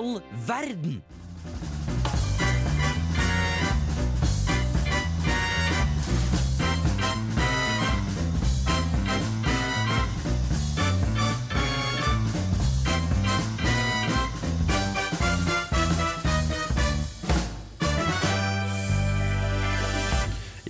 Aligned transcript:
all 0.00 0.20
verden? 0.32 1.02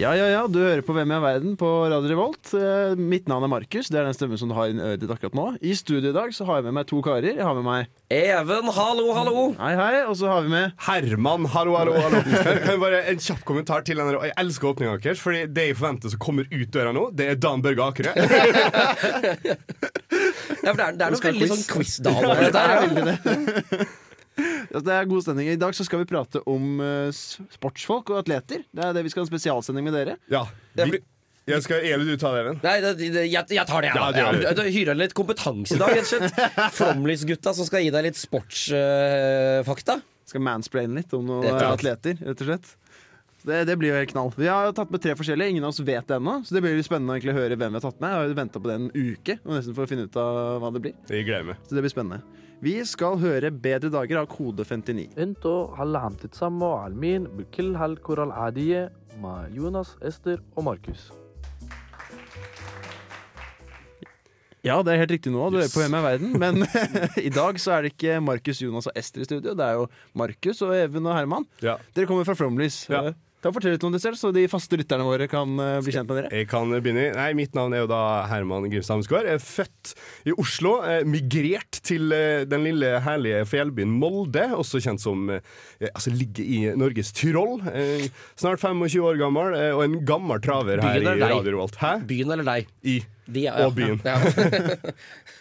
Ja, 0.01 0.15
ja, 0.17 0.31
ja, 0.33 0.47
du 0.49 0.57
hører 0.63 0.81
på 0.81 0.95
Hvem 0.97 1.11
er 1.13 1.21
verden 1.21 1.57
på 1.61 1.69
Radio 1.93 2.09
Revolt. 2.09 2.55
Eh, 2.57 2.97
Mitt 2.97 3.27
navn 3.29 3.45
er 3.45 3.51
Markus. 3.53 3.91
Det 3.93 3.99
er 4.01 4.07
den 4.09 4.17
stemmen 4.17 4.39
som 4.41 4.49
du 4.49 4.55
har 4.57 4.71
i 4.73 4.79
øret 4.79 5.03
ditt 5.03 5.11
akkurat 5.13 5.37
nå. 5.37 5.45
I 5.61 5.75
studio 5.77 6.09
i 6.09 6.15
dag 6.17 6.33
så 6.33 6.47
har 6.49 6.61
jeg 6.61 6.71
med 6.71 6.79
meg 6.79 6.87
to 6.89 7.03
karer. 7.05 7.35
Jeg 7.35 7.45
har 7.45 7.59
med 7.59 7.67
meg 7.67 7.91
Even, 8.09 8.71
hallo, 8.73 9.11
hallo. 9.13 9.43
Hei, 9.59 9.75
hei. 9.77 9.99
Og 10.07 10.17
så 10.17 10.31
har 10.31 10.47
vi 10.47 10.55
med 10.55 10.73
Herman, 10.87 11.45
hallo, 11.53 11.77
hallo, 11.77 11.99
hallo. 12.01 12.23
Bare 12.81 13.03
En 13.13 13.21
kjapp 13.21 13.45
kommentar 13.45 13.85
til 13.85 14.01
denne. 14.01 14.17
Jeg 14.25 14.37
elsker 14.41 14.73
åpninga 14.73 14.97
deres, 15.05 15.21
Fordi 15.21 15.45
det 15.53 15.69
jeg 15.69 15.77
forventer 15.83 16.15
som 16.15 16.25
kommer 16.25 16.49
ut 16.49 16.73
døra 16.73 16.97
nå, 16.97 17.05
det 17.13 17.29
er 17.35 17.41
Dan 17.43 17.61
Børge 17.67 17.91
Akerø. 17.91 18.17
Ja, 20.61 20.75
for 20.75 20.77
det 20.77 20.85
er, 20.85 20.97
det 20.99 21.05
er 21.07 21.13
noe 21.15 21.25
veldig 21.25 21.47
quiz. 21.47 21.53
sånn 21.53 21.69
quiz-dal 21.71 22.25
over 22.27 22.43
er 22.45 22.53
ja. 22.53 23.05
det. 23.07 23.15
Ja, 23.81 24.10
Det 24.87 24.93
er 24.95 25.09
god 25.11 25.25
stemning. 25.25 25.49
I 25.53 25.61
dag 25.61 25.75
så 25.77 25.85
skal 25.87 26.03
vi 26.03 26.09
prate 26.11 26.43
om 26.49 26.81
uh, 26.83 27.09
sportsfolk 27.13 28.13
og 28.15 28.23
atleter. 28.23 28.63
Det 28.71 28.85
er 28.85 28.95
det 28.97 29.05
vi 29.07 29.13
skal 29.13 29.25
ha 29.25 29.29
en 29.29 29.33
spesialsending 29.33 29.87
med 29.89 29.97
dere. 29.97 30.19
Ja. 30.33 30.45
Vi, 30.79 31.01
jeg 31.51 31.65
skal, 31.65 31.83
Eli, 31.83 32.07
du 32.07 32.21
tar 32.21 32.37
det, 32.37 32.43
Even? 32.45 32.61
Nei, 32.63 32.77
det, 32.85 32.93
det, 33.01 33.25
jeg, 33.27 33.45
jeg 33.57 33.67
tar 33.67 33.83
det, 33.83 33.91
jeg. 33.91 33.97
Ja, 34.21 34.29
Ja, 34.45 34.53
du 34.55 34.63
hyrer 34.69 34.99
litt 34.99 35.15
kompetanse 35.19 35.75
i 35.75 35.81
dag, 35.81 35.95
rett 35.97 36.07
og 36.07 36.13
slett. 36.13 36.43
Flomlys-gutta 36.79 37.55
som 37.57 37.67
skal 37.69 37.85
gi 37.87 37.93
deg 37.95 38.07
litt 38.11 38.21
sportsfakta. 38.21 39.99
Skal 40.31 40.45
mansplaine 40.47 41.01
litt 41.01 41.17
om 41.17 41.27
noen 41.27 41.49
atleter, 41.67 42.21
rett 42.23 42.45
og 42.45 42.53
slett. 42.53 42.77
Det, 43.46 43.60
det 43.70 43.76
blir 43.78 43.92
jo 43.92 43.98
helt 44.00 44.10
knall. 44.10 44.32
Vi 44.34 44.48
har 44.50 44.72
tatt 44.74 44.90
med 44.90 45.02
tre 45.04 45.14
forskjellige. 45.14 45.54
Ingen 45.54 45.64
av 45.68 45.70
oss 45.70 45.80
vet 45.86 46.08
det 46.10 46.16
ennå. 46.18 46.40
Så 46.48 46.56
det 46.56 46.64
blir 46.66 46.74
litt 46.80 46.88
spennende 46.88 47.14
å 47.14 47.18
egentlig 47.20 47.36
høre 47.38 47.58
hvem 47.60 47.76
vi 47.76 47.78
har 47.78 47.84
tatt 47.86 48.00
med. 48.02 48.10
Jeg 48.10 48.18
har 48.32 48.34
venta 48.40 48.62
på 48.64 48.72
det 48.72 48.78
en 48.80 48.88
uke 48.96 49.36
og 49.44 49.52
nesten 49.54 49.76
for 49.78 49.86
å 49.86 49.90
finne 49.92 50.08
ut 50.10 50.18
av 50.18 50.40
hva 50.64 50.72
det 50.74 50.82
blir. 50.88 50.96
Jeg 51.14 51.28
gleder 51.28 51.46
meg. 51.52 51.60
Så 51.70 51.78
det 51.78 51.84
blir 51.86 51.94
spennende. 51.94 52.22
Vi 52.66 52.74
skal 52.90 53.20
høre 53.22 53.52
'Bedre 53.52 53.92
dager' 53.94 54.18
av 54.24 54.28
Kode 54.32 54.66
59. 54.66 55.14
انتوا 55.18 55.76
هلا 55.78 56.00
عم 56.00 56.14
تتسمعوا 56.14 56.80
على 56.80 56.94
المين 56.94 57.24
بكل 57.24 57.76
هالكرة 57.76 58.24
العادية 58.24 58.92
مع 59.22 59.48
يونس 59.54 59.96
استر 60.02 60.42
وماركوس 60.56 61.12
Ja, 64.66 64.80
det 64.82 64.96
er 64.96 64.98
helt 65.04 65.12
riktig 65.14 65.30
nå. 65.32 65.50
Du 65.54 65.60
Yes. 65.60 65.70
er 65.70 65.78
på 65.78 65.84
Hvem 65.86 65.94
er 65.94 66.02
verden. 66.02 66.40
Men 66.40 66.56
i 67.22 67.30
dag 67.30 67.60
så 67.62 67.76
er 67.76 67.82
det 67.86 67.92
ikke 67.94 68.16
Markus, 68.24 68.62
Jonas 68.64 68.88
og 68.90 68.94
Ester 68.98 69.22
i 69.22 69.26
studio. 69.28 69.54
Det 69.54 69.62
er 69.66 69.74
jo 69.78 69.86
Markus 70.18 70.62
og 70.66 70.74
Even 70.74 71.06
og 71.06 71.14
Herman. 71.14 71.46
Ja. 71.62 71.76
Dere 71.94 72.08
kommer 72.10 72.26
fra 72.26 72.34
Flomlys. 72.34 72.88
Ja. 72.90 73.12
Ta 73.41 73.49
og 73.49 73.55
Fortell 73.57 73.73
litt 73.73 73.85
om 73.89 73.95
deg 73.95 74.03
selv, 74.03 74.19
så 74.21 74.29
de 74.37 74.43
faste 74.53 74.77
lytterne 74.77 75.05
våre 75.09 75.25
kan 75.33 75.49
eh, 75.65 75.79
bli 75.81 75.95
kjent 75.95 76.11
med 76.11 76.19
dere. 76.19 76.31
Jeg 76.43 76.49
kan 76.51 76.69
begynne. 76.77 77.07
Nei, 77.17 77.31
Mitt 77.39 77.55
navn 77.57 77.73
er 77.73 77.81
jo 77.87 77.89
da 77.89 78.01
Herman 78.29 78.67
Grimstad 78.69 78.99
Hamsgaard. 78.99 79.29
Jeg 79.31 79.39
er 79.39 79.45
født 79.45 79.93
i 80.29 80.35
Oslo. 80.37 80.75
eh, 80.85 81.07
Migrert 81.09 81.81
til 81.89 82.13
eh, 82.13 82.43
den 82.51 82.67
lille, 82.69 82.91
herlige 83.07 83.47
fjellbyen 83.49 83.95
Molde, 84.03 84.45
også 84.61 84.83
kjent 84.85 85.01
som 85.01 85.25
eh, 85.33 85.41
Altså 85.89 86.13
ligger 86.13 86.45
i 86.45 86.61
Norges 86.77 87.15
Tyrol. 87.17 87.63
Eh, 87.73 88.05
Snart 88.37 88.61
25 88.61 89.01
år 89.09 89.17
gammel, 89.23 89.57
eh, 89.57 89.71
og 89.73 89.87
en 89.89 89.97
gammel 90.05 90.45
traver 90.45 90.85
her 90.85 91.01
i? 91.01 91.09
Radio 91.25 91.41
Revolt. 91.55 91.81
Hæ? 91.81 91.95
Byen 92.13 92.37
eller 92.37 92.45
deg? 92.53 92.69
I 92.85 93.01
De, 93.31 93.47
ja, 93.47 93.57
Og 93.65 93.73
byen. 93.79 94.01
Ja. 94.05 94.21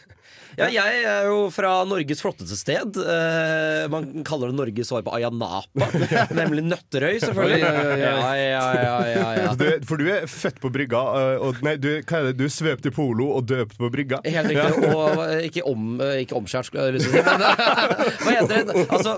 Ja, 0.59 0.67
jeg 0.73 1.03
er 1.07 1.27
jo 1.29 1.37
fra 1.53 1.71
Norges 1.87 2.21
flotteste 2.23 2.57
sted. 2.59 2.97
Eh, 2.99 3.85
man 3.91 4.09
kaller 4.27 4.51
det 4.51 4.57
Norges 4.57 4.89
svar 4.91 5.03
på 5.05 5.13
Ayanapa. 5.15 5.87
Nemlig 6.39 6.65
Nøtterøy, 6.67 7.19
selvfølgelig. 7.23 7.59
Ja, 7.63 8.33
ja, 8.35 8.63
ja, 8.75 8.95
ja, 9.07 9.27
ja. 9.39 9.53
Du, 9.59 9.65
for 9.87 10.01
du 10.01 10.09
er 10.11 10.27
født 10.29 10.59
på 10.63 10.71
brygga, 10.73 11.03
eh, 11.21 11.45
og 11.47 11.61
nei, 11.65 11.75
du, 11.81 11.89
hva 12.03 12.21
er 12.21 12.29
det? 12.29 12.35
du 12.39 12.45
er 12.47 12.53
svøpt 12.53 12.89
i 12.89 12.93
polo 12.95 13.29
og 13.37 13.47
døpt 13.49 13.77
på 13.79 13.91
brygga. 13.93 14.21
Helt 14.27 14.51
riktig. 14.51 14.91
Og 14.91 15.23
eh, 15.25 15.47
ikke, 15.47 15.63
om, 15.69 15.89
eh, 16.03 16.21
ikke 16.25 16.37
omskjært, 16.39 16.69
si. 16.69 17.13
Men 17.15 17.45
hva 18.25 18.35
heter 18.35 18.67
det? 18.69 18.85
Altså, 18.89 19.15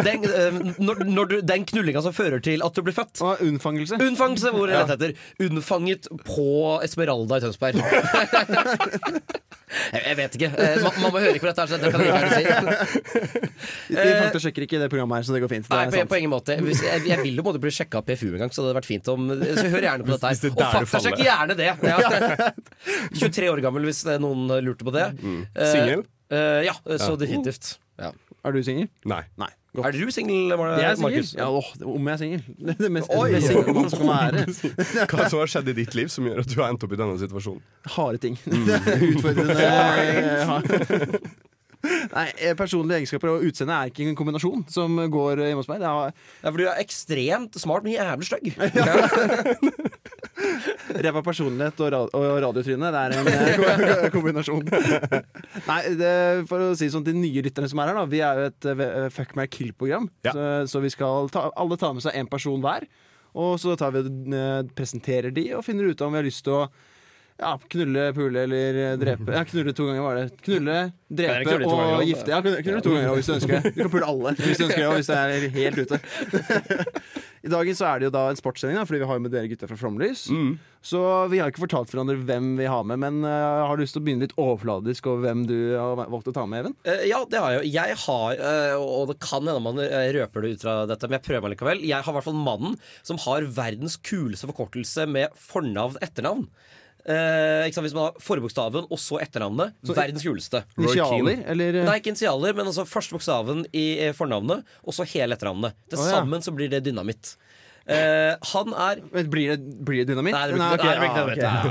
den, 0.00 0.28
når, 0.78 1.04
når 1.10 1.32
du, 1.32 1.36
den 1.46 1.66
knullinga 1.68 2.04
som 2.06 2.14
fører 2.16 2.42
til 2.44 2.64
at 2.66 2.76
du 2.76 2.84
blir 2.86 2.96
født. 2.96 3.18
Ah, 3.26 3.42
unnfangelse. 3.42 3.98
Unnfangelse, 4.02 4.54
hvor 4.54 4.70
det 4.70 4.84
heter. 4.92 5.16
Unnfanget 5.42 6.10
på 6.26 6.48
Esmeralda 6.86 7.40
i 7.40 7.46
Tønsberg. 7.46 7.82
Jeg, 9.66 10.02
jeg 10.06 10.16
vet 10.20 10.36
ikke. 10.38 10.48
Man, 10.84 10.98
man 11.02 11.12
må 11.14 11.18
høre 11.18 11.32
ikke 11.34 11.42
på 11.42 11.50
dette, 11.50 11.64
her, 11.64 11.70
så 11.70 11.78
dette 11.80 11.90
kan 11.90 12.02
jeg 12.06 12.12
ikke 12.22 12.36
si. 12.36 13.40
Vi 14.36 14.42
sjekker 14.44 14.66
ikke 14.66 14.78
det 14.82 14.88
programmet 14.92 15.18
her, 15.18 15.26
så 15.26 15.34
det 15.34 15.40
går 15.42 15.50
fint. 15.50 15.66
Det 15.66 15.74
Nei, 15.74 15.86
er 15.88 16.06
på, 16.06 16.12
på 16.12 16.20
ingen 16.20 16.32
måte. 16.32 16.58
Hvis, 16.62 16.84
jeg, 16.86 17.02
jeg 17.10 17.22
vil 17.24 17.40
jo 17.40 17.44
måtte 17.48 17.62
bli 17.62 17.72
sjekka 17.74 17.98
av 18.02 18.06
PFU 18.06 18.28
en 18.36 18.44
gang, 18.44 18.52
så 18.54 18.62
det 18.62 18.68
hadde 18.70 18.78
vært 18.78 18.90
fint 18.90 19.10
om 19.10 19.26
Så 19.34 19.66
hør 19.72 19.88
gjerne 19.88 20.06
på 20.06 20.14
dette 20.14 20.30
her. 20.30 20.38
det 20.44 20.52
her. 20.54 20.66
Og 20.66 20.90
faktasjekk 20.92 21.24
gjerne 21.24 21.58
det! 21.58 21.70
Ja. 21.82 22.50
23 23.24 23.50
år 23.50 23.64
gammel, 23.66 23.88
hvis 23.90 24.04
noen 24.22 24.46
lurte 24.62 24.86
på 24.86 24.94
det. 24.94 25.08
Mm. 25.18 25.42
Singel? 25.58 26.06
Uh, 26.30 26.62
ja, 26.66 26.74
så 26.86 27.12
Ja. 27.14 27.18
definitivt. 27.26 27.76
Ja. 27.98 28.12
Er 28.46 28.54
du 28.54 28.62
singel? 28.62 28.86
Nei. 29.08 29.24
Nei. 29.40 29.50
Godt. 29.76 29.86
Er 29.86 29.96
du 29.96 30.10
singel, 30.14 30.52
er. 30.54 30.96
Markus? 31.02 31.32
Ja, 31.36 31.46
åh, 31.52 31.68
om 31.84 32.06
jeg 32.08 32.14
er 32.14 32.20
singel. 32.22 32.44
Det 32.66 32.74
er 32.76 32.82
det 32.86 32.92
mest, 32.96 33.10
Oi. 33.12 33.26
det 33.28 33.40
mest 33.40 33.52
single 33.52 33.74
man 33.76 33.90
skal 33.92 34.06
være. 34.14 35.06
Hva 35.12 35.26
som 35.28 35.42
har 35.42 35.52
skjedd 35.52 35.68
i 35.72 35.76
ditt 35.82 35.96
liv 35.98 36.08
som 36.12 36.26
gjør 36.28 36.40
at 36.44 36.48
du 36.52 36.56
har 36.62 36.72
endt 36.72 36.86
opp 36.86 36.94
i 36.96 37.00
denne 37.02 37.18
situasjonen? 37.20 37.60
Harde 37.96 38.22
ting. 38.24 38.38
Utfordrende. 39.12 39.58
Ja. 39.60 40.60
Nei, 41.86 42.24
eh, 42.42 42.54
Personlige 42.58 42.96
egenskaper 43.02 43.30
og 43.30 43.44
utseende 43.46 43.76
er 43.76 43.90
ikke 43.92 44.06
en 44.08 44.16
kombinasjon 44.18 44.64
som 44.72 44.96
går 45.12 45.44
hjemme 45.44 45.60
hos 45.62 45.68
meg. 45.70 45.78
Det 45.84 45.86
er 45.86 46.16
Ja, 46.42 46.48
for 46.50 46.58
du 46.58 46.64
er 46.66 46.80
ekstremt 46.82 47.58
smart, 47.62 47.84
men 47.86 47.94
jævlig 47.94 48.26
stygg. 48.26 48.48
Ræva 50.36 51.22
personlighet 51.24 51.80
og, 51.80 51.90
rad 51.94 52.14
og 52.16 52.26
radiotryne. 52.44 52.90
Det 52.92 53.02
er 53.02 53.14
en 53.16 53.30
eh, 53.32 54.08
kombinasjon. 54.14 54.66
Nei, 55.70 55.80
det, 55.98 56.12
for 56.50 56.68
å 56.68 56.70
si 56.78 56.90
sånn 56.92 57.06
til 57.06 57.16
nye 57.18 57.44
lytterne 57.46 57.70
som 57.72 57.80
er 57.82 57.92
her, 57.92 58.00
da. 58.00 58.06
Vi 58.10 58.22
er 58.24 58.40
jo 58.42 58.50
et 58.52 58.68
eh, 58.72 59.08
fuck 59.14 59.36
my 59.38 59.48
kill-program. 59.50 60.10
Ja. 60.26 60.34
Så, 60.36 60.48
så 60.74 60.84
vi 60.84 60.92
skal 60.92 61.30
ta, 61.34 61.48
alle 61.56 61.80
ta 61.80 61.92
med 61.96 62.04
seg 62.04 62.18
én 62.20 62.30
person 62.30 62.60
hver. 62.64 62.88
Og 63.36 63.56
så 63.60 63.76
tar 63.80 63.96
vi, 63.96 64.04
eh, 64.36 64.60
presenterer 64.76 65.34
de 65.34 65.50
og 65.56 65.64
finner 65.66 65.90
ut 65.90 66.04
om 66.04 66.14
vi 66.14 66.22
har 66.22 66.28
lyst 66.28 66.44
til 66.46 66.60
å 66.60 66.66
ja, 67.36 67.52
knulle, 67.68 68.06
pule 68.16 68.42
eller 68.46 68.78
eh, 68.80 68.94
drepe. 69.00 69.32
Ja, 69.34 69.44
knulle 69.44 69.74
to 69.76 69.86
ganger 69.90 70.04
var 70.06 70.16
det. 70.16 70.26
Knulle, 70.46 70.78
drepe 71.20 71.44
knulle 71.44 71.68
og 71.98 72.04
gifte. 72.08 72.32
Ja, 72.32 72.40
knulle, 72.40 72.62
knulle 72.64 72.84
to 72.84 72.94
ganger 72.94 73.18
hvis 73.18 73.28
du 73.28 73.34
ønsker 73.36 73.58
det. 73.58 73.72
Du 73.76 73.82
kan 73.82 73.92
pule 73.92 74.08
alle 74.08 74.32
hvis 74.40 74.56
du 74.56 74.64
ønsker 74.68 74.80
det, 74.80 74.88
og 74.88 74.96
hvis 74.96 75.10
det 75.12 75.18
er 75.20 75.48
helt 75.58 75.82
ute. 75.84 76.00
I 77.46 77.50
dagen 77.52 77.76
så 77.78 77.84
er 77.86 78.00
det 78.00 78.08
jo 78.08 78.14
da 78.16 78.24
en 78.32 78.38
sportssending, 78.38 78.78
da, 78.80 78.86
fordi 78.88 78.98
vi 79.04 79.06
har 79.06 79.20
med 79.22 79.30
dere 79.30 79.50
gutter 79.50 79.70
fra 79.70 79.76
Flomlys. 79.78 80.24
Så 80.86 81.00
vi 81.30 81.38
har 81.38 81.52
ikke 81.52 81.62
fortalt 81.62 81.92
hverandre 81.92 82.16
hvem 82.26 82.48
vi 82.58 82.66
har 82.70 82.82
med, 82.88 82.98
men 83.02 83.20
uh, 83.22 83.66
har 83.68 83.76
du 83.76 83.84
lyst 83.84 83.94
til 83.94 84.02
å 84.02 84.06
begynne 84.06 84.26
litt 84.26 84.34
overfladisk 84.38 85.06
over 85.10 85.28
hvem 85.28 85.44
du 85.46 85.56
har 85.76 86.00
valgt 86.10 86.30
å 86.30 86.34
ta 86.34 86.46
med, 86.48 86.64
Even? 86.64 86.74
Uh, 86.88 87.04
ja, 87.06 87.20
det 87.30 87.42
har 87.42 87.54
jeg 87.54 87.60
jo. 87.60 87.70
Jeg 87.76 87.98
har, 88.02 88.42
uh, 88.42 88.82
og 88.82 89.12
det 89.12 89.18
kan 89.22 89.46
hende 89.46 89.62
man 89.62 89.82
røper 90.18 90.46
det 90.46 90.54
ut 90.56 90.66
fra 90.66 90.76
dette, 90.90 91.10
men 91.10 91.18
jeg 91.20 91.26
prøver 91.28 91.46
meg 91.46 91.54
likevel. 91.54 91.84
Jeg 91.86 92.00
har 92.00 92.14
i 92.14 92.18
hvert 92.18 92.26
fall 92.26 92.40
mannen 92.48 92.78
som 93.06 93.20
har 93.28 93.46
verdens 93.60 93.98
kuleste 94.00 94.50
forkortelse 94.50 95.06
med 95.10 95.38
fornavn 95.38 96.00
etternavn. 96.02 96.48
Eh, 97.06 97.68
ikke 97.68 97.76
sant? 97.78 97.86
Hvis 97.86 97.94
man 97.94 98.08
har 98.08 98.16
forbokstaven 98.22 98.86
og 98.90 98.98
så 98.98 99.20
etternavnet. 99.22 99.74
verdens 99.86 100.24
kuleste. 100.26 100.64
Initialer, 100.78 101.44
eller? 101.52 101.74
eh, 101.82 101.86
Nei, 101.86 101.96
ikke 102.00 102.10
initialer, 102.14 102.52
men 102.58 102.66
altså 102.66 102.84
første 102.88 103.14
bokstaven 103.14 103.58
i 103.70 103.98
eh, 104.08 104.14
fornavnet, 104.16 104.64
og 104.82 104.92
så 104.96 105.02
hele 105.14 105.34
etternavnet. 105.38 105.72
Til 105.86 105.98
oh, 106.02 106.06
ja. 106.08 106.12
sammen 106.18 106.40
så 106.42 106.50
blir 106.56 106.68
det 106.72 106.80
dynamitt. 106.88 107.24
Eh, 107.86 108.34
han 108.50 108.72
er 108.74 108.98
Men 109.12 109.28
Blir 109.30 109.52
det, 109.52 109.58
blir 109.86 110.02
det 110.02 110.10
dynamitt? 110.10 110.34
Nei, 110.34 110.46
det 110.50 110.58
blir 110.58 110.74
ikke 110.74 111.38
ja, 111.38 111.70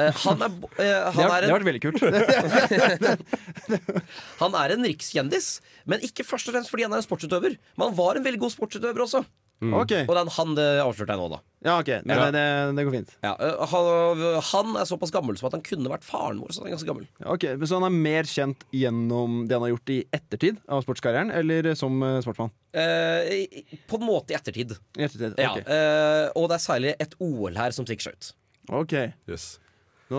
Eh, 0.00 0.08
han 0.22 0.40
er, 0.46 0.50
Det 0.78 0.86
har, 0.88 1.12
er 1.34 1.40
det 1.44 1.50
har 1.50 1.58
vært 1.58 1.68
veldig 1.68 1.82
kult. 1.84 2.00
han 4.40 4.56
er 4.62 4.68
en 4.78 4.86
rikskjendis, 4.88 5.48
men 5.84 6.00
ikke 6.06 6.24
først 6.24 6.48
og 6.48 6.56
fremst 6.56 6.72
fordi 6.72 6.88
han 6.88 6.94
er 6.96 7.00
en 7.02 7.04
sportsutøver. 7.04 7.60
Men 7.76 7.84
han 7.90 7.98
var 7.98 8.16
en 8.16 8.24
veldig 8.24 8.40
god 8.40 8.52
sportsutøver 8.56 9.04
også. 9.04 9.20
Ok, 9.60 9.92
Og 10.08 10.14
den 10.16 10.28
han 10.32 10.54
det 10.56 10.66
avslørte 10.80 11.12
jeg 11.12 11.20
nå, 11.20 11.26
da. 11.34 11.38
ja, 11.66 11.74
ok, 11.82 11.88
men 12.08 12.16
Ja. 12.16 12.30
Det, 12.32 12.44
det 12.78 12.84
går 12.86 12.94
fint. 12.94 13.10
Ja, 13.22 13.32
han, 13.68 14.22
han 14.48 14.76
er 14.80 14.86
såpass 14.88 15.12
gammel 15.12 15.36
som 15.36 15.50
at 15.50 15.56
han 15.58 15.64
kunne 15.66 15.90
vært 15.92 16.06
faren 16.06 16.40
vår. 16.40 16.54
Så 16.56 16.62
han 16.62 16.70
er 16.70 16.76
ganske 16.78 16.88
gammel 16.88 17.06
Ok, 17.28 17.44
Så 17.68 17.76
han 17.76 17.84
er 17.84 17.92
mer 17.92 18.24
kjent 18.30 18.64
gjennom 18.72 19.42
det 19.50 19.58
han 19.58 19.66
har 19.66 19.74
gjort 19.74 19.92
i 19.92 19.98
ettertid 20.16 20.62
av 20.66 20.80
sportskarrieren, 20.86 21.30
eller 21.36 21.74
som 21.76 22.00
sportsmann? 22.24 22.50
Eh, 22.72 23.44
På 23.90 24.00
en 24.00 24.06
måte 24.08 24.32
i 24.32 24.38
ettertid. 24.40 24.72
I 24.96 25.04
ettertid, 25.04 25.36
Ja, 25.36 25.52
ok. 25.52 25.58
eh, 25.68 26.26
og 26.40 26.48
det 26.48 26.56
er 26.56 26.64
særlig 26.64 26.94
et 26.98 27.14
OL 27.20 27.54
her 27.60 27.70
som 27.76 27.84
stikker 27.84 28.08
seg 28.08 28.16
ut. 28.16 28.32
Ok. 28.80 28.96
Yes. 29.28 29.58
Nå, 30.10 30.18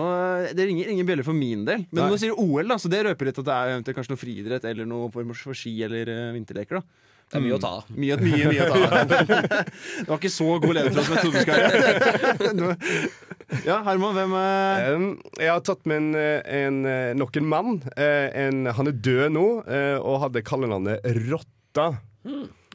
det 0.56 0.64
ringer 0.70 0.88
ingen 0.88 1.04
bjeller 1.04 1.26
for 1.26 1.34
min 1.36 1.66
del. 1.66 1.82
Men 1.90 2.04
Nei. 2.06 2.10
nå 2.14 2.16
sier 2.20 2.30
du 2.32 2.38
OL, 2.40 2.64
da, 2.70 2.78
så 2.80 2.88
det 2.88 3.02
røper 3.04 3.28
litt 3.28 3.38
at 3.42 3.44
det 3.44 3.52
er 3.58 3.74
eventuelt 3.74 3.98
kanskje 3.98 4.14
noe 4.14 4.22
friidrett 4.22 4.64
eller 4.70 4.86
noe 4.88 5.10
for, 5.12 5.26
for 5.36 5.52
ski 5.58 5.74
eller 5.84 6.06
vinterleker. 6.38 6.78
da 6.80 7.10
Det 7.32 7.38
er 7.38 7.44
mye 7.46 7.56
å 7.56 7.60
ta 7.62 7.68
av. 7.78 7.84
Mye, 7.96 8.16
mye, 8.20 8.48
mye 8.52 8.64
å 8.66 8.72
ta 8.74 8.80
av. 8.84 9.12
Det 10.04 10.08
var 10.10 10.18
ikke 10.18 10.30
så 10.34 10.48
god 10.60 10.80
jeg 10.82 10.92
trodde 10.92 11.22
du 11.24 11.38
skulle 11.40 11.60
være. 11.64 12.74
Ja, 13.66 13.82
Herman, 13.84 14.14
hvem 14.16 14.32
er 14.38 14.86
Um, 14.92 15.06
jeg 15.36 15.50
har 15.50 15.60
tatt 15.64 15.82
med 15.88 15.98
en, 15.98 16.14
eh, 16.16 16.40
en, 16.62 16.78
eh, 16.88 17.10
nok 17.16 17.36
en 17.36 17.48
mann. 17.48 17.82
Eh, 17.96 18.28
en, 18.46 18.64
han 18.76 18.88
er 18.88 18.96
død 18.96 19.32
nå, 19.32 19.46
eh, 19.68 19.96
og 20.00 20.22
hadde 20.26 20.44
kallenavnet 20.44 21.04
Rotta. 21.28 21.88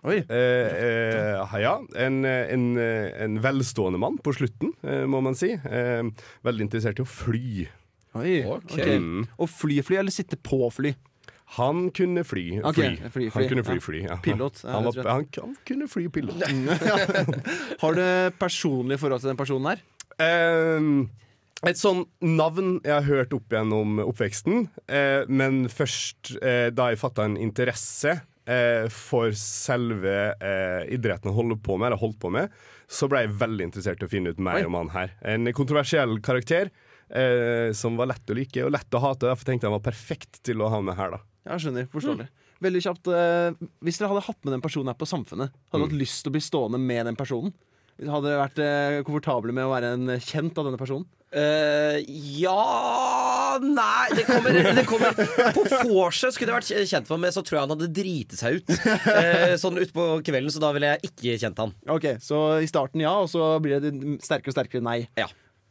Oi. 0.07 0.19
Eh, 0.21 0.75
eh, 0.77 1.56
ja, 1.62 1.75
en, 1.98 2.19
eh, 2.25 2.54
en, 2.54 2.68
eh, 2.81 3.09
en 3.25 3.39
velstående 3.42 4.01
mann 4.01 4.18
på 4.21 4.33
slutten, 4.38 4.74
eh, 4.86 5.06
må 5.09 5.21
man 5.25 5.38
si. 5.38 5.54
Eh, 5.54 6.06
veldig 6.45 6.68
interessert 6.68 7.01
i 7.01 7.06
å 7.06 7.09
fly. 7.09 7.68
Oi. 8.18 8.39
Ok. 8.45 8.77
Okay. 8.77 8.98
Mm. 9.01 9.25
Og 9.38 9.50
fly 9.50 9.81
fly, 9.86 10.01
eller 10.01 10.13
sitte 10.13 10.38
på 10.38 10.65
fly? 10.74 10.94
Han 11.55 11.85
kunne 11.95 12.23
fly. 12.27 12.59
Ok, 12.59 12.75
fly. 12.75 12.89
fly, 12.97 13.29
fly. 13.31 13.31
Han 13.38 13.47
kunne 13.53 13.63
fly, 13.63 13.75
Ja. 13.77 13.83
fly 13.85 14.01
ja. 14.03 14.17
Pilot, 14.23 14.61
Han, 14.67 14.83
var, 14.83 14.97
han, 15.07 15.27
han 15.39 15.53
kunne 15.65 15.88
fly 15.88 16.09
pilot. 16.11 16.44
Har 17.81 17.95
du 17.95 18.03
personlig 18.39 18.99
forhold 18.99 19.23
til 19.23 19.31
den 19.31 19.39
personen 19.39 19.69
her? 19.71 19.83
Um, 20.19 20.89
et 21.65 21.79
sånn 21.79 22.03
navn 22.21 22.75
jeg 22.83 22.94
har 22.94 23.05
hørt 23.07 23.31
opp 23.33 23.53
gjennom 23.55 24.01
oppveksten, 24.03 24.67
eh, 24.91 25.23
men 25.29 25.63
først 25.73 26.35
eh, 26.41 26.67
da 26.75 26.91
jeg 26.91 26.99
fatta 27.01 27.25
en 27.25 27.38
interesse 27.41 28.11
eh, 28.45 28.85
for 28.94 29.31
selve 29.38 30.13
eh, 30.38 30.83
idretten 30.94 31.31
å 31.31 31.38
holder 31.39 31.57
på 31.65 31.79
med, 31.79 31.89
eller 31.89 32.01
holdt 32.03 32.19
på 32.21 32.29
med, 32.33 32.53
så 32.85 33.09
ble 33.09 33.23
jeg 33.23 33.33
veldig 33.41 33.69
interessert 33.71 34.03
i 34.03 34.05
å 34.05 34.11
finne 34.11 34.35
ut 34.35 34.44
mer 34.44 34.61
Oi. 34.61 34.67
om 34.69 34.77
han 34.77 34.91
her. 34.94 35.15
En 35.33 35.49
kontroversiell 35.57 36.19
karakter 36.25 36.69
eh, 37.09 37.73
som 37.75 37.97
var 37.97 38.11
lett 38.13 38.29
å 38.29 38.38
like 38.38 38.67
og 38.67 38.75
lett 38.77 38.94
å 38.99 39.01
hate. 39.07 39.25
Derfor 39.31 39.49
tenkte 39.49 39.65
jeg 39.65 39.71
han 39.73 39.79
var 39.79 39.88
perfekt 39.89 40.44
til 40.45 40.61
å 40.61 40.69
ha 40.75 40.83
med 40.85 40.95
her. 40.99 41.17
da 41.17 41.23
Ja, 41.47 41.57
skjønner. 41.61 41.88
Forståelig. 41.94 42.27
Veldig 42.67 42.83
kjapt. 42.83 43.09
eh, 43.13 43.67
hvis 43.85 43.99
dere 44.01 44.11
hadde 44.13 44.25
hatt 44.27 44.39
med 44.44 44.57
den 44.57 44.63
personen 44.65 44.91
her 44.91 44.97
på 44.99 45.07
Samfunnet, 45.09 45.53
hadde 45.71 45.81
dere 45.81 45.89
hatt 45.89 46.01
lyst 46.01 46.23
til 46.23 46.31
å 46.31 46.38
bli 46.38 46.44
stående 46.44 46.81
med 46.81 47.05
den 47.09 47.19
personen? 47.19 47.53
Hadde 47.97 48.29
dere 48.29 48.44
vært 48.44 48.59
eh, 48.61 49.03
komfortable 49.05 49.53
med 49.55 49.65
å 49.65 49.71
være 49.73 49.94
en 49.95 50.17
kjent 50.21 50.57
av 50.59 50.67
denne 50.67 50.79
personen? 50.81 51.07
Uh, 51.27 51.97
ja 52.39 53.57
Nei, 53.59 54.05
det 54.15 54.23
kommer, 54.29 54.55
det 54.77 54.85
kommer 54.88 55.17
På 55.51 55.65
vorset 55.89 56.31
skulle 56.31 56.53
jeg 56.53 56.55
vært 56.55 56.88
kjent 56.88 57.09
med, 57.11 57.19
meg, 57.25 57.33
så 57.35 57.44
tror 57.44 57.57
jeg 57.57 57.65
han 57.65 57.73
hadde 57.73 57.89
driti 57.91 58.39
seg 58.39 58.61
ut. 58.61 58.71
Uh, 58.71 59.57
sånn 59.59 59.81
utpå 59.81 60.05
kvelden, 60.23 60.53
så 60.53 60.61
da 60.63 60.71
ville 60.77 60.94
jeg 60.94 61.11
ikke 61.11 61.35
kjent 61.41 61.59
han. 61.65 61.73
Ok, 61.91 62.07
Så 62.23 62.39
i 62.63 62.69
starten 62.69 63.03
ja, 63.03 63.11
og 63.25 63.27
så 63.33 63.49
blir 63.63 63.83
det 63.83 63.91
sterkere 64.23 64.53
og 64.53 64.55
sterkere 64.55 64.88
nei. 64.88 65.01
Ja. 65.19 65.27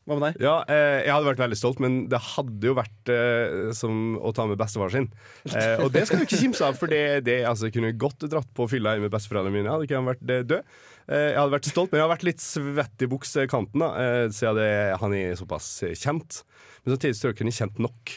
Hva 0.07 0.15
med 0.15 0.23
deg? 0.29 0.45
Ja, 0.45 0.55
eh, 0.71 1.01
jeg 1.03 1.11
hadde 1.11 1.27
vært 1.27 1.41
veldig 1.43 1.57
stolt, 1.59 1.81
men 1.83 1.97
det 2.11 2.21
hadde 2.23 2.69
jo 2.69 2.77
vært 2.79 3.11
eh, 3.11 3.71
som 3.75 4.15
å 4.23 4.31
ta 4.37 4.45
med 4.47 4.59
bestefaren 4.61 4.93
sin. 4.95 5.09
Eh, 5.51 5.81
og 5.83 5.91
det 5.95 6.05
skal 6.07 6.21
du 6.23 6.27
ikke 6.29 6.39
kimse 6.45 6.63
av, 6.63 6.77
for 6.79 6.93
det, 6.93 7.25
det 7.27 7.41
altså, 7.49 7.67
jeg 7.67 7.75
kunne 7.75 7.91
godt 7.99 8.29
dratt 8.31 8.53
på 8.55 8.69
fylla 8.71 8.95
med 9.03 9.11
besteforeldrene 9.11 9.57
mine. 9.59 9.73
Hadde 9.73 9.89
ikke 9.89 9.99
han 9.99 10.07
vært 10.13 10.23
eh, 10.31 10.45
død. 10.47 10.77
Eh, 11.11 11.25
jeg 11.33 11.41
hadde 11.41 11.55
vært 11.57 11.71
stolt, 11.73 11.91
men 11.91 11.99
jeg 11.99 12.07
har 12.07 12.13
vært 12.15 12.29
litt 12.29 12.45
svett 12.45 13.03
i 13.03 13.09
buksekanten, 13.11 13.83
da, 13.83 13.89
eh, 14.05 14.27
siden 14.37 14.61
det, 14.63 14.71
han 15.03 15.17
er 15.19 15.35
såpass 15.43 15.73
kjent. 15.99 16.45
Men 16.85 16.95
samtidig 16.95 17.19
tror 17.19 17.33
jeg 17.33 17.37
ikke 17.37 17.47
han 17.47 17.53
er 17.53 17.59
kjent 17.59 17.83
nok. 17.89 18.15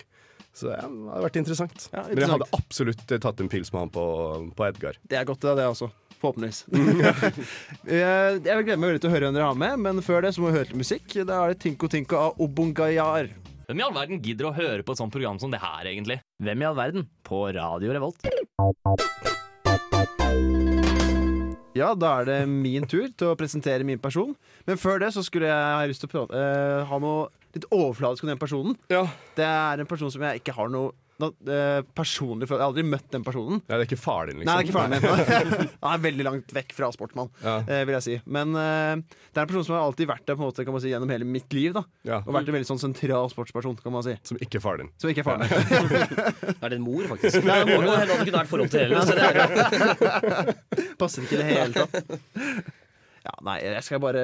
Så 0.60 0.70
ja, 0.70 0.84
det 0.84 1.10
hadde 1.16 1.26
vært 1.26 1.42
interessant. 1.42 1.88
Ja, 1.94 2.04
Men 2.10 2.22
jeg 2.22 2.32
hadde 2.36 2.52
absolutt 2.58 3.04
tatt 3.10 3.42
en 3.42 3.50
pils 3.50 3.74
med 3.74 3.88
han 3.88 3.92
på, 3.96 4.06
på 4.58 4.70
Edgar. 4.70 5.02
Det 5.10 5.18
er 5.18 5.26
godt, 5.30 5.42
det, 5.46 5.56
det 5.58 5.68
også. 5.72 5.90
Forhåpentligvis. 6.20 6.66
Eh, 7.90 8.36
jeg 8.38 8.56
vil 8.60 8.66
glede 8.68 8.78
meg 8.78 8.92
veldig 8.92 9.02
til 9.02 9.10
å 9.10 9.14
høre 9.14 9.30
hvem 9.30 9.38
dere 9.38 9.48
har 9.50 9.58
med, 9.58 9.80
men 9.82 10.02
før 10.06 10.22
det 10.26 10.34
så 10.36 10.44
må 10.44 10.50
vi 10.50 10.60
høre 10.60 10.68
litt 10.70 10.82
musikk. 10.82 11.16
Da 11.26 11.40
er 11.42 11.54
det 11.54 11.62
Tinko 11.64 11.90
Tinko 11.90 12.20
av 12.20 12.44
Obongayar. 12.44 13.32
Hvem 13.70 13.82
i 13.82 13.86
all 13.86 13.96
verden 13.96 14.22
gidder 14.26 14.50
å 14.50 14.54
høre 14.54 14.86
på 14.86 14.94
et 14.94 15.02
sånt 15.02 15.14
program 15.14 15.40
som 15.42 15.52
det 15.54 15.62
her, 15.64 15.90
egentlig? 15.90 16.20
Hvem 16.44 16.64
i 16.64 16.68
all 16.70 16.78
verden? 16.78 17.08
På 17.26 17.48
Radio 17.56 17.96
Revolt. 17.96 18.26
Ja, 21.78 21.94
da 21.96 22.16
er 22.20 22.26
det 22.28 22.38
min 22.50 22.88
tur 22.90 23.08
til 23.14 23.32
å 23.32 23.38
presentere 23.40 23.86
min 23.88 24.02
person. 24.02 24.34
Men 24.68 24.80
før 24.82 25.00
det 25.04 25.12
så 25.16 25.24
skulle 25.26 25.50
jeg 25.50 25.76
ha 25.78 25.86
lyst 25.88 26.04
til 26.04 26.10
å 26.10 26.14
prate, 26.16 26.40
eh, 26.40 26.88
ha 26.90 27.00
noe 27.02 27.30
litt 27.56 27.68
overfladisk 27.70 28.26
om 28.26 28.32
den 28.34 28.42
personen. 28.42 28.76
Ja. 28.92 29.06
Det 29.38 29.46
er 29.46 29.80
en 29.80 29.90
person 29.90 30.12
som 30.12 30.26
jeg 30.26 30.42
ikke 30.42 30.58
har 30.58 30.70
noe, 30.74 30.92
noe 31.24 31.54
eh, 31.54 31.80
personlig 31.98 32.48
forhold 32.48 32.62
Jeg 32.62 32.66
har 32.66 32.72
aldri 32.72 32.84
møtt 32.88 33.08
den 33.14 33.24
personen. 33.26 33.62
Ja, 33.68 33.76
det 33.78 33.84
er 33.84 33.88
ikke 33.90 34.00
far 34.00 34.30
din, 34.30 34.40
liksom? 34.42 34.50
Nei, 34.50 34.56
det 34.56 34.64
er 34.64 34.70
ikke 34.70 34.78
faren 34.78 34.94
min. 34.96 35.70
Han 35.84 35.94
er 35.98 36.04
veldig 36.06 36.26
langt 36.28 36.54
vekk 36.56 36.76
fra 36.78 36.90
sportsmann, 36.96 37.32
Ja. 37.44 37.56
eh, 37.66 37.84
vil 37.90 37.96
jeg 37.98 38.06
si. 38.06 38.16
Men 38.26 38.56
eh, 38.56 39.02
det 39.04 39.42
er 39.42 39.44
en 39.46 39.52
person 39.52 39.68
som 39.68 39.76
har 39.78 39.86
alltid 39.88 40.10
vært 40.12 40.26
der 40.30 40.38
på 40.40 40.44
en 40.46 40.50
måte, 40.50 40.66
kan 40.68 40.76
man 40.76 40.84
si, 40.84 40.92
gjennom 40.94 41.14
hele 41.14 41.28
mitt 41.28 41.54
liv. 41.56 41.76
da 41.76 41.84
Ja. 42.08 42.22
Og 42.24 42.34
vært 42.36 42.50
en 42.52 42.58
veldig 42.60 42.70
sånn 42.72 42.82
sentral 42.82 43.30
sportsperson, 43.34 43.78
kan 43.84 43.96
man 43.96 44.06
si. 44.08 44.16
Som 44.28 44.40
ikke 44.42 44.62
er 44.62 44.66
far 44.66 44.82
din. 44.82 44.92
Som 45.02 45.12
ikke 45.14 45.24
er 45.24 45.30
faren. 45.30 45.48
Det 46.60 46.68
er 46.68 46.76
en 46.76 46.84
mor, 46.84 47.06
faktisk. 47.14 47.40
Det 47.46 47.60
må 47.70 47.80
jo 47.84 47.94
hende 47.94 48.10
det 48.10 48.20
kunne 48.26 48.42
vært 48.42 48.52
forhold 48.52 48.74
til 48.74 48.84
heller. 48.84 49.08
Så 49.08 49.16
det 49.16 49.30
er, 49.30 50.94
Passer 51.00 51.24
ikke 51.26 51.38
i 51.38 51.42
det 51.42 51.48
hele 51.50 51.86
tatt. 51.86 52.76
Ja, 53.26 53.34
nei, 53.46 53.58
jeg 53.66 53.84
skal 53.86 54.02
bare 54.04 54.22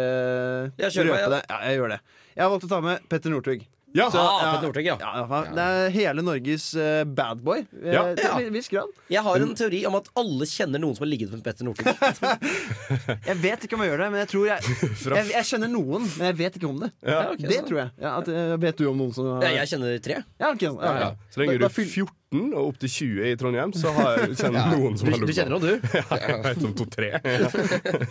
jeg 0.79 0.91
røpe 1.05 1.19
ja. 1.19 1.31
det. 1.35 1.41
Ja, 1.51 1.61
jeg 1.69 1.79
gjør 1.79 1.95
det. 1.95 1.99
Jeg 2.35 2.43
har 2.43 2.51
valgt 2.51 2.67
å 2.67 2.71
ta 2.71 2.81
med 2.83 3.07
Petter 3.11 3.31
Northug. 3.31 3.63
Ja! 3.95 4.09
Så, 4.11 4.19
ah, 4.19 4.41
ja. 4.43 4.49
Petter 4.59 4.81
ja. 4.83 4.95
Ja, 4.99 5.11
ja, 5.23 5.41
Det 5.55 5.65
er 5.65 5.93
hele 5.95 6.23
Norges 6.25 6.65
uh, 6.75 7.03
badboy, 7.07 7.61
uh, 7.79 7.93
Ja. 7.93 8.03
til 8.19 8.47
en 8.49 8.53
viss 8.53 8.67
grad. 8.71 8.91
Jeg 9.09 9.23
har 9.23 9.39
en 9.45 9.53
teori 9.55 9.85
om 9.87 9.95
at 10.01 10.09
alle 10.19 10.47
kjenner 10.51 10.81
noen 10.83 10.97
som 10.97 11.05
har 11.05 11.11
ligget 11.13 11.31
med 11.31 11.43
Petter 11.45 11.63
Northug. 11.67 11.87
Jeg 13.29 13.37
vet 13.41 13.63
ikke 13.65 13.77
om 13.77 13.83
jeg 13.85 13.91
gjør 13.91 14.01
det, 14.03 14.07
men 14.13 14.19
jeg 14.21 14.29
tror 14.31 14.45
jeg, 14.49 14.75
jeg, 15.17 15.25
jeg 15.31 15.47
kjenner 15.49 15.71
noen, 15.71 16.05
men 16.17 16.27
jeg 16.29 16.37
vet 16.41 16.57
ikke 16.59 16.69
om 16.69 16.83
det. 16.83 16.91
Ja. 17.01 17.15
Ja, 17.15 17.23
ok, 17.31 17.41
Det 17.45 17.57
så- 17.61 17.67
tror 17.69 17.79
jeg. 17.81 17.89
Ja, 18.03 18.11
at, 18.19 18.27
eh, 18.29 18.55
vet 18.65 18.77
du 18.81 18.85
om 18.91 18.97
noen 19.01 19.13
som 19.15 19.29
har 19.31 19.45
Ja, 19.47 19.53
jeg 19.61 19.71
kjenner 19.73 19.97
tre. 20.03 20.19
Ja, 20.41 20.51
ok, 20.51 20.65
ja, 20.67 20.93
ja. 21.01 21.09
Så 21.33 21.41
lenge 21.41 21.57
du 21.57 21.63
da 21.65 21.69
er 21.71 21.75
fyll- 21.75 21.91
14 22.33 22.53
og 22.57 22.67
opp 22.71 22.77
til 22.81 22.89
20 22.89 23.27
i 23.29 23.35
Trondheim, 23.39 23.71
så 23.77 23.91
har 23.95 24.17
jeg 24.23 24.35
kjenner 24.39 24.71
noen 24.73 24.95
som 24.97 25.07
Du, 25.07 25.13
har 25.13 25.21
du 25.29 25.33
kjenner 25.35 25.53
noen, 25.53 25.61
du? 25.61 25.73
Jeg 25.93 26.39
vet 26.45 26.63
om 26.67 26.73
to-tre. 26.75 27.09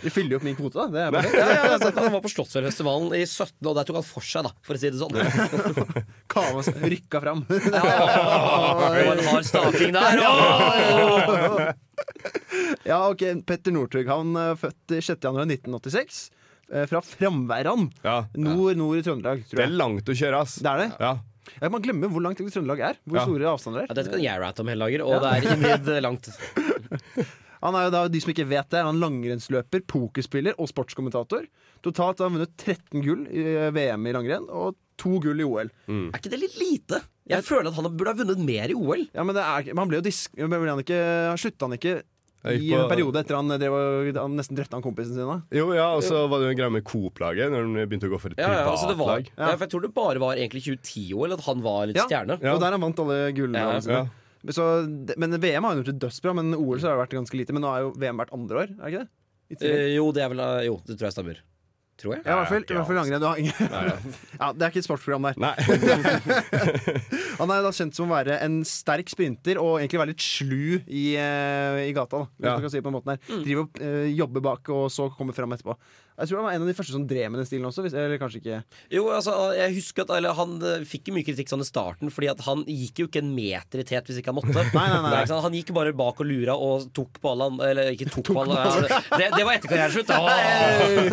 du 0.01 0.09
fyller 0.13 0.31
jo 0.35 0.39
opp 0.39 0.45
min 0.47 0.55
kvote, 0.57 0.77
da. 0.79 0.85
Det 0.93 1.01
er. 1.03 1.27
Ja, 1.35 1.47
ja, 1.51 1.65
jeg 1.75 1.93
Han 1.99 2.13
var 2.15 2.23
på 2.23 2.31
Slottsfjellfestivalen 2.31 3.11
i 3.19 3.23
17, 3.27 3.59
og 3.67 3.75
der 3.77 3.83
tok 3.89 3.99
han 3.99 4.07
for 4.07 4.25
seg, 4.25 4.47
da, 4.47 4.53
for 4.65 4.77
å 4.77 4.81
si 4.81 4.89
det 4.89 5.01
sånn. 5.01 5.15
Kava 6.31 6.63
rykka 6.95 7.21
fram. 7.25 7.43
Ja, 7.49 7.83
det 8.95 9.03
var 9.09 9.19
en 9.19 9.29
hard 9.29 9.45
staking 9.49 9.91
der. 9.95 10.13
Ja, 12.85 12.99
ok, 13.11 13.21
Petter 13.47 13.71
Northug. 13.75 14.07
Han 14.09 14.33
er 14.39 14.57
født 14.59 14.95
6.1.1986. 14.95 16.19
eh, 16.71 16.85
Fra 16.89 17.01
Framværan. 17.05 17.89
Ja. 18.05 18.17
Nord, 18.39 18.75
nord 18.79 18.99
i 18.99 19.05
Trøndelag, 19.05 19.45
Det 19.51 19.63
er 19.67 19.75
langt 19.75 20.07
å 20.09 20.15
kjøre, 20.17 20.43
ass. 20.45 20.57
Det 20.63 20.71
er 20.71 20.85
det? 20.85 20.91
Ja. 21.03 21.13
Ja, 21.61 21.69
man 21.69 21.81
glemmer 21.85 22.09
hvor 22.11 22.23
langt 22.25 22.39
Trøndelag 22.41 22.79
er. 22.91 22.99
Hvor 23.05 23.19
Ja. 23.19 23.25
store 23.27 23.49
avstander 23.53 23.81
det 23.81 23.87
Ja, 23.87 23.91
er. 23.91 23.97
dette 24.01 24.11
kan 24.15 24.23
jeg 24.25 24.41
rate 24.41 24.59
om 24.63 24.67
hele 24.71 24.85
dager, 24.87 25.03
og 25.05 25.21
det 25.21 25.31
er 25.31 25.53
imid 25.55 25.91
langt. 26.03 26.29
Han 27.65 27.73
er 27.73 27.87
jo 27.87 27.91
da, 27.95 28.01
de 28.11 28.19
som 28.21 28.29
ikke 28.29 28.45
vet 28.45 28.67
det, 28.69 28.81
han 28.85 28.99
langrennsløper, 29.01 29.81
pokerspiller 29.89 30.53
og 30.61 30.67
sportskommentator. 30.69 31.47
Totalt 31.81 32.19
har 32.21 32.27
han 32.29 32.35
vunnet 32.37 32.51
13 32.61 33.01
gull 33.01 33.23
i 33.31 33.41
eh, 33.55 33.71
VM 33.73 34.05
i 34.05 34.13
langrenn 34.13 34.45
og 34.53 34.75
to 35.01 35.15
gull 35.23 35.39
i 35.41 35.47
OL. 35.47 35.71
Er 35.89 36.19
ikke 36.19 36.29
det 36.35 36.41
litt 36.43 36.59
lite? 36.59 36.99
Jeg 37.25 37.41
føler 37.47 37.71
at 37.71 37.79
han 37.79 37.87
burde 37.97 38.13
ha 38.13 38.19
vunnet 38.21 38.43
mer 38.45 38.69
i 38.69 38.75
OL. 38.77 39.07
Ja, 39.15 39.23
men, 39.25 39.33
det 39.33 39.41
er, 39.41 39.71
men 39.73 39.81
han 39.81 39.89
ble 39.89 39.97
jo 39.97 40.05
disk... 40.05 40.35
Slutta 40.37 41.65
han 41.65 41.73
ikke 41.79 41.95
i 42.53 42.73
en 42.77 42.89
periode 42.91 43.19
etter 43.23 43.35
han, 43.35 43.47
drev 43.47 43.73
han 44.17 44.35
nesten 44.37 44.55
drepte 44.57 44.77
han 44.77 44.83
kompisen 44.85 45.15
sin? 45.17 45.25
da 45.29 45.41
Jo, 45.55 45.71
ja, 45.73 45.87
og 45.97 46.03
så 46.05 46.27
var 46.29 46.39
det 46.39 46.47
jo 46.49 46.53
en 46.55 46.59
greie 46.61 46.73
med 46.77 46.83
Coop-laget, 46.85 47.49
når 47.51 47.65
de 47.73 47.85
begynte 47.89 48.09
å 48.09 48.13
gå 48.13 48.19
for 48.21 48.29
et 48.35 48.39
Ja, 48.43 48.51
ja, 48.51 48.65
altså 48.69 48.87
det 48.91 48.97
var, 48.99 49.21
privatlag. 49.23 49.31
ja, 49.37 49.49
for 49.55 49.65
jeg 49.65 49.71
tror 49.75 49.81
det 49.87 49.93
bare 49.95 50.19
var 50.25 50.35
egentlig 50.35 50.63
2010 50.67 51.23
eller 51.25 51.35
at 51.39 51.45
han 51.49 51.61
var 51.65 51.87
litt 51.87 51.97
Ja. 51.97 52.05
stjerne. 52.05 52.37
Ja. 52.41 52.53
Og 52.53 52.59
der 52.61 52.71
han 52.77 52.81
vant 52.85 52.99
alle 52.99 53.19
gullene 53.33 53.65
Ja, 53.65 53.79
sine. 53.79 54.03
Ja. 54.05 54.51
Så, 54.53 54.65
det- 55.07 55.17
men 55.17 55.31
VM 55.41 55.63
har 55.63 55.73
han 55.73 55.81
gjort 55.83 55.89
det 55.93 55.99
dødsbra, 56.05 56.35
men 56.35 56.53
OL 56.53 56.77
så 56.77 56.89
har 56.91 56.97
det 56.97 57.07
vært 57.09 57.17
ganske 57.17 57.33
lite. 57.39 57.51
Men 57.53 57.63
nå 57.63 57.71
er 57.73 57.79
jo 57.87 57.93
VM 57.97 58.17
hvert 58.21 58.33
andre 58.33 58.55
år, 58.61 58.69
er 58.77 58.77
det 58.83 58.93
ikke 58.93 59.01
det? 59.01 59.09
I 59.49 59.55
tillegg. 59.55 59.79
Eh, 59.89 59.95
jo, 59.95 60.11
det 60.11 60.21
er 60.23 60.29
vel 60.29 60.39
eh, 60.39 60.63
Jo, 60.65 60.75
det 60.85 60.97
tror 60.99 61.07
jeg 61.09 61.13
stemmer. 61.17 61.37
Tror 61.97 62.11
jeg. 62.15 62.23
ja, 62.25 62.33
i 62.33 62.35
hvert 62.35 62.49
fall, 62.49 62.63
i 62.67 62.75
hvert 62.75 62.87
fall 62.87 62.97
langrenn. 62.99 63.21
Du 63.21 63.27
har 63.29 63.37
ingen 63.39 63.53
Ja, 64.41 64.51
det 64.51 64.61
er 64.61 64.69
ikke 64.69 64.81
et 64.83 64.87
sportsprogram 64.89 65.23
der. 65.29 65.35
Nei. 65.39 65.55
Han 67.45 67.53
er 67.53 67.61
da 67.61 67.71
kjent 67.77 67.93
som 67.97 68.09
å 68.09 68.15
være 68.15 68.39
en 68.41 68.63
sterk 68.65 69.11
sprinter 69.13 69.59
og 69.61 69.77
egentlig 69.77 70.01
være 70.01 70.13
litt 70.15 70.23
slu 70.25 70.79
i, 70.89 71.03
eh, 71.21 71.83
i 71.85 71.93
gata. 71.93 72.25
da 72.25 72.25
hvis 72.25 72.45
Ja. 72.49 72.53
man 72.57 72.61
kan 72.65 72.73
si 72.73 72.81
på 72.81 72.89
den 72.89 72.97
måten 72.97 73.13
her 73.13 73.43
Driver 73.45 73.61
og 73.67 73.77
uh, 73.81 74.07
jobber 74.09 74.41
bak 74.41 74.69
og 74.73 74.89
så 74.89 75.09
kommer 75.15 75.33
fram 75.37 75.53
etterpå. 75.53 75.77
Jeg 76.15 76.29
tror 76.29 76.39
han 76.39 76.45
var 76.47 76.55
en 76.55 76.63
av 76.63 76.69
de 76.69 76.75
første 76.77 76.93
som 76.95 77.03
drev 77.07 77.31
med 77.31 77.41
den 77.41 77.47
stilen 77.49 77.67
også. 77.67 77.83
Hvis, 77.83 77.95
eller 77.97 78.19
kanskje 78.21 78.39
ikke 78.39 78.59
Jo, 78.93 79.07
altså, 79.11 79.33
jeg 79.57 79.73
husker 79.75 80.05
at 80.05 80.13
eller, 80.15 80.35
Han 80.37 80.53
eh, 80.63 80.85
fikk 80.87 81.09
jo 81.09 81.15
mye 81.17 81.27
kritikk 81.27 81.51
sånn 81.51 81.63
i 81.63 81.67
starten, 81.67 82.11
Fordi 82.13 82.29
at 82.31 82.43
han 82.47 82.63
gikk 82.69 83.01
jo 83.03 83.07
ikke 83.09 83.23
en 83.23 83.33
meter 83.35 83.83
i 83.83 83.87
tet 83.87 84.07
hvis 84.07 84.21
ikke 84.21 84.31
han 84.31 84.39
måtte. 84.39 84.53
Nei, 84.55 84.85
nei, 84.93 85.01
nei. 85.03 85.23
Han 85.45 85.57
gikk 85.57 85.73
bare 85.75 85.91
bak 85.97 86.21
og 86.23 86.29
lura 86.29 86.55
og 86.55 86.87
tok 86.95 87.19
på 87.23 87.33
alle 87.33 87.49
Eller 87.67 87.91
ikke 87.95 88.07
tok, 88.13 88.31
på 88.31 88.43
alle 88.45 88.55
ja, 88.55 88.99
det, 89.19 89.27
det 89.35 89.43
var 89.45 89.57
etter 89.57 89.71
karriereslutt. 89.71 90.11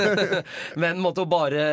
Men 0.82 1.00
måtte 1.02 1.24
bare 1.28 1.64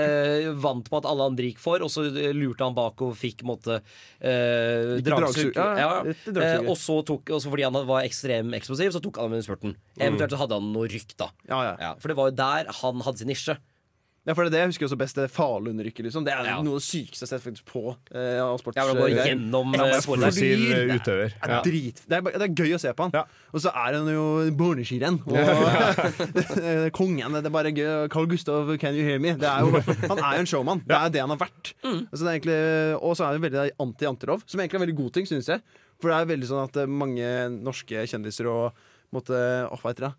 vant 0.60 0.90
på 0.90 1.00
at 1.00 1.08
alle 1.10 1.30
andre 1.30 1.50
gikk 1.52 1.62
for, 1.62 1.84
og 1.86 1.92
så 1.94 2.06
lurte 2.36 2.66
han 2.66 2.76
bak 2.78 3.02
og 3.06 3.14
fikk 3.18 3.44
måtte 3.48 3.80
eh, 3.80 4.98
dragsug. 5.06 5.54
ja, 5.56 5.68
Ja, 5.80 5.92
eh, 6.10 6.66
og 6.66 6.76
så 6.80 7.00
tok 7.08 7.32
også 7.38 7.52
fordi 7.54 7.68
han 7.68 7.78
var 7.90 8.08
ekstrem 8.08 8.54
eksplosiv, 8.58 8.92
så 8.96 9.02
tok 9.04 9.22
han 9.22 9.32
med 9.34 9.46
spurten. 9.46 9.76
Eventuelt 10.00 10.34
så 10.34 10.42
hadde 10.42 10.60
han 10.60 10.72
noe 10.74 10.90
rykk, 10.92 11.16
da. 11.20 11.30
Ja, 11.50 11.62
ja. 11.70 11.74
Ja, 11.80 11.94
for 12.02 12.12
det 12.12 12.18
var 12.20 12.32
jo 12.32 12.38
der 12.40 12.74
han 12.82 13.06
hadde 13.06 13.19
sin 13.22 13.30
nisje. 13.32 13.58
Ja, 14.28 14.34
for 14.36 14.44
det 14.46 14.50
er 14.52 14.54
det 14.54 14.60
jeg 14.60 14.70
husker 14.74 14.86
også 14.90 14.98
best, 15.00 15.16
det 15.18 15.30
Falun-rykket. 15.32 16.04
Liksom. 16.06 16.26
Det 16.28 16.34
er 16.36 16.44
Ja. 16.46 16.58
noe 16.62 16.76
av 16.76 16.82
det 16.82 16.86
sykeste 16.86 17.24
jeg 17.24 17.30
har 17.30 17.30
sett 17.40 17.44
faktisk 17.46 17.66
på 17.72 17.82
eh, 18.14 18.38
av 18.44 18.60
sports... 18.60 18.78
Ja, 18.78 18.84
men 18.86 19.00
å 19.00 19.06
gå 19.06 19.08
gjennom 19.16 19.72
Ja, 19.74 19.86
eh, 19.88 19.96
eh, 19.96 20.92
utøver. 21.00 21.32
Det 21.34 21.50
er, 21.50 21.64
drit, 21.66 22.02
det, 22.06 22.20
er, 22.20 22.38
det 22.38 22.46
er 22.46 22.54
gøy 22.54 22.76
å 22.76 22.82
se 22.84 22.92
på 22.94 23.08
han. 23.08 23.16
Ja. 23.16 23.24
Og 23.56 23.64
så 23.64 23.72
er 23.72 23.96
han 23.98 24.12
jo 24.12 24.26
barneskirenn. 24.60 25.18
Og 25.24 26.92
kongen. 27.00 27.40
Det 27.40 27.48
er 27.50 27.56
bare 27.56 27.72
gøy. 27.74 27.90
Carl 28.14 28.28
Gustav, 28.30 28.70
can 28.78 28.94
you 29.00 29.08
hear 29.08 29.24
me? 29.24 29.34
Det 29.40 29.50
er 29.50 29.66
jo, 29.66 29.82
han 30.12 30.20
er 30.22 30.38
jo 30.38 30.46
en 30.46 30.52
showman. 30.52 30.84
Det 30.86 31.00
er 31.00 31.16
det 31.16 31.24
han 31.24 31.34
har 31.34 31.42
vært. 31.48 31.74
Altså, 31.88 32.22
det 32.22 32.28
er 32.30 32.36
egentlig, 32.36 32.62
og 33.00 33.16
så 33.18 33.26
er 33.26 33.34
han 33.40 33.46
veldig 33.48 33.68
anti-jantelov, 33.88 34.44
som 34.46 34.60
egentlig 34.62 34.78
er 34.78 34.84
en 34.84 34.88
veldig 34.88 35.00
god 35.00 35.14
ting, 35.18 35.30
syns 35.32 35.50
jeg. 35.56 35.64
For 36.00 36.12
det 36.12 36.20
er 36.20 36.30
veldig 36.36 36.48
sånn 36.52 36.66
at 36.68 36.78
eh, 36.84 36.92
mange 37.02 37.34
norske 37.64 38.06
kjendiser 38.08 38.52
og 38.52 38.76
måtte, 39.16 39.40
oh, 39.72 39.80
hva 39.82 39.96
heter 39.96 40.12
det? 40.12 40.16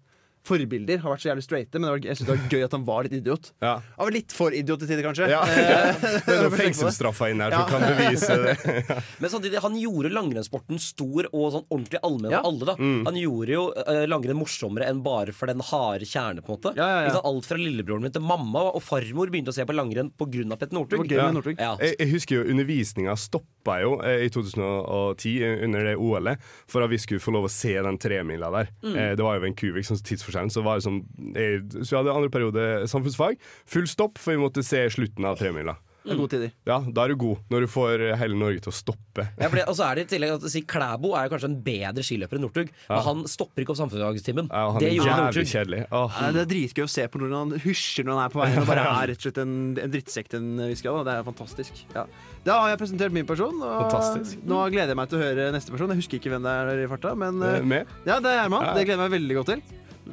Forbilder 0.47 0.99
har 1.03 1.13
vært 1.13 1.23
så 1.25 1.29
jævlig 1.31 1.45
straighte, 1.45 1.81
men 1.83 2.01
jeg 2.03 2.17
synes 2.17 2.27
det 2.31 2.35
var 2.37 2.49
gøy 2.55 2.65
at 2.65 2.73
han 2.77 2.85
var 2.89 3.05
litt 3.07 3.13
idiot. 3.19 3.51
Ja. 3.63 3.75
Han 3.99 4.07
var 4.09 4.15
litt 4.15 4.33
for 4.33 4.55
idiot 4.57 4.81
til 4.81 4.89
tider, 4.89 5.05
kanskje. 5.05 5.29
Ja. 5.31 5.41
Det 6.27 6.35
er 6.35 6.43
noen 6.47 6.57
fengselsstraffer 6.57 7.31
inn 7.35 7.43
her 7.45 7.53
som 7.53 7.61
Ja. 7.61 7.67
kan 7.69 7.85
bevise 7.85 8.37
det. 8.41 8.55
Men 9.21 9.31
samtidig, 9.33 9.61
han 9.63 9.77
gjorde 9.79 10.11
langrennssporten 10.15 10.81
stor 10.81 11.29
og 11.33 11.47
sånn 11.55 11.67
ordentlig 11.69 12.01
allmenn 12.03 12.33
Ja. 12.35 12.41
alle. 12.47 12.65
da 12.71 12.75
Han 12.81 13.19
gjorde 13.21 13.53
jo 13.55 13.65
eh, 13.85 14.07
langrenn 14.11 14.39
morsommere 14.41 14.89
enn 14.91 15.03
bare 15.05 15.33
for 15.37 15.47
den 15.53 15.61
harde 15.61 16.09
kjerne. 16.09 16.41
på 16.43 16.53
en 16.53 16.57
måte 16.59 16.73
Ja, 16.77 16.89
ja, 16.89 17.13
ja. 17.13 17.21
Alt 17.31 17.47
fra 17.47 17.57
lillebroren 17.61 18.03
min 18.03 18.13
til 18.15 18.23
mamma 18.25 18.65
og 18.73 18.81
farmor 18.83 19.31
begynte 19.31 19.53
å 19.53 19.57
se 19.57 19.65
på 19.69 19.77
langrenn 19.77 20.11
pga. 20.17 20.57
Petter 20.57 20.73
Det 20.73 20.79
Northug. 20.79 21.07
var 21.11 21.53
Ja. 21.61 21.71
Ja. 21.71 21.77
Jeg, 21.81 21.97
jeg 21.99 22.11
husker 22.15 22.41
jo 22.41 22.49
undervisninga 22.55 23.15
stoppa 23.19 23.81
jo 23.83 24.01
eh, 24.03 24.25
i 24.27 24.31
2010 24.33 25.43
eh, 25.45 25.65
under 25.65 25.85
det 25.85 25.97
OL-et 26.01 26.39
for 26.71 26.83
at 26.85 26.91
vi 26.91 26.99
skulle 27.03 27.21
få 27.23 27.33
lov 27.35 27.45
å 27.49 27.53
se 27.53 27.75
den 27.83 27.99
tremila 28.01 28.51
der. 28.55 28.71
Eh, 28.85 29.15
det 29.17 29.25
var 29.25 29.37
jo 29.39 29.45
Vancouver, 29.45 29.85
sånn 29.87 30.01
tidsforskjellen. 30.31 30.55
Så 30.55 30.63
var 30.65 30.79
det 30.81 30.87
sånn 30.87 31.03
jeg, 31.35 31.63
Så 31.85 31.91
vi 31.95 32.01
hadde 32.01 32.17
andre 32.17 32.31
periode 32.33 32.89
samfunnsfag. 32.91 33.39
Full 33.67 33.87
stopp, 33.91 34.19
for 34.19 34.33
vi 34.37 34.43
måtte 34.47 34.65
se 34.65 34.87
slutten 34.91 35.25
av 35.27 35.39
tremila. 35.41 35.77
Det 36.01 36.15
er 36.15 36.17
gode 36.17 36.31
tider. 36.33 36.53
Ja, 36.65 36.79
da 36.81 37.03
er 37.05 37.11
du 37.13 37.17
god, 37.21 37.43
når 37.53 37.61
du 37.61 37.67
får 37.69 38.01
eh, 38.01 38.15
hele 38.17 38.33
Norge 38.41 38.63
til 38.65 38.71
å 38.71 38.73
stoppe. 38.73 39.27
Ja, 39.37 39.51
for 39.53 39.59
det, 39.61 39.67
og 39.69 39.75
så 39.77 39.85
er 39.85 39.99
det 39.99 40.05
i 40.07 40.09
tillegg 40.15 40.31
at 40.39 40.47
si, 40.49 40.63
Klæbo 40.65 41.11
er 41.13 41.29
kanskje 41.29 41.51
en 41.51 41.59
bedre 41.61 42.01
skiløper 42.01 42.39
enn 42.39 42.45
Northug. 42.47 42.71
Men 42.89 43.03
han 43.05 43.21
stopper 43.29 43.61
ikke 43.61 43.75
opp 43.75 43.81
samfunnsfagstimen. 43.83 44.49
Ja, 44.49 44.63
han 44.73 44.81
det 44.81 44.95
gjorde 44.95 45.19
Northug. 45.21 45.51
kjedelig. 45.51 45.83
Åh. 45.93 46.17
Det 46.33 46.41
er 46.41 46.49
dritgøy 46.55 46.87
å 46.87 46.89
se 46.89 47.05
på 47.13 47.21
når 47.21 47.35
han 47.37 47.53
hysjer 47.67 48.09
når 48.09 48.17
han 48.17 48.23
er 48.25 48.33
på 48.33 48.41
veien 48.41 48.63
og 48.65 48.71
bare 48.73 48.87
er 48.95 49.13
rett 49.13 49.21
og 49.21 49.27
slett 49.29 49.43
en, 49.45 49.53
en 49.85 49.93
drittsekk 49.93 50.33
til 50.33 50.41
en 50.41 50.65
viss 50.73 50.81
grad. 50.89 51.05
Det 51.05 51.19
er 51.21 51.29
fantastisk. 51.29 51.85
Ja. 51.93 52.07
Da 52.49 52.57
har 52.63 52.73
jeg 52.73 52.81
presentert 52.81 53.13
min 53.13 53.29
person, 53.29 53.61
og 53.61 53.77
Fantastisk. 53.85 54.41
nå 54.49 54.63
gleder 54.73 54.95
jeg 54.95 55.01
meg 55.03 55.13
til 55.13 55.21
å 55.21 55.23
høre 55.27 55.51
neste 55.53 55.77
person. 55.77 55.93
Jeg 55.93 56.01
husker 56.01 56.17
ikke 56.23 56.33
hvem 56.33 56.49
det 56.49 56.57
er 56.65 56.81
i 56.81 56.89
farta, 56.89 57.13
men 57.13 57.45
Eh, 57.45 57.59
eh, 57.61 57.69
Med? 57.77 57.93
ja, 58.09 58.17
det 58.25 58.33
er 58.33 58.41
Herman. 58.47 58.65
Ja. 58.71 58.73
Det 58.73 58.87
gleder 58.89 59.05
jeg 59.05 59.11
meg 59.11 59.19
veldig 59.21 59.37
godt 59.43 59.53
til. 59.53 59.63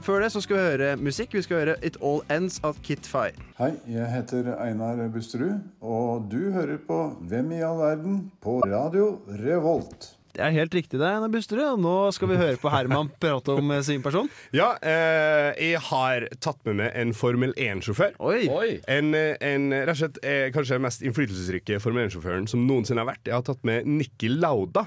Før 0.05 0.21
det 0.23 0.29
så 0.31 0.41
skal 0.43 0.57
vi 0.57 0.65
høre 0.65 0.89
musikk. 1.01 1.33
Vi 1.35 1.41
skal 1.45 1.61
høre 1.61 1.77
It 1.85 1.97
All 2.05 2.21
Ends 2.33 2.59
av 2.65 2.77
Kit 2.85 3.07
Fye. 3.09 3.33
Hei, 3.57 3.71
jeg 3.89 4.07
heter 4.11 4.51
Einar 4.55 4.99
Busterud, 5.13 5.57
og 5.81 6.27
du 6.31 6.51
hører 6.53 6.77
på 6.87 6.99
Hvem 7.27 7.55
i 7.57 7.63
all 7.65 7.79
verden 7.81 8.19
på 8.43 8.59
Radio 8.67 9.17
Revolt. 9.41 10.13
Det 10.37 10.43
er 10.45 10.53
helt 10.53 10.75
riktig, 10.77 10.99
det, 11.01 11.07
Einar 11.07 11.31
Busterud. 11.33 11.79
Nå 11.81 11.95
skal 12.13 12.29
vi 12.29 12.37
høre 12.37 12.59
på 12.61 12.69
Herman 12.69 13.09
prate 13.19 13.55
om 13.57 13.71
eh, 13.73 13.81
sin 13.87 14.03
person. 14.05 14.29
Ja, 14.53 14.75
eh, 14.85 15.49
jeg 15.71 15.81
har 15.89 16.27
tatt 16.45 16.61
med 16.69 16.77
meg 16.83 16.93
en 16.93 17.15
Formel 17.17 17.55
1-sjåfør. 17.57 18.19
Oi! 18.21 18.43
Oi. 18.53 18.69
En, 18.93 19.09
eh, 19.17 19.33
en 19.49 19.71
rett 19.73 19.95
og 19.95 20.01
slett 20.03 20.21
eh, 20.21 20.51
kanskje 20.53 20.77
den 20.77 20.85
mest 20.85 21.01
innflytelsesrike 21.01 21.81
Formel 21.81 22.05
1-sjåføren 22.05 22.45
som 22.51 22.67
noensinne 22.69 23.01
har 23.01 23.09
vært. 23.15 23.25
Jeg 23.25 23.39
har 23.39 23.47
tatt 23.49 23.65
med 23.67 23.89
Nikki 23.89 24.29
Lauda. 24.35 24.85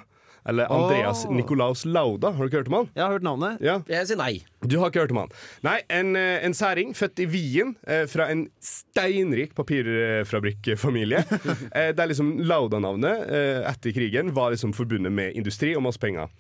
Eller 0.49 0.71
Andreas 0.73 1.25
oh. 1.27 1.35
Nikolaus 1.35 1.85
Lauda. 1.85 2.33
Har 2.33 2.41
du 2.41 2.51
ikke 2.51 2.63
hørt 2.63 2.71
om 2.71 2.79
han? 2.81 2.89
Jeg 2.95 3.05
har 3.05 3.15
hørt 3.17 3.27
navnet. 3.27 3.61
Ja, 3.65 3.81
Jeg 3.91 4.09
sier 4.09 4.21
nei. 4.21 4.33
Du 4.65 4.79
har 4.81 4.93
ikke 4.93 5.05
hørt 5.05 5.15
om 5.15 5.23
han? 5.23 5.35
Nei, 5.67 5.79
en, 5.93 6.15
eh, 6.19 6.45
en 6.47 6.57
særing 6.57 6.95
født 6.97 7.23
i 7.25 7.29
Wien, 7.31 7.75
eh, 7.87 8.07
fra 8.11 8.31
en 8.33 8.47
steinrik 8.65 9.55
papirfabrikkfamilie. 9.59 11.25
eh, 11.79 11.91
der 11.97 12.11
liksom 12.11 12.39
Lauda-navnet 12.45 13.27
eh, 13.29 13.61
etter 13.71 13.95
krigen 13.97 14.35
var 14.37 14.55
liksom 14.55 14.75
forbundet 14.77 15.13
med 15.13 15.37
industri 15.37 15.75
og 15.77 15.85
masse 15.87 16.01
penger. 16.03 16.33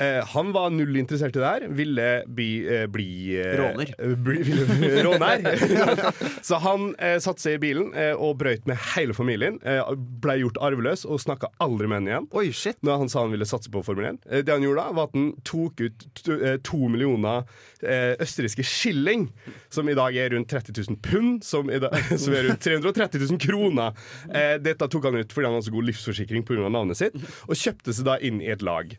Eh, 0.00 0.24
han 0.32 0.52
var 0.56 0.70
null 0.72 0.96
interessert 0.96 1.36
i 1.36 1.40
det 1.42 1.48
her. 1.50 1.64
Ville 1.76 2.06
bli, 2.26 2.48
eh, 2.64 2.86
bli 2.88 3.06
eh, 3.36 3.52
Råner. 3.60 3.90
eh, 3.98 4.14
Bli, 4.16 4.38
ville 4.46 5.02
råner. 5.06 5.44
så 6.48 6.56
han 6.64 6.86
satte 7.20 7.42
seg 7.42 7.58
i 7.58 7.60
bilen 7.66 7.90
og 8.16 8.38
brøyt 8.40 8.64
med 8.70 8.80
hele 8.94 9.12
familien. 9.16 9.58
Ble 10.24 10.38
gjort 10.40 10.60
arveløs 10.64 11.04
og 11.04 11.20
snakka 11.20 11.50
aldri 11.60 11.90
med 11.90 12.00
henne 12.00 12.12
igjen. 12.14 12.28
Oi, 12.40 12.46
shit. 12.56 12.78
Når 12.86 13.02
han 13.04 13.12
sa 13.12 13.24
han 13.26 13.34
ville 13.34 13.48
satse 13.48 13.68
på 13.74 13.82
Formel 13.84 14.08
1. 14.14 14.22
Eh, 14.30 14.42
Det 14.46 14.54
han 14.56 14.64
gjorde 14.64 14.86
da, 14.86 14.94
var 14.96 15.10
at 15.10 15.18
han 15.18 15.28
tok 15.46 15.84
ut 15.84 16.06
to, 16.22 16.38
to 16.64 16.80
millioner 16.88 17.44
østerrikske 18.20 18.64
skilling, 18.66 19.28
som 19.72 19.88
i 19.88 19.94
dag 19.96 20.16
er 20.20 20.32
rundt 20.34 20.50
30 20.52 20.74
000 20.88 20.98
pund, 21.04 21.44
som, 21.46 21.68
i 21.72 21.78
dag, 21.80 21.94
som 22.20 22.34
er 22.36 22.48
rundt 22.48 22.64
330 22.64 23.22
000 23.28 23.40
kroner. 23.40 23.92
Dette 24.60 24.88
tok 24.92 25.06
han 25.08 25.20
ut 25.20 25.32
fordi 25.32 25.48
han 25.48 25.56
hadde 25.58 25.68
så 25.68 25.74
god 25.76 25.88
livsforsikring 25.88 26.44
pga. 26.48 26.68
navnet 26.72 26.98
sitt, 27.00 27.16
og 27.48 27.56
kjøpte 27.56 27.94
seg 27.96 28.08
da 28.08 28.18
inn 28.24 28.40
i 28.44 28.50
et 28.52 28.64
lag. 28.66 28.92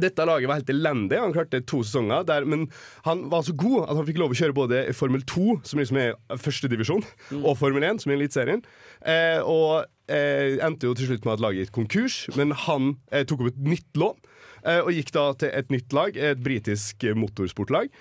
Dette 0.00 0.24
laget 0.24 0.48
var 0.48 0.60
helt 0.60 0.70
elendig. 0.72 1.18
Han 1.20 1.34
klarte 1.34 1.60
to 1.68 1.82
sesonger, 1.84 2.22
der, 2.24 2.46
men 2.48 2.64
han 3.04 3.26
var 3.32 3.42
så 3.44 3.52
god 3.52 3.90
at 3.90 3.98
han 3.98 4.06
fikk 4.08 4.20
lov 4.22 4.32
å 4.32 4.38
kjøre 4.38 4.56
både 4.56 4.82
Formel 4.96 5.24
2, 5.28 5.58
som 5.68 5.82
liksom 5.82 5.98
er 6.00 6.14
førstedivisjon, 6.40 7.04
og 7.42 7.58
Formel 7.60 7.84
1, 7.84 8.00
som 8.04 8.12
er 8.12 8.16
Eliteserien. 8.20 8.64
Eh, 9.04 9.40
og 9.44 9.84
eh, 10.08 10.56
endte 10.64 10.88
jo 10.88 10.96
til 10.96 11.10
slutt 11.10 11.28
med 11.28 11.36
at 11.36 11.44
laget 11.44 11.66
gikk 11.66 11.76
konkurs, 11.82 12.22
men 12.38 12.56
han 12.64 12.94
eh, 13.12 13.26
tok 13.28 13.44
opp 13.44 13.52
et 13.52 13.62
nytt 13.68 14.00
lån. 14.00 14.16
Eh, 14.62 14.80
og 14.80 14.92
gikk 14.96 15.12
da 15.12 15.26
til 15.42 15.52
et 15.60 15.72
nytt 15.74 15.92
lag, 15.96 16.16
et 16.16 16.40
britisk 16.40 17.04
motorsportlag. 17.18 17.92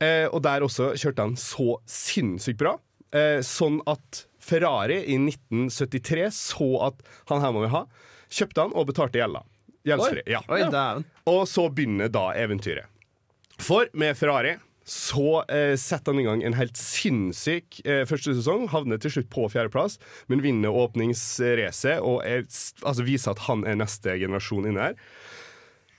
Eh, 0.00 0.26
og 0.30 0.44
der 0.46 0.62
også 0.64 0.92
kjørte 1.00 1.26
han 1.26 1.36
så 1.40 1.74
sinnssykt 1.90 2.60
bra. 2.62 2.76
Eh, 3.10 3.40
sånn 3.42 3.80
at 3.90 4.24
Ferrari 4.40 5.00
i 5.10 5.18
1973 5.18 6.28
så 6.36 6.70
at 6.86 7.02
han 7.32 7.42
her 7.42 7.52
må 7.56 7.66
vi 7.66 7.72
ha. 7.74 7.84
Kjøpte 8.30 8.68
han 8.68 8.76
og 8.78 8.86
betalte 8.92 9.18
gjelda. 9.18 9.42
Gjeldsfri. 9.88 10.22
Ja. 10.28 10.42
Oi. 10.52 10.60
Og 11.30 11.46
så 11.48 11.68
begynner 11.70 12.10
da 12.12 12.30
eventyret. 12.38 12.90
For 13.60 13.90
med 13.94 14.16
Ferrari 14.16 14.56
så 14.90 15.42
eh, 15.52 15.76
setter 15.78 16.10
han 16.10 16.20
i 16.22 16.24
gang 16.26 16.40
en 16.42 16.56
helt 16.58 16.78
sinnssyk 16.80 17.82
eh, 17.84 18.02
første 18.08 18.34
sesong. 18.34 18.66
Havner 18.72 18.98
til 18.98 19.12
slutt 19.14 19.28
på 19.30 19.44
fjerdeplass, 19.52 20.00
men 20.32 20.42
vinner 20.42 20.74
åpningsracet 20.74 22.00
og 22.02 22.24
er, 22.26 22.42
altså 22.82 23.06
viser 23.06 23.36
at 23.36 23.44
han 23.46 23.62
er 23.68 23.78
neste 23.78 24.16
generasjon 24.18 24.66
inne 24.70 24.88
her. 24.88 24.96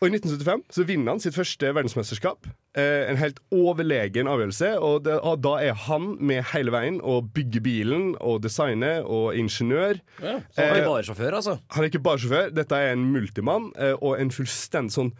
Og 0.02 0.08
I 0.10 0.16
1975 0.18 0.64
så 0.74 0.84
vinner 0.90 1.14
han 1.14 1.20
sitt 1.22 1.36
første 1.38 1.68
verdensmesterskap. 1.78 2.48
Eh, 2.74 3.04
en 3.12 3.20
helt 3.22 3.38
overlegen 3.54 4.26
avgjørelse. 4.32 4.72
Og, 4.82 5.04
det, 5.06 5.20
og 5.22 5.44
da 5.46 5.52
er 5.62 5.76
han 5.86 6.16
med 6.18 6.42
hele 6.56 6.74
veien 6.74 6.98
og 7.06 7.30
bygger 7.36 7.62
bilen 7.62 8.08
og 8.18 8.40
designer 8.42 9.06
og 9.06 9.38
ingeniør. 9.38 10.00
Så 10.18 10.32
han 10.58 10.66
er 10.66 10.82
Eh, 10.82 10.88
bare 10.88 11.06
sjåfør, 11.06 11.38
altså. 11.38 11.60
han 11.70 11.84
er 11.86 11.92
ikke 11.92 12.02
bare 12.02 12.18
sjåfør, 12.24 12.50
dette 12.58 12.80
er 12.82 12.96
en 12.96 13.06
multimann 13.14 13.70
eh, 13.78 13.94
og 14.02 14.18
en 14.18 14.34
fullstendig 14.34 14.96
sånn 14.98 15.14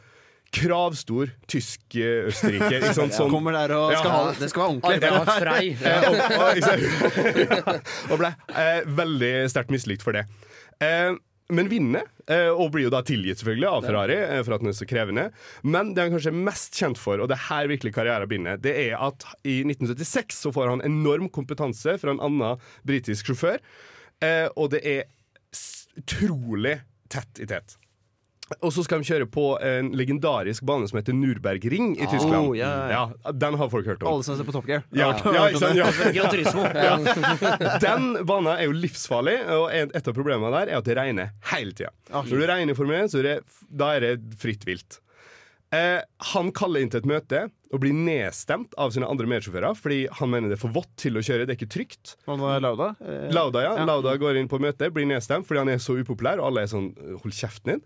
kravstor 0.52 1.30
tysk-østerriker. 1.48 2.82
Ikke 2.82 2.96
sant? 2.98 3.14
Sånn, 3.22 3.30
Kommer 3.32 3.54
der 3.56 3.72
og 3.78 3.94
skal 3.96 4.12
ha 4.12 4.24
det. 4.34 4.50
Skal 4.52 4.66
være 4.66 4.74
ordentlig. 4.74 5.12
Arve 5.14 5.36
Frei. 5.46 5.66
Eh, 5.78 6.06
og, 6.10 6.16
og, 6.42 6.50
ikke 6.58 7.82
og 8.16 8.24
ble 8.26 8.34
eh, 8.50 8.82
veldig 8.98 9.34
sterkt 9.54 9.72
mislikt 9.78 10.04
for 10.06 10.18
det. 10.18 10.26
Eh, 10.82 11.14
men 11.52 11.70
vinner, 11.72 12.08
eh, 12.32 12.50
og 12.50 12.72
blir 12.74 12.88
jo 12.88 12.94
da 12.94 13.02
tilgitt 13.06 13.42
selvfølgelig 13.42 13.70
av 13.70 13.88
Ferrari 13.88 14.18
eh, 14.22 14.42
for 14.46 14.56
at 14.56 14.64
den 14.64 14.72
er 14.72 14.78
så 14.78 14.88
krevende. 14.90 15.28
Men 15.68 15.94
det 15.96 16.06
han 16.06 16.16
kanskje 16.16 16.32
er 16.34 16.44
mest 16.50 16.80
kjent 16.80 17.02
for, 17.02 17.22
og 17.22 17.32
det 17.32 17.38
er 17.38 17.48
her 17.50 17.72
virkelig 17.72 17.94
karrieren 17.98 18.32
begynner, 18.32 18.62
det 18.62 18.76
er 18.88 18.96
at 19.00 19.26
i 19.44 19.62
1976 19.66 20.42
så 20.46 20.54
får 20.56 20.74
han 20.76 20.86
enorm 20.88 21.30
kompetanse 21.34 21.98
fra 22.02 22.16
en 22.16 22.24
annen 22.24 22.64
britisk 22.88 23.32
sjåfør, 23.32 23.60
eh, 24.24 24.48
og 24.56 24.72
det 24.76 24.84
er 24.88 25.06
utrolig 26.02 26.80
tett 27.12 27.44
i 27.44 27.50
tett. 27.50 27.76
Og 28.60 28.74
så 28.76 28.84
skal 28.86 29.02
de 29.02 29.08
kjøre 29.08 29.28
på 29.32 29.46
en 29.64 29.92
legendarisk 29.98 30.66
bane 30.68 30.88
som 30.90 31.00
heter 31.00 31.16
Nürbergring 31.16 31.94
i 31.96 32.08
Tyskland. 32.12 32.52
Oh, 32.52 32.56
yeah. 32.58 32.92
ja. 32.92 33.04
Ja, 33.24 33.34
den 33.46 33.58
har 33.60 33.70
folk 33.72 33.88
hørt 33.88 34.04
om. 34.04 34.12
Alle 34.12 34.28
som 34.28 34.38
ser 34.40 34.48
på 34.48 34.56
Top 34.56 34.68
Gear. 34.70 34.84
Ja, 34.92 35.12
ja? 35.24 35.48
Ja. 35.76 35.92
Ja. 36.82 36.98
Den 37.82 38.26
banen 38.28 38.52
er 38.54 38.66
jo 38.68 38.74
livsfarlig, 38.76 39.38
og 39.54 39.70
et 39.74 40.08
av 40.08 40.16
problemene 40.16 40.52
der 40.54 40.74
er 40.74 40.82
at 40.82 40.88
det 40.88 40.98
regner 40.98 41.32
hele 41.54 41.76
tida. 41.78 41.92
Ah, 42.12 42.26
Når 42.28 42.44
det 42.44 42.50
regner 42.52 42.78
for 42.78 42.90
mye, 42.90 43.08
så 43.12 43.22
er 43.22 43.28
det, 43.28 43.38
da 43.70 43.94
er 43.96 44.06
det 44.06 44.14
fritt 44.42 44.66
vilt. 44.68 45.00
Eh, 45.72 46.02
han 46.34 46.52
kaller 46.52 46.84
inn 46.84 46.90
til 46.92 47.00
et 47.00 47.08
møte 47.08 47.46
og 47.72 47.80
blir 47.80 47.96
nedstemt 47.96 48.74
av 48.82 48.92
sine 48.92 49.08
andre 49.08 49.24
medsjåfører 49.32 49.78
fordi 49.80 50.02
han 50.20 50.32
mener 50.34 50.52
det 50.52 50.58
er 50.58 50.64
for 50.66 50.76
vått 50.76 50.92
til 51.00 51.16
å 51.16 51.24
kjøre. 51.24 51.46
Det 51.48 51.56
er 51.56 51.60
ikke 51.62 51.72
trygt. 51.78 52.16
Lauda. 52.28 52.90
Eh, 53.00 53.30
Lauda 53.32 53.64
ja, 53.64 53.74
Ja. 53.80 53.86
Lauda 53.88 54.18
går 54.20 54.42
inn 54.42 54.52
på 54.52 54.60
møtet, 54.60 54.92
blir 54.92 55.08
nedstemt 55.08 55.48
fordi 55.48 55.64
han 55.64 55.72
er 55.72 55.80
så 55.80 55.96
upopulær, 56.02 56.42
og 56.44 56.50
alle 56.52 56.66
er 56.66 56.74
sånn 56.74 56.92
Hold 57.24 57.38
kjeften 57.38 57.78
din. 57.78 57.86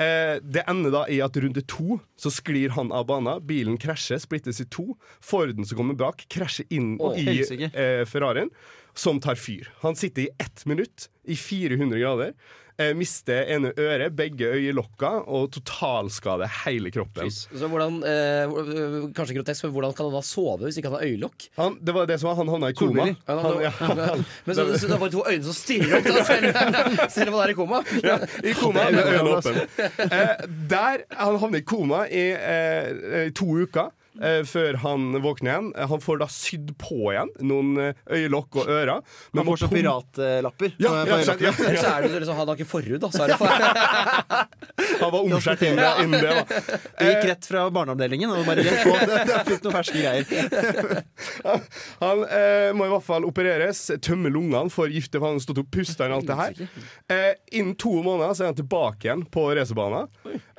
Eh, 0.00 0.38
det 0.40 0.64
ender 0.70 0.94
da 0.94 1.02
i 1.12 1.18
at 1.20 1.36
runde 1.36 1.60
to 1.68 1.98
så 2.20 2.32
sklir 2.32 2.72
han 2.76 2.92
av 2.96 3.04
banen. 3.10 3.42
Bilen 3.44 3.76
krasjer, 3.80 4.20
splittes 4.22 4.62
i 4.62 4.68
to. 4.72 4.94
Forden 5.20 5.66
som 5.68 5.80
kommer 5.80 5.98
bak, 5.98 6.24
krasjer 6.32 6.68
inn 6.72 6.94
Å, 7.02 7.12
i 7.20 7.42
eh, 7.68 8.06
Ferrarien. 8.08 8.48
som 8.96 9.20
tar 9.20 9.36
fyr. 9.36 9.68
Han 9.84 9.96
sitter 9.96 10.26
i 10.26 10.30
ett 10.40 10.64
minutt 10.66 11.10
i 11.24 11.36
400 11.36 12.00
grader. 12.00 12.32
Eh, 12.80 12.94
mister 12.96 13.44
ene 13.52 13.74
øret, 13.76 14.14
begge 14.16 14.46
øyelokka 14.56 15.10
og 15.28 15.50
totalskader 15.52 16.48
hele 16.64 16.88
kroppen. 16.94 17.28
Så 17.30 17.68
hvordan, 17.68 17.98
eh, 18.08 18.54
Kanskje 19.16 19.36
grotesk, 19.36 19.64
men 19.66 19.72
hvordan 19.74 19.92
kan 19.96 20.06
han 20.08 20.14
da 20.16 20.22
sove 20.24 20.64
hvis 20.64 20.78
ikke 20.80 20.88
han 20.88 20.96
har 20.96 21.04
øyelokk? 21.10 21.48
Han, 21.58 21.76
det 21.84 21.94
var 21.94 22.08
det 22.08 22.16
som 22.20 22.30
var, 22.30 22.38
han 22.40 22.48
havna 22.48 22.70
i 22.72 22.78
koma. 22.78 23.10
Han, 23.28 23.38
Han, 23.44 23.60
ja, 23.60 23.70
han, 23.80 24.24
men 24.46 24.56
så, 24.56 24.64
så 24.78 24.88
det 24.88 24.96
er 24.96 25.02
bare 25.02 25.12
to 25.12 25.24
øyne 25.28 25.44
som 25.44 25.58
stirrer 25.58 25.98
opp 25.98 26.08
da, 26.08 26.24
selv, 26.24 27.04
selv 27.12 27.28
om 27.28 27.38
han 27.38 27.44
er 27.44 27.52
i 27.52 27.58
koma? 27.58 27.82
ja, 28.08 28.18
I 28.44 28.56
koma 28.56 28.88
med 28.90 29.04
øynene 29.04 29.36
åpne. 29.36 29.66
Eh, 30.08 30.34
der 30.70 31.04
Han 31.20 31.38
havner 31.42 31.60
i 31.60 31.66
koma 31.66 32.06
i 32.08 32.26
eh, 32.32 33.26
i 33.26 33.30
to 33.36 33.44
uker. 33.60 33.90
Eh, 34.22 34.40
før 34.48 34.78
han 34.84 35.08
våkner 35.24 35.50
igjen. 35.52 35.70
Eh, 35.76 35.88
Han 35.90 36.00
får 36.04 36.20
da 36.22 36.28
sydd 36.30 36.72
på 36.80 37.10
igjen 37.12 37.30
noen 37.50 37.72
eh, 37.80 38.00
øyelokk 38.16 38.60
og 38.62 38.70
ører. 38.70 39.00
Han 39.36 39.48
får 39.48 39.60
sånn 39.64 39.72
piratlapper. 39.74 40.74
Ja, 40.78 40.92
ja, 41.04 41.18
ja, 41.20 41.34
Eller 41.36 41.80
så 41.80 41.92
er 41.94 42.06
det 42.06 42.12
liksom, 42.20 42.36
han 42.38 42.48
har 42.52 42.60
ikke 42.60 42.70
forhud, 42.70 42.98
da. 43.02 43.10
Så 43.14 43.24
er 43.24 43.32
det 43.32 43.38
for, 43.40 43.48
Han 45.00 45.12
var 45.14 45.20
omskjært 45.20 45.64
innen. 45.68 46.04
Innen 46.04 46.20
det 46.20 46.34
da. 46.36 46.60
Det 47.00 47.10
gikk 47.10 47.28
rett 47.30 47.48
fra 47.50 47.64
barneavdelingen 47.74 48.32
og 48.34 48.44
bare 48.48 48.64
rett 48.66 48.84
på. 48.86 48.94
Det, 49.10 49.20
det 49.30 49.40
fikk 49.48 49.66
noen 49.66 49.76
ferske 49.78 50.04
greier. 50.04 51.04
Han 52.04 52.24
eh, 52.26 52.70
må 52.76 52.86
i 52.86 52.92
hvert 52.92 53.06
fall 53.06 53.26
opereres, 53.28 53.82
tømme 54.04 54.30
lungene 54.32 54.70
for 54.72 54.90
gifte, 54.92 55.18
for 55.18 55.30
han 55.30 55.38
har 55.38 55.44
stått 55.44 55.60
og 55.62 55.68
pusta 55.72 56.06
inn 56.06 56.14
alt 56.16 56.28
det 56.28 56.36
her. 56.38 56.60
Eh, 57.10 57.32
innen 57.58 57.74
to 57.80 57.92
måneder 58.04 58.34
så 58.36 58.44
er 58.44 58.52
han 58.52 58.58
tilbake 58.58 59.08
igjen 59.08 59.24
på 59.32 59.46
racerbanen. 59.56 60.08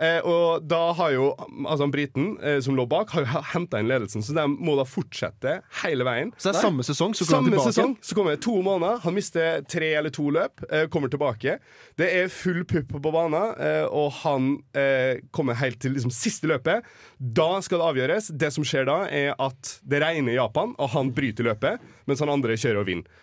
Eh, 0.01 0.20
og 0.27 0.65
da 0.70 0.82
har 0.98 1.13
jo 1.15 1.32
altså 1.65 1.88
briten 1.94 2.34
eh, 2.44 2.60
som 2.63 2.77
lå 2.77 2.86
bak, 2.89 3.13
har 3.15 3.25
jo 3.25 3.41
henta 3.53 3.79
inn 3.81 3.89
ledelsen, 3.89 4.24
så 4.25 4.36
de 4.36 4.46
må 4.51 4.75
da 4.79 4.86
fortsette 4.88 5.58
hele 5.84 6.05
veien. 6.08 6.31
Så 6.38 6.50
det 6.50 6.60
er 6.60 6.65
samme 6.67 6.86
sesong, 6.88 7.15
så 7.17 7.27
kommer 7.27 7.50
han 7.50 7.51
tilbake. 7.51 7.74
sesong, 7.75 7.96
så 8.01 8.17
kommer 8.17 8.36
det 8.36 8.43
to 8.46 8.55
måneder. 8.65 9.01
Han 9.05 9.17
mister 9.17 9.65
tre 9.70 9.93
eller 10.00 10.13
to 10.15 10.27
løp, 10.34 10.63
eh, 10.70 10.86
kommer 10.91 11.12
tilbake. 11.12 11.58
Det 12.00 12.10
er 12.20 12.31
full 12.34 12.63
pupp 12.65 12.93
på 12.96 13.13
banen, 13.13 13.55
eh, 13.60 13.86
og 13.86 14.12
han 14.22 14.51
eh, 14.77 15.22
kommer 15.31 15.60
helt 15.62 15.81
til 15.84 15.96
liksom, 15.98 16.13
siste 16.15 16.50
løpet. 16.51 16.88
Da 17.20 17.50
skal 17.65 17.81
det 17.81 17.89
avgjøres. 17.91 18.31
Det 18.38 18.53
som 18.55 18.67
skjer 18.67 18.88
da, 18.89 19.01
er 19.08 19.36
at 19.39 19.75
det 19.84 20.01
regner 20.03 20.36
i 20.36 20.39
Japan, 20.39 20.75
og 20.77 20.96
han 20.96 21.12
bryter 21.15 21.51
løpet, 21.51 21.91
mens 22.10 22.24
han 22.24 22.31
andre 22.34 22.58
kjører 22.60 22.84
og 22.84 22.89
vinner. 22.89 23.20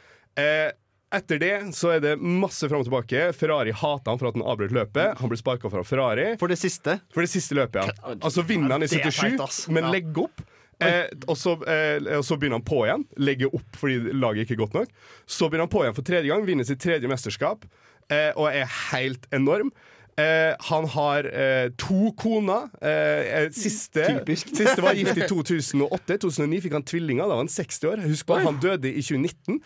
Etter 1.15 1.39
det 1.41 1.53
så 1.73 1.95
er 1.95 2.03
det 2.05 2.11
masse 2.21 2.69
fram 2.69 2.83
og 2.83 2.89
tilbake. 2.89 3.31
Ferrari 3.37 3.73
hater 3.73 4.13
han 4.13 4.21
for 4.21 4.29
at 4.29 4.37
han 4.37 4.45
avbrøt 4.45 4.75
løpet. 4.77 5.17
Han 5.23 5.31
blir 5.31 5.41
sparka 5.41 5.71
fra 5.73 5.81
Ferrari. 5.87 6.35
For 6.41 6.53
det 6.53 6.59
siste. 6.61 6.99
For 7.15 7.25
det 7.25 7.33
siste 7.33 7.57
løpet, 7.57 7.81
ja. 7.89 8.17
Altså 8.19 8.45
vinner 8.45 8.77
han 8.77 8.85
i 8.85 8.91
er 8.91 9.09
77, 9.09 9.71
men 9.73 9.89
legger 9.95 10.27
opp. 10.27 10.45
Eh, 10.85 11.09
og, 11.27 11.35
så, 11.35 11.57
eh, 11.67 11.97
og 12.19 12.23
så 12.27 12.37
begynner 12.39 12.61
han 12.61 12.67
på 12.69 12.83
igjen. 12.85 13.07
Legger 13.19 13.57
opp 13.57 13.79
fordi 13.81 14.13
laget 14.15 14.45
ikke 14.45 14.59
er 14.59 14.63
godt 14.67 14.77
nok. 14.83 14.93
Så 15.27 15.49
begynner 15.49 15.67
han 15.67 15.73
på 15.73 15.83
igjen 15.85 15.97
for 15.97 16.07
tredje 16.07 16.31
gang, 16.31 16.45
vinner 16.47 16.69
sitt 16.69 16.83
tredje 16.85 17.11
mesterskap 17.11 17.65
eh, 18.13 18.31
og 18.37 18.53
er 18.53 18.69
helt 18.93 19.25
enorm. 19.35 19.73
Eh, 20.19 20.55
han 20.71 20.87
har 20.95 21.29
eh, 21.31 21.69
to 21.79 22.11
koner. 22.19 22.67
Eh, 22.83 23.45
eh, 23.45 23.49
siste, 23.55 24.05
siste 24.35 24.83
var 24.83 24.99
gift 24.99 25.21
i 25.21 25.29
2008. 25.31 26.19
2009 26.25 26.65
fikk 26.65 26.75
han 26.79 26.87
tvillinger. 26.89 27.25
Da 27.29 27.37
var 27.37 27.45
han 27.45 27.53
60 27.55 27.91
år. 27.93 28.03
Husk 28.09 28.27
på, 28.27 28.41
Han 28.43 28.59
døde 28.63 28.91
i 28.91 29.05
2019. 29.05 29.61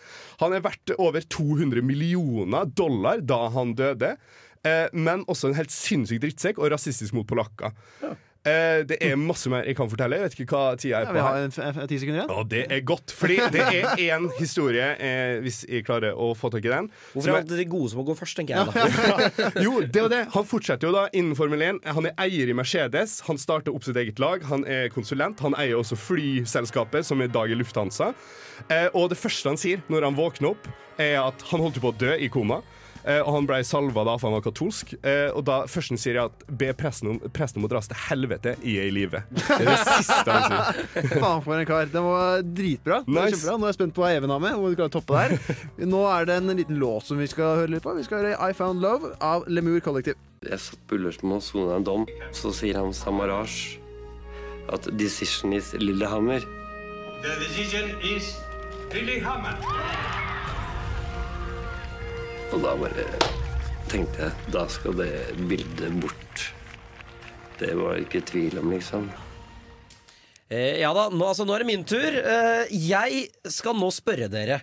Han 0.44 0.56
er 0.58 0.64
verdt 0.64 0.94
over 0.98 1.24
200 1.24 1.84
millioner 1.86 2.68
dollar 2.68 3.24
da 3.24 3.46
han 3.54 3.72
døde. 3.78 4.16
Eh, 4.62 4.86
men 4.92 5.24
også 5.26 5.50
en 5.50 5.56
helt 5.58 5.72
sinnssyk 5.74 6.20
drittsekk 6.22 6.60
og 6.62 6.70
rasistisk 6.74 7.16
mot 7.16 7.26
polakker. 7.26 7.72
Eh, 8.44 8.80
det 8.90 8.96
er 9.06 9.12
masse 9.14 9.46
mer 9.46 9.62
jeg 9.68 9.76
kan 9.78 9.86
fortelle. 9.86 10.16
Jeg 10.18 10.24
vet 10.24 10.32
ikke 10.42 10.56
hva 10.56 10.62
tida 10.74 10.96
er 10.98 11.04
Ja, 11.04 11.06
på 11.06 11.14
vi 11.14 11.20
her. 11.22 11.36
har 11.36 11.76
f- 11.78 11.88
ti 11.92 11.98
sekunder 12.02 12.22
igjen. 12.24 12.30
Og 12.34 12.48
det 12.50 12.62
er 12.74 12.80
godt, 12.82 13.12
fordi 13.14 13.36
det 13.54 13.60
er 13.62 13.92
én 14.02 14.24
historie, 14.40 14.88
eh, 14.98 15.36
hvis 15.44 15.60
jeg 15.68 15.84
klarer 15.86 16.16
å 16.18 16.32
få 16.34 16.50
tak 16.50 16.64
i 16.66 16.72
den. 16.72 16.88
hvorfor 17.14 17.36
er 17.38 17.44
det 17.46 17.58
de 17.60 17.64
gode 17.70 17.90
som 17.92 18.00
må 18.02 18.06
gå 18.08 18.16
først, 18.18 18.34
tenker 18.40 18.56
jeg 18.58 18.66
da. 18.66 19.62
jo, 19.66 19.76
det 19.86 20.02
og 20.02 20.10
det. 20.10 20.26
Han 20.34 20.44
fortsetter 20.44 20.88
jo 20.88 20.92
da 20.96 21.04
innen 21.14 21.36
Formel 21.38 21.62
1. 21.62 21.80
Han 21.94 22.06
er 22.10 22.14
eier 22.18 22.50
i 22.50 22.52
Mercedes. 22.58 23.20
Han 23.28 23.38
starter 23.38 23.70
opp 23.72 23.84
sitt 23.86 23.96
eget 23.96 24.18
lag. 24.18 24.42
Han 24.50 24.64
er 24.66 24.88
konsulent. 24.90 25.38
Han 25.46 25.54
eier 25.54 25.78
også 25.78 25.94
flyselskapet, 25.96 27.04
som 27.06 27.22
i 27.22 27.28
dag 27.30 27.46
er 27.50 27.56
Lufthansa. 27.62 28.10
Eh, 28.68 28.88
og 28.94 29.10
det 29.14 29.18
første 29.22 29.48
han 29.54 29.56
sier 29.60 29.82
når 29.88 30.02
han 30.10 30.18
våkner 30.18 30.50
opp, 30.56 30.66
er 30.98 31.20
at 31.22 31.42
han 31.50 31.60
holdt 31.62 31.78
på 31.82 31.92
å 31.94 31.98
dø 31.98 32.16
i 32.18 32.28
koma. 32.28 32.58
Eh, 33.02 33.18
og 33.18 33.32
han 33.34 33.46
ble 33.48 33.58
salva 33.66 34.04
da, 34.06 34.14
for 34.20 34.30
han 34.30 34.36
var 34.36 34.44
katolsk. 34.44 34.94
Eh, 35.02 35.28
og 35.34 35.42
da 35.48 35.62
først 35.70 35.94
han 35.94 36.00
sier 36.00 36.20
at 36.22 36.44
be 36.46 36.70
presten 36.78 37.10
om, 37.14 37.18
presten 37.34 37.60
om 37.60 37.66
å 37.66 37.70
dras 37.72 37.90
til 37.90 37.98
helvete 38.08 38.54
i 38.62 38.76
ei 38.82 38.92
live. 38.94 39.24
Det 39.34 39.58
er 39.58 39.70
det 39.72 39.78
siste 39.80 40.36
han 40.36 40.46
sier. 40.46 41.18
Faen 41.24 41.42
for 41.44 41.56
en 41.56 41.68
kar. 41.68 41.90
Den 41.92 42.06
var 42.06 42.44
dritbra. 42.46 43.02
Det 43.06 43.16
var 43.16 43.30
Nice. 43.32 43.46
Nå 43.50 43.66
er 43.66 43.72
jeg 43.72 43.78
spent 43.80 43.96
på 43.96 44.04
hva 44.04 44.12
Even 44.14 44.34
har 44.34 44.42
med. 44.42 44.54
Om 44.58 44.68
du 44.70 44.78
klarer 44.78 44.92
å 44.92 44.96
toppe 45.00 45.18
der. 45.18 45.58
Nå 45.88 46.02
er 46.12 46.28
det 46.30 46.38
en 46.42 46.54
liten 46.62 46.78
låt 46.82 47.08
som 47.10 47.20
vi 47.20 47.28
skal 47.30 47.62
høre 47.62 47.74
litt 47.74 47.84
på. 47.84 47.96
Vi 47.98 48.06
skal 48.06 48.22
høre 48.22 48.36
I 48.38 48.56
Found 48.58 48.84
Love 48.84 49.14
av 49.22 49.48
Lemur 49.50 49.82
Kollektiv. 49.84 50.18
Jeg 50.46 50.58
satt 50.58 50.80
på 50.90 50.98
Ullersmo 50.98 51.38
og 51.38 51.46
sona 51.46 51.78
en 51.78 51.86
dom. 51.86 52.06
Så 52.34 52.54
sier 52.54 52.78
han 52.78 52.94
Samaraj 52.96 53.78
at 54.72 54.86
decision 54.98 55.54
is 55.58 55.72
Lillehammer. 55.74 56.44
The 57.22 57.34
decision 57.42 57.96
is 58.02 58.36
Lillehammer. 58.94 59.58
Og 62.52 62.60
da 62.60 62.74
bare 62.76 63.06
tenkte 63.92 64.26
jeg 64.26 64.52
da 64.52 64.66
skal 64.72 64.96
det 64.98 65.10
bildet 65.48 65.94
bort. 66.02 66.48
Det 67.60 67.72
var 67.78 67.96
det 67.96 68.06
ikke 68.06 68.22
tvil 68.28 68.58
om, 68.60 68.72
liksom. 68.74 69.06
Eh, 70.52 70.80
ja 70.82 70.90
da, 70.96 71.06
nå, 71.12 71.24
altså, 71.30 71.46
nå 71.48 71.54
er 71.56 71.64
det 71.64 71.70
min 71.70 71.84
tur. 71.88 72.18
Eh, 72.18 72.72
jeg 72.76 73.26
skal 73.52 73.76
nå 73.78 73.88
spørre 73.94 74.28
dere. 74.32 74.60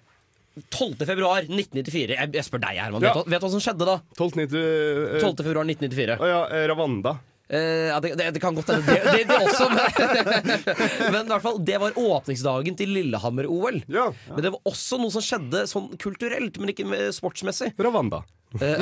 12. 0.67 1.05
februar 1.07 1.45
1994. 1.45 2.17
Jeg, 2.17 2.31
jeg 2.35 2.45
spør 2.45 2.61
deg, 2.65 2.81
Herman. 2.83 3.05
Ja. 3.05 3.13
Vet, 3.15 3.25
du, 3.25 3.31
vet 3.33 3.41
du 3.41 3.47
hva 3.47 3.51
som 3.53 3.63
skjedde 3.63 3.87
da? 3.87 3.97
12. 4.19 4.43
eh, 4.43 5.17
12. 5.23 5.45
februar 5.47 5.65
1994. 5.65 6.19
Å 6.19 6.29
ja, 6.29 6.41
eh, 6.57 6.65
Ravanda. 6.69 7.15
Eh, 7.49 7.89
ja, 7.89 7.99
det, 7.99 8.13
det, 8.19 8.31
det 8.35 8.41
kan 8.43 8.55
godt 8.55 8.69
hende. 8.69 8.85
Det, 8.85 9.01
det, 9.09 9.23
det 9.29 9.37
også. 9.41 9.69
Men, 9.73 10.49
men 11.13 11.23
i 11.23 11.31
hvert 11.31 11.45
fall, 11.45 11.57
det 11.65 11.79
var 11.81 11.97
åpningsdagen 11.97 12.77
til 12.77 12.93
Lillehammer-OL. 12.93 13.81
Ja. 13.89 14.09
Men 14.35 14.45
det 14.45 14.51
var 14.53 14.69
også 14.69 14.99
noe 15.01 15.13
som 15.13 15.25
skjedde 15.25 15.63
sånn 15.71 15.89
kulturelt, 16.01 16.61
men 16.61 16.75
ikke 16.75 17.09
sportsmessig. 17.15 17.73
Ravanda. 17.81 18.21
Uh, 18.57 18.81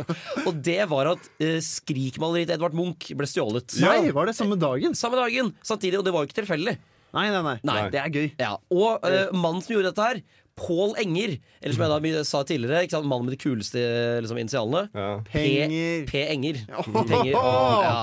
og 0.48 0.60
det 0.64 0.80
var 0.88 1.12
at 1.14 1.26
eh, 1.44 1.58
skrikmaleriet 1.64 2.48
til 2.48 2.56
Edvard 2.56 2.76
Munch 2.76 3.10
ble 3.16 3.28
stjålet. 3.28 3.80
Nei, 3.84 4.12
var 4.16 4.28
det 4.28 4.36
samme 4.36 4.56
dagen? 4.60 4.96
Samme 4.96 5.20
dagen, 5.20 5.52
samtidig, 5.64 6.00
og 6.00 6.06
det 6.06 6.14
var 6.14 6.24
jo 6.24 6.30
ikke 6.30 6.40
tilfeldig. 6.42 6.76
Nei, 7.16 7.28
nei, 7.32 7.40
nei. 7.40 7.56
Nei. 7.64 7.82
Det 7.92 8.00
er 8.02 8.12
gøy. 8.12 8.26
Ja, 8.36 8.54
og 8.68 9.04
uh, 9.04 9.30
mannen 9.32 9.64
som 9.64 9.72
gjorde 9.76 9.94
dette 9.94 10.08
her, 10.10 10.20
Pål 10.58 10.96
Enger, 11.04 11.36
eller 11.62 11.76
som 11.76 12.04
jeg 12.08 12.14
da 12.18 12.24
sa 12.26 12.42
tidligere, 12.48 12.82
ikke 12.86 12.96
sant, 12.96 13.06
mannen 13.08 13.28
med 13.28 13.36
de 13.36 13.40
kuleste 13.40 13.82
liksom, 14.24 14.40
initialene. 14.42 14.84
Ja. 14.92 15.08
Penger. 15.30 15.72
P. 16.08 16.10
P. 16.10 16.22
Enger. 16.34 16.60
Penger. 17.12 17.34
Oh, 17.38 17.78
ja. 17.84 17.94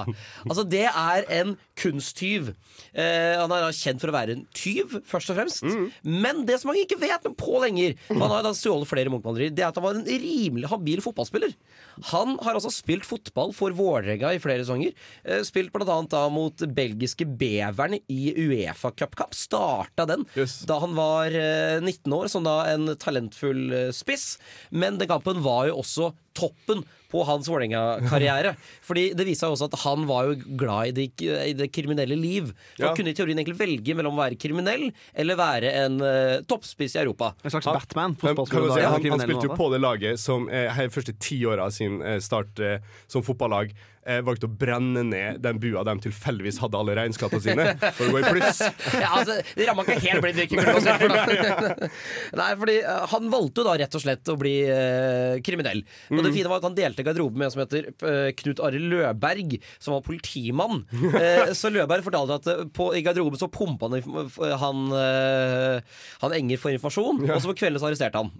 Altså, 0.47 0.63
det 0.71 0.85
er 0.87 1.27
en 1.41 1.55
kunsttyv. 1.79 2.53
Eh, 2.95 3.35
han 3.35 3.51
er 3.51 3.65
da 3.65 3.71
kjent 3.75 3.99
for 4.01 4.11
å 4.11 4.15
være 4.15 4.37
en 4.37 4.45
tyv, 4.55 4.97
først 5.07 5.33
og 5.33 5.39
fremst. 5.41 5.65
Men 6.07 6.43
det 6.47 6.61
som 6.61 6.71
mange 6.71 6.85
ikke 6.85 6.99
vet 7.01 7.27
med 7.27 7.35
Pål 7.39 7.67
Enger, 7.69 7.97
han 8.09 8.23
har 8.31 8.45
da 8.47 8.53
stjålet 8.55 8.87
flere 8.89 9.11
Munch-malerier, 9.11 9.51
det 9.55 9.65
er 9.65 9.69
at 9.73 9.79
han 9.79 9.85
var 9.85 9.99
en 9.99 10.07
rimelig 10.07 10.71
habil 10.71 11.03
fotballspiller. 11.03 11.53
Han 12.13 12.37
har 12.43 12.55
altså 12.57 12.71
spilt 12.73 13.05
fotball 13.07 13.51
for 13.55 13.75
Vålerenga 13.75 14.31
i 14.35 14.41
flere 14.43 14.63
sesonger. 14.63 14.95
Eh, 15.27 15.43
spilt 15.47 15.73
blant 15.75 15.91
annet 15.91 16.13
da 16.15 16.23
mot 16.31 16.65
belgiske 16.75 17.27
Beveren 17.39 17.97
i 18.11 18.31
Uefa 18.45 18.93
Cup 18.95 19.15
Cup. 19.19 19.35
Starta 19.35 20.07
den 20.09 20.23
Yes. 20.35 20.61
da 20.67 20.79
han 20.81 20.95
var 20.97 21.31
eh, 21.35 21.79
19 21.83 22.11
år, 22.15 22.29
da 22.47 22.59
en 22.73 22.93
talentfull 23.01 23.65
eh, 23.73 23.89
spiss. 23.95 24.35
Men 24.69 24.99
den 25.01 25.09
kampen 25.11 25.43
var 25.45 25.69
jo 25.69 25.81
også 25.81 26.13
toppen 26.35 26.83
på 27.11 27.23
hans 27.23 27.47
Vålerenga-karriere. 27.47 28.55
Fordi 28.87 29.05
det 29.15 29.25
viste 29.27 29.45
seg 29.45 29.55
også 29.55 29.69
at 29.69 29.77
han 29.85 30.03
var 30.09 30.29
jo 30.29 30.55
glad 30.59 30.91
i 30.91 30.95
det, 30.97 31.05
i 31.23 31.53
det 31.57 31.69
kriminelle 31.75 32.17
liv. 32.19 32.51
For 32.75 32.85
Ja. 32.85 32.89
Han 32.89 32.99
kunne 32.99 33.13
i 33.13 33.17
teorien 33.17 33.39
egentlig 33.39 33.59
velge 33.61 33.95
mellom 33.95 34.17
å 34.17 34.23
være 34.23 34.39
kriminell 34.41 34.89
eller 35.13 35.39
være 35.39 35.71
en 35.85 35.97
uh, 36.03 36.43
toppspiss 36.49 36.97
i 36.97 37.01
Europa. 37.05 37.31
En 37.43 37.53
slags 37.53 37.69
Batman. 37.69 38.17
Fotballspiller 38.19 38.75
si, 38.75 38.83
han, 38.83 39.09
han 39.15 39.23
spilte 39.23 39.47
jo 39.47 39.57
på 39.57 39.69
det 39.73 39.81
laget 39.83 40.21
som 40.21 40.49
eh, 40.51 40.83
første 40.91 41.15
ti 41.21 41.39
åra 41.47 41.69
av 41.69 41.75
sin 41.75 42.01
eh, 42.03 42.19
start 42.23 42.59
eh, 42.59 42.83
som 43.07 43.23
fotballag 43.25 43.71
eh, 44.05 44.21
valgte 44.25 44.47
å 44.47 44.53
brenne 44.61 45.03
ned 45.05 45.41
den 45.43 45.59
bua 45.61 45.83
de 45.87 45.95
tilfeldigvis 46.05 46.59
hadde 46.63 46.79
alle 46.79 46.95
regnskapene 46.99 47.43
sine, 47.43 47.67
for 47.97 48.07
å 48.07 48.15
gå 48.15 48.21
i 48.21 48.31
pluss. 48.35 48.61
ja, 49.03 49.11
altså, 49.17 49.37
det 49.57 49.67
ramma 49.67 49.85
ikke 49.85 49.99
helt 50.05 50.25
blind 50.25 50.41
sånn. 50.85 51.89
Nei, 52.39 52.49
fordi 52.61 52.77
eh, 52.81 53.05
han 53.13 53.29
valgte 53.33 53.63
jo 53.63 53.67
da 53.67 53.77
rett 53.81 53.97
og 53.97 54.05
slett 54.05 54.31
å 54.31 54.37
bli 54.39 54.55
eh, 54.69 55.41
kriminell. 55.45 55.83
Og 56.13 56.21
det 56.25 56.33
fine 56.35 56.51
var 56.51 56.61
at 56.61 56.69
han 56.69 56.77
delte 56.77 57.05
garderobe 57.05 57.41
med 57.41 57.49
en 57.49 57.55
som 57.55 57.63
heter 57.63 57.89
eh, 57.93 58.29
Knut 58.37 58.61
Arild 58.65 58.91
Løberg, 58.93 59.57
som 59.79 59.97
var 59.97 60.05
politimann. 60.05 60.83
Eh, 61.15 61.53
så 61.57 61.71
Løberg 61.73 62.05
fortalte 62.05 62.39
at 62.39 62.51
eh, 62.51 62.63
på, 62.75 62.91
i 62.97 63.03
garderoben 63.05 63.39
så 63.41 63.49
pumpa 63.51 63.89
han, 63.89 64.29
han, 64.61 64.85
han 66.21 66.35
Enger 66.35 66.59
for 66.59 66.75
informasjon, 66.75 67.23
og 67.29 67.39
så 67.41 67.51
på 67.51 67.57
kvelden 67.61 67.81
så 67.81 67.89
arresterte 67.89 68.21
han. 68.21 68.33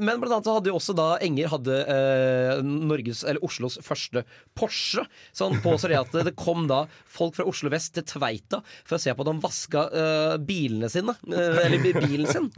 Men 0.00 0.20
blant 0.20 0.32
annet 0.32 0.46
så 0.48 0.54
hadde 0.56 0.70
jo 0.72 0.76
også 0.78 0.94
da 0.96 1.08
Enger 1.24 1.50
hadde 1.52 1.80
eh, 1.92 2.62
Norges, 2.64 3.22
eller 3.24 3.44
Oslos 3.44 3.79
første 3.84 4.24
Porsche. 4.56 5.06
Så 5.32 5.48
han 5.48 5.62
påstår 5.64 5.94
det 5.94 6.00
at 6.00 6.18
det 6.30 6.36
kom 6.38 6.66
da 6.70 6.84
folk 7.08 7.38
fra 7.38 7.46
Oslo 7.48 7.72
vest 7.72 7.94
til 7.96 8.06
Tveita 8.06 8.62
for 8.84 8.98
å 8.98 9.02
se 9.02 9.14
på 9.14 9.24
at 9.24 9.32
han 9.32 9.42
vaska 9.42 9.86
uh, 9.92 10.36
bilene 10.42 10.90
sine. 10.92 11.16
Uh, 11.28 11.64
eller 11.64 12.00
bilen 12.00 12.28
sin. 12.30 12.52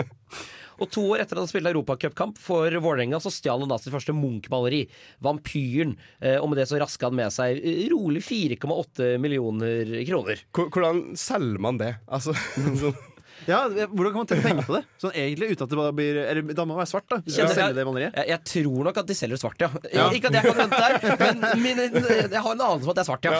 Og 0.82 0.90
to 0.92 1.04
år 1.12 1.22
etter 1.22 1.38
at 1.38 1.44
han 1.44 1.50
spilte 1.50 1.72
europacupkamp 1.72 2.38
for 2.42 2.74
Vålerenga, 2.82 3.20
så 3.22 3.32
stjal 3.32 3.62
han 3.62 3.70
da 3.70 3.78
sitt 3.80 3.92
første 3.94 4.14
Munch-maleri, 4.16 4.86
'Vampyren'. 5.22 5.96
Eh, 6.20 6.38
og 6.40 6.50
med 6.50 6.62
det 6.62 6.68
så 6.70 6.80
raska 6.80 7.10
han 7.10 7.18
med 7.18 7.32
seg 7.34 7.60
eh, 7.60 7.84
rolig 7.92 8.24
4,8 8.26 9.14
millioner 9.22 9.92
kroner. 10.08 10.42
Hvordan 10.56 11.12
selger 11.18 11.62
man 11.62 11.78
det? 11.82 11.94
Altså, 12.08 12.34
sånn, 12.82 12.98
Ja, 13.48 13.60
Hvordan 13.68 14.12
kan 14.12 14.20
man 14.22 14.28
tjene 14.30 14.42
penger 14.44 14.66
på 14.68 14.74
det? 14.76 14.82
Sånn 15.02 15.14
egentlig 15.18 15.48
uten 15.52 15.64
at 15.66 15.70
det 15.72 15.78
bare 15.80 15.94
blir 15.96 16.18
Eller 16.22 16.42
da 16.54 16.64
må 16.68 16.76
det 16.76 16.82
være 16.82 16.90
svart, 16.92 17.06
da. 17.10 17.18
Hvis 17.26 17.38
Ja. 17.40 17.46
selger 17.50 17.74
det 17.78 17.84
maleriet. 17.88 18.14
Jeg, 18.20 18.28
jeg 18.32 18.40
tror 18.52 18.84
nok 18.88 19.00
at 19.02 19.08
de 19.10 19.16
selger 19.18 19.40
svart, 19.42 19.58
ja. 19.64 19.70
Ikke 20.12 20.30
at 20.30 20.36
jeg 20.38 20.44
kan 20.46 20.58
vente 20.62 20.78
der, 20.82 20.92
men 21.22 21.62
min, 21.62 21.82
jeg 21.82 22.42
har 22.44 22.52
en 22.52 22.62
anelse 22.68 22.86
om 22.86 22.92
at 22.92 22.98
det 23.00 23.02
er 23.02 23.08
svart, 23.10 23.24
ja. 23.26 23.32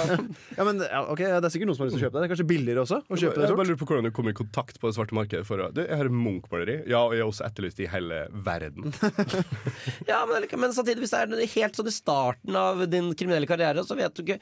Ja, 0.59 0.67
men 0.69 0.83
ja, 0.83 1.03
ok, 1.07 1.23
Det 1.23 1.45
er 1.47 1.55
sikkert 1.55 1.71
noen 1.71 1.79
som 1.79 1.85
har 1.85 1.91
lyst 1.91 1.99
til 1.99 2.03
å 2.03 2.07
kjøpe 2.09 2.17
det. 2.17 2.23
Det 2.23 2.29
er 2.29 2.33
kanskje 2.35 2.49
billigere 2.53 2.85
også 2.87 2.99
å 3.03 3.17
jeg 3.17 3.23
kjøpe 3.27 3.43
det 3.47 3.57
bare 3.63 3.69
lurer 3.71 3.81
på 3.83 3.87
hvordan 3.91 4.09
du 4.09 4.13
kommer 4.17 4.35
i 4.35 4.39
kontakt 4.39 4.81
på 4.83 4.89
det 4.91 4.97
svarte 4.99 5.15
markedet. 5.17 5.47
For 5.47 5.61
du, 5.73 5.83
jeg 5.85 5.99
har 6.03 6.09
Munch-maleri. 6.13 6.77
Ja, 6.91 7.03
og 7.07 7.15
jeg 7.17 7.23
er 7.23 7.29
også 7.31 7.47
etterlyst 7.47 7.81
i 7.83 7.89
hele 7.93 8.25
verden. 8.33 8.91
Ja, 10.09 10.25
men, 10.29 10.45
men 10.61 10.73
samtidig, 10.75 11.03
hvis 11.05 11.13
det 11.15 11.21
er 11.23 11.47
helt 11.55 11.77
sånn 11.79 11.89
i 11.89 11.93
starten 11.95 12.57
av 12.59 12.81
din 12.91 13.13
kriminelle 13.19 13.47
karriere, 13.49 13.85
så 13.87 13.95
vet 13.99 14.15
du 14.17 14.23
ikke 14.25 14.39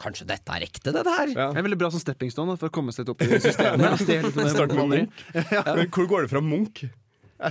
Kanskje 0.00 0.26
dette 0.28 0.52
er 0.56 0.64
ekte, 0.66 0.92
dette 0.94 1.12
her? 1.14 1.30
Ja. 1.34 1.46
Det 1.54 1.60
er 1.60 1.66
veldig 1.66 1.78
bra 1.80 1.90
som 1.92 2.02
stepping 2.02 2.30
stone 2.32 2.56
for 2.60 2.70
å 2.70 2.74
komme 2.74 2.92
seg 2.94 3.04
litt 3.04 3.12
opp 3.14 3.22
i 3.24 3.40
systemet. 3.42 5.03
Munch. 5.04 5.24
Men 5.78 5.88
hvor 5.94 6.08
går 6.10 6.26
det 6.26 6.32
fra 6.32 6.42
Munch? 6.44 6.84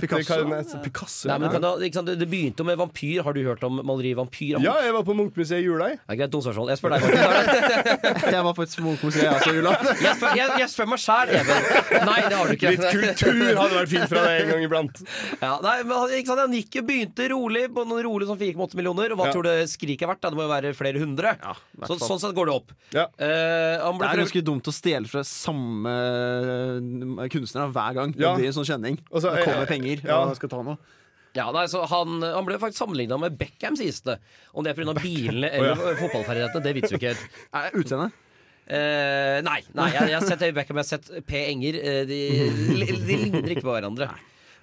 Picasso. 0.00 0.78
Picasso. 0.82 1.28
Nei, 1.28 1.38
men, 1.38 1.50
kan 1.50 1.60
du- 1.62 1.84
ikke 1.86 1.94
sant, 2.00 2.06
det, 2.06 2.28
begynte 2.30 2.58
jo 2.58 2.64
med 2.64 2.78
vampyr. 2.78 3.22
Har 3.22 3.32
du 3.32 3.42
hørt 3.44 3.62
om 3.64 3.80
maleriet 3.84 4.16
Vampyr? 4.16 4.58
Ja, 4.62 4.74
jeg 4.82 4.92
var 4.94 5.02
på 5.06 5.14
Munch-museet 5.14 5.60
i 5.60 5.64
jula. 5.66 5.90
Er 6.08 6.16
greit, 6.16 6.30
dumt 6.32 6.44
spørsmål. 6.44 6.68
Jeg 6.74 6.78
spør 6.80 6.94
deg, 6.94 7.02
Martin. 7.04 8.30
Jeg 8.34 8.42
var 8.44 8.54
på 8.56 8.62
et 8.64 8.74
Munchmuseet 8.84 9.24
jeg 9.24 9.52
i 9.52 9.56
Jula. 9.58 9.72
Jeg 10.04 10.16
spør, 10.18 10.34
jeg, 10.36 10.48
jeg 10.60 10.68
spør 10.72 10.88
meg 10.90 11.00
sjæl, 11.02 11.30
Even. 11.38 11.68
Nei, 12.08 12.16
det 12.28 12.36
har 12.38 12.46
du 12.50 12.54
ikke. 12.56 12.70
Litt 12.74 12.86
kultur 12.90 13.60
hadde 13.60 13.76
vært 13.78 13.90
fint 13.92 14.08
fra 14.10 14.22
deg 14.26 14.40
en 14.44 14.50
gang 14.52 14.64
iblant. 14.66 15.00
Ja, 15.40 15.52
nei, 15.64 15.76
men 15.86 16.14
ikke 16.18 16.30
sant, 16.32 16.40
Han 16.44 16.56
gikk 16.56 16.78
jo, 16.80 16.82
begynte 16.88 17.28
rolig 17.32 17.64
på 17.74 17.84
noen 17.88 18.02
rolig 18.06 18.28
sånn 18.28 18.40
4,8 18.40 18.78
millioner. 18.80 19.14
Og 19.14 19.20
hva 19.20 19.28
Ja. 19.28 19.32
tror 19.36 19.46
du 19.46 19.52
skriket 19.70 20.02
er 20.06 20.12
verdt? 20.12 20.22
da? 20.24 20.30
Det 20.34 20.38
må 20.40 20.46
jo 20.46 20.52
være 20.52 20.74
flere 20.76 20.98
hundre. 21.02 21.34
Ja, 21.40 21.54
så, 21.86 21.96
sånn 22.02 22.20
sett 22.22 22.34
går 22.36 22.50
det 22.50 22.54
opp. 22.58 22.74
Ja. 22.94 23.06
Uh, 23.14 23.98
Det 24.00 24.08
er 24.10 24.22
ganske 24.24 24.42
dumt 24.44 24.68
å 24.70 24.74
stjele 24.74 25.08
fra 25.10 25.22
samme 25.26 25.94
eh, 25.94 27.28
kunstner 27.32 27.70
hver 27.74 27.94
gang. 27.96 28.12
Det 28.14 28.34
blir 28.38 28.48
en 28.50 28.56
sånn 28.56 28.66
kjenning. 28.68 28.98
Og 29.10 29.22
så- 29.22 29.34
det 29.34 29.44
kommer 29.46 29.66
penger, 29.84 30.04
ja. 30.08 30.18
og 30.24 30.36
skal 30.40 30.52
ta 30.56 30.62
noe. 30.66 30.78
Ja, 31.34 31.48
nei, 31.50 31.64
så 31.66 31.80
han, 31.90 32.20
han 32.22 32.44
ble 32.46 32.60
faktisk 32.62 32.84
sammenligna 32.84 33.16
med 33.18 33.34
Beckham, 33.38 33.74
sies 33.78 34.00
det. 34.06 34.20
Om 34.54 34.64
det 34.66 34.70
er 34.70 34.76
pga. 34.78 34.94
bilene 35.02 35.50
eller 35.50 35.96
fotballferdighetene, 35.98 36.62
det 36.62 36.74
vet 36.76 36.92
vi 36.92 37.00
ikke 37.00 37.10
helt. 37.10 37.40
Utseendet? 37.80 38.20
Eh, 38.64 39.40
nei, 39.44 39.58
nei 39.76 39.88
jeg, 39.92 40.12
jeg 40.12 40.16
har 40.16 40.28
sett 40.28 40.44
Beckham, 40.56 40.78
jeg 40.78 40.86
har 40.86 40.92
sett 40.92 41.26
P. 41.26 41.40
Enger. 41.50 41.80
eh, 41.82 42.04
De, 42.08 42.20
de, 42.78 42.86
de 43.02 43.18
ligner 43.26 43.50
ikke 43.56 43.66
på 43.66 43.74
hverandre. 43.74 44.08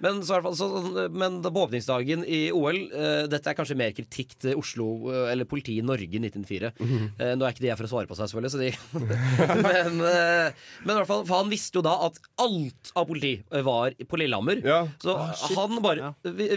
Men, 0.02 0.22
så, 0.26 0.40
fall, 0.44 0.56
så, 0.58 0.68
men 1.14 1.40
da 1.44 1.52
på 1.54 1.64
åpningsdagen 1.66 2.24
i 2.26 2.44
OL 2.54 2.78
uh, 2.90 3.24
Dette 3.30 3.52
er 3.52 3.56
kanskje 3.58 3.78
mer 3.78 3.94
kritikk 3.96 4.34
til 4.42 4.58
Oslo 4.58 4.88
uh, 5.06 5.30
eller 5.30 5.48
politiet 5.48 5.82
i 5.82 5.86
Norge 5.86 6.18
i 6.18 6.22
1904. 6.22 6.72
uh, 6.82 7.32
nå 7.38 7.46
er 7.46 7.54
ikke 7.54 7.64
de 7.64 7.70
her 7.70 7.78
for 7.78 7.88
å 7.88 7.92
svare 7.92 8.10
på 8.10 8.18
seg, 8.18 8.30
selvfølgelig. 8.30 8.52
Så 8.52 8.60
de, 8.62 8.70
men, 9.66 10.00
eh, 10.08 10.66
men 10.84 10.94
i 10.94 10.98
hvert 10.98 11.08
fall, 11.08 11.24
for 11.28 11.42
han 11.42 11.52
visste 11.52 11.78
jo 11.78 11.84
da 11.86 11.94
at 12.08 12.18
alt 12.42 12.92
av 12.98 13.06
politi 13.08 13.34
eh, 13.40 13.64
var 13.66 13.96
på 14.08 14.20
Lillehammer. 14.20 14.62
Ja. 14.66 14.82
Så 15.02 15.16
han 15.56 15.78
bare 15.84 16.12
ja. 16.12 16.12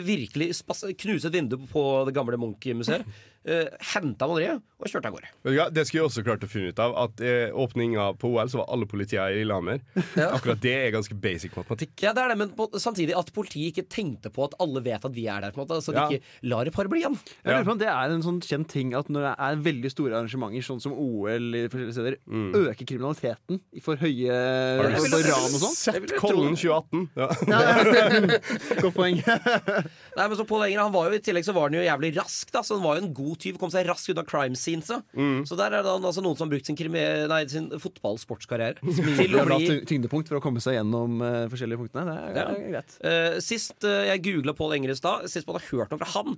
virkelig 0.05 0.53
spas, 0.61 0.85
knuste 1.05 1.31
et 1.31 1.39
vindu 1.39 1.57
på 1.71 1.85
det 2.07 2.15
gamle 2.15 2.39
Munch-museet. 2.41 3.07
Uh, 3.45 3.67
Henta 3.93 4.25
maleriet 4.25 4.63
og 4.81 4.89
kjørte 4.91 5.07
av 5.07 5.13
gårde. 5.15 5.27
Vet 5.45 5.53
du 5.53 5.57
hva? 5.59 5.65
Det 5.71 5.83
skulle 5.87 6.01
jeg 6.01 6.07
også 6.09 6.23
klart 6.25 6.43
å 6.43 6.47
finne 6.51 6.71
ut 6.73 6.79
av. 6.83 6.93
At 7.05 7.21
eh, 7.23 7.53
åpninga 7.55 8.09
på 8.19 8.27
OL 8.35 8.49
så 8.51 8.59
var 8.59 8.67
alle 8.75 8.87
politiene 8.89 9.31
i 9.31 9.37
Lillehammer. 9.39 9.79
Ja. 10.15 10.29
Akkurat 10.35 10.59
det 10.63 10.71
er 10.71 10.91
ganske 10.93 11.15
basic 11.19 11.53
matematikk. 11.57 11.93
Ja, 12.03 12.11
det 12.15 12.21
er 12.23 12.31
det, 12.31 12.37
men 12.39 12.51
på, 12.55 12.67
samtidig 12.79 13.15
at 13.17 13.29
politiet 13.35 13.71
ikke 13.73 13.85
tenkte 13.91 14.29
på 14.33 14.45
at 14.47 14.53
alle 14.63 14.79
vet 14.85 15.03
at 15.07 15.13
vi 15.15 15.25
er 15.31 15.43
der. 15.43 15.51
på 15.55 15.59
en 15.59 15.65
måte 15.65 15.79
Så 15.83 15.91
de 15.95 15.99
Ja. 15.99 16.05
ikke 16.09 16.47
lar 16.51 16.67
et 16.69 16.75
par 16.75 16.87
bli 16.91 17.01
igjen. 17.01 17.15
Jeg 17.43 17.51
lurer 17.51 17.67
på 17.67 17.73
om 17.75 17.81
Det 17.81 17.89
er 17.91 18.13
en 18.15 18.23
sånn 18.25 18.39
kjent 18.43 18.69
ting 18.71 18.93
at 18.97 19.09
når 19.11 19.25
det 19.27 19.33
er 19.47 19.61
veldig 19.65 19.91
store 19.91 20.15
arrangementer, 20.19 20.65
sånn 20.67 20.81
som 20.83 20.95
OL 20.95 21.55
i 21.55 21.63
forskjellige 21.71 21.95
steder, 21.97 22.17
øker 22.61 22.89
kriminaliteten 22.91 23.59
i 23.75 23.83
for 23.83 23.99
høye 23.99 24.39
for 24.95 25.27
ran 25.29 25.55
og 25.55 25.63
sånn. 25.65 25.75
Sett 25.75 26.15
Kollen 26.19 26.55
2018. 26.59 27.07
Ja. 27.15 27.29
Godt 28.83 28.95
poeng. 28.95 29.19
Nei, 29.23 30.27
men 30.27 30.37
så 30.39 30.47
Pål 30.47 30.67
Enger 30.69 30.83
han 30.85 30.93
var 30.95 31.09
jo 31.11 31.19
i 31.19 31.23
tillegg 31.23 31.47
så 31.47 31.55
var 31.55 31.69
han 31.69 31.79
jo 31.79 31.83
jævlig 31.85 32.13
rask, 32.19 32.51
da 32.55 32.63
så 32.65 32.77
han 32.79 32.85
var 32.85 32.99
jo 32.99 33.05
en 33.07 33.13
god 33.15 33.34
tyv. 33.41 33.59
Kom 33.61 33.71
seg 33.73 33.87
raskt 33.89 34.11
unna 34.13 34.23
crime 34.27 34.57
scenes. 34.59 34.91
Mm. 35.15 35.43
Så 35.47 35.57
der 35.59 35.73
er 35.73 35.85
det 35.85 35.93
altså 35.95 36.23
noen 36.23 36.37
som 36.37 36.47
har 36.47 36.55
brukt 36.55 36.69
sin, 36.69 36.77
krimi- 36.79 37.03
nei, 37.31 37.41
sin 37.51 37.69
fotball-sportskarriere 37.81 38.79
til 39.19 39.37
å 39.39 39.45
bli 39.47 39.59
ty- 39.67 39.85
tyngdepunkt 39.91 40.31
for 40.31 40.39
å 40.39 40.43
komme 40.43 40.63
seg 40.63 40.77
gjennom 40.79 41.21
uh, 41.23 41.45
forskjellige 41.51 41.81
punktene. 41.83 42.05
Det 42.09 42.43
er, 42.43 42.51
det 42.51 42.67
er 42.67 42.73
greit. 42.75 42.97
Uh, 43.01 43.39
sist 43.43 43.87
uh, 43.87 44.03
jeg 44.11 44.23
googla 44.25 44.55
Pål 44.55 44.77
i 44.77 44.93
sist 44.95 45.47
man 45.47 45.57
har 45.57 45.65
hørt 45.69 45.91
noe 45.91 45.99
fra 46.01 46.11
han, 46.15 46.35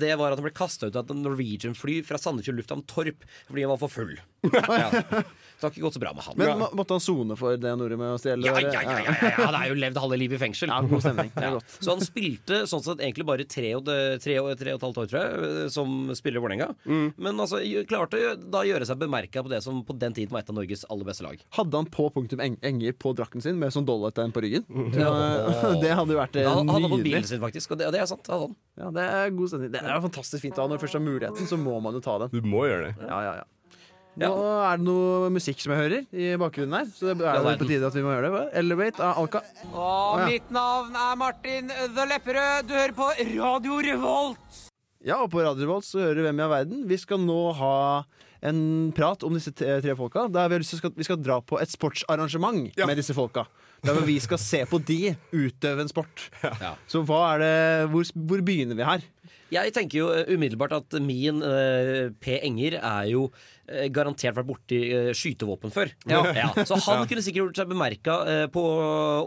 det 0.00 0.10
var 0.18 0.32
at 0.32 0.38
han 0.40 0.44
ble 0.44 0.52
kasta 0.54 0.88
ut 0.88 0.96
av 0.96 1.08
et 1.08 1.18
Norwegian-fly 1.18 2.00
fra 2.06 2.18
Sandefjord 2.20 2.60
lufthavn 2.60 2.84
Torp 2.90 3.24
fordi 3.48 3.64
han 3.64 3.72
var 3.72 3.80
for 3.80 3.92
full. 3.92 4.12
ja. 4.52 5.22
Det 5.60 5.66
har 5.68 5.74
ikke 5.74 5.84
gått 5.84 5.96
så 5.98 6.00
bra 6.02 6.12
med 6.16 6.24
han. 6.24 6.38
Men 6.40 6.58
må, 6.62 6.68
måtte 6.80 6.96
han 6.96 7.02
sone 7.04 7.36
for 7.36 7.56
det 7.60 7.68
han 7.68 7.82
gjorde 7.84 7.98
med 8.00 8.14
å 8.14 8.18
stjele? 8.20 8.48
ja, 8.48 8.54
ja, 8.64 8.70
ja, 8.72 8.94
ja, 8.96 9.14
ja, 9.20 9.30
Han 9.44 9.54
har 9.58 9.66
jo 9.68 9.74
levd 9.76 9.98
halve 10.00 10.18
livet 10.20 10.38
i 10.38 10.40
fengsel. 10.40 10.70
Ja, 10.72 10.80
god 10.88 11.04
stemning. 11.04 11.30
Det 11.34 11.42
er 11.44 11.48
Ja. 11.50 11.52
godt. 11.58 11.74
Så 11.84 11.90
han 11.94 12.00
spilte 12.04 12.60
sånn 12.70 12.82
sett 12.86 13.02
egentlig 13.04 13.26
bare 13.28 13.44
tre 13.44 13.74
og, 13.76 13.84
tre 14.24 14.38
og, 14.40 14.50
tre 14.58 14.72
og 14.72 14.80
et 14.80 14.86
halvt 14.88 15.00
år, 15.04 15.10
tror 15.12 15.20
jeg, 15.20 15.70
som 15.74 15.94
spiller 16.16 16.40
i 16.40 16.44
Vålerenga. 16.46 16.68
Men 17.20 17.40
altså, 17.44 17.60
klarte 17.90 18.18
å 18.18 18.34
da 18.40 18.64
gjøre 18.66 18.88
seg 18.88 18.98
bemerka 19.04 19.44
på 19.44 19.52
det 19.52 19.62
som 19.64 19.82
på 19.84 19.96
den 20.00 20.16
tiden 20.16 20.32
var 20.32 20.40
et 20.44 20.50
av 20.50 20.56
Norges 20.56 20.84
aller 20.90 21.04
beste 21.04 21.26
lag. 21.26 21.38
Hadde 21.58 21.76
han 21.82 21.86
på 21.92 22.08
punktum 22.14 22.40
eng 22.44 22.56
Enger 22.64 22.92
på 23.00 23.12
drakten 23.16 23.40
sin 23.44 23.58
med 23.60 23.72
sånn 23.74 23.86
dollartegn 23.88 24.32
på 24.34 24.42
ryggen? 24.44 24.64
Så, 24.96 25.12
det 25.84 25.92
hadde 25.96 26.14
jo 26.16 26.18
vært 26.20 26.34
nydelig. 26.34 26.48
Han, 26.50 26.68
han 26.68 26.74
hadde 26.76 26.92
på 26.96 27.02
bilen 27.04 27.28
sin, 27.28 27.40
faktisk, 27.42 27.72
og 27.76 27.78
det, 27.80 27.86
og 27.90 27.94
det 27.96 28.00
er 28.02 28.10
sant. 28.10 28.26
hadde 28.30 28.48
han. 28.48 28.56
Ja, 28.80 28.90
det 28.96 29.06
er 29.12 29.32
god 29.36 29.48
stemning. 29.52 29.72
Det 29.74 29.80
er 29.84 30.00
fantastisk 30.08 30.42
fint. 30.44 30.56
da 30.56 30.66
Når 30.68 30.78
du 30.80 30.84
først 30.86 30.96
har 30.98 31.02
muligheten, 31.04 31.48
så 31.50 31.58
må 31.60 31.78
man 31.84 31.96
jo 31.96 32.00
ta 32.04 32.18
den. 32.24 32.30
Du 32.32 32.46
må 32.46 32.64
gjøre 32.68 32.90
det. 32.90 32.94
Ja, 33.08 33.18
ja, 33.26 33.32
ja. 33.42 33.48
Nå 34.20 34.32
er 34.68 34.80
det 34.80 34.86
noe 34.86 35.30
musikk 35.32 35.62
som 35.62 35.72
jeg 35.74 35.80
hører 35.80 36.06
i 36.12 36.30
bakgrunnen 36.40 36.76
her, 36.76 36.88
så 36.92 37.14
det 37.14 37.24
er 37.24 37.44
det 37.46 37.54
på 37.62 37.68
tide 37.70 37.88
at 37.88 37.96
vi 37.96 38.04
må 38.04 38.12
gjøre 38.12 38.32
det. 38.34 38.42
Elevate 38.60 39.04
av 39.06 39.20
Alka. 39.22 39.42
Og 39.70 40.20
ja. 40.20 40.26
mitt 40.28 40.50
navn 40.52 40.96
er 41.06 41.20
Martin 41.20 41.72
The 41.72 42.08
Lepperød. 42.10 42.68
Du 42.68 42.74
hører 42.76 42.96
på 42.96 43.08
Radio 43.32 43.78
Revolt. 43.86 44.64
Ja, 45.00 45.22
og 45.22 45.30
på 45.32 45.40
Radio 45.40 45.64
Revolt 45.64 45.88
så 45.88 46.02
hører 46.02 46.20
du 46.20 46.26
Hvem 46.26 46.42
i 46.42 46.44
all 46.44 46.52
verden. 46.52 46.82
Vi 46.90 47.00
skal 47.00 47.22
nå 47.24 47.40
ha 47.56 47.76
en 48.44 48.60
prat 48.96 49.24
om 49.24 49.34
disse 49.36 49.52
tre, 49.56 49.94
folka. 49.96 50.26
Der 50.32 50.48
vi, 50.48 50.56
har 50.56 50.62
lyst 50.62 50.74
til 50.74 50.82
skal, 50.82 50.92
vi 50.96 51.06
skal 51.08 51.20
dra 51.20 51.40
på 51.44 51.60
et 51.60 51.72
sportsarrangement 51.72 52.76
Ja. 52.76 52.88
med 52.88 53.00
disse 53.00 53.16
folka. 53.16 53.46
Der 53.84 53.96
vi 54.04 54.18
skal 54.20 54.38
se 54.38 54.64
på 54.68 54.76
de 54.84 55.14
utøve 55.32 55.80
en 55.80 55.88
sport. 55.88 56.28
Ja. 56.60 56.74
Så 56.86 57.00
hva 57.08 57.22
er 57.34 57.38
det 57.40 57.90
Hvor, 57.92 58.04
hvor 58.12 58.44
begynner 58.44 58.76
vi 58.76 58.84
her? 58.84 59.00
Jeg 59.50 59.72
tenker 59.74 59.98
jo 59.98 60.10
eh, 60.14 60.28
umiddelbart 60.30 60.76
at 60.76 60.94
min 61.02 61.40
uh, 61.42 62.10
P. 62.22 62.38
Enger 62.46 62.76
er 62.78 63.08
jo 63.10 63.30
garantert 63.94 64.34
vært 64.36 64.48
borti 64.48 64.78
uh, 64.92 65.10
skytevåpen 65.16 65.72
før. 65.74 65.92
Ja. 66.10 66.20
Så 66.68 66.78
han 66.86 67.06
kunne 67.10 67.22
sikkert 67.24 67.44
gjort 67.50 67.60
seg 67.62 67.68
bemerka 67.70 68.16
eh, 68.26 68.46
på 68.52 68.62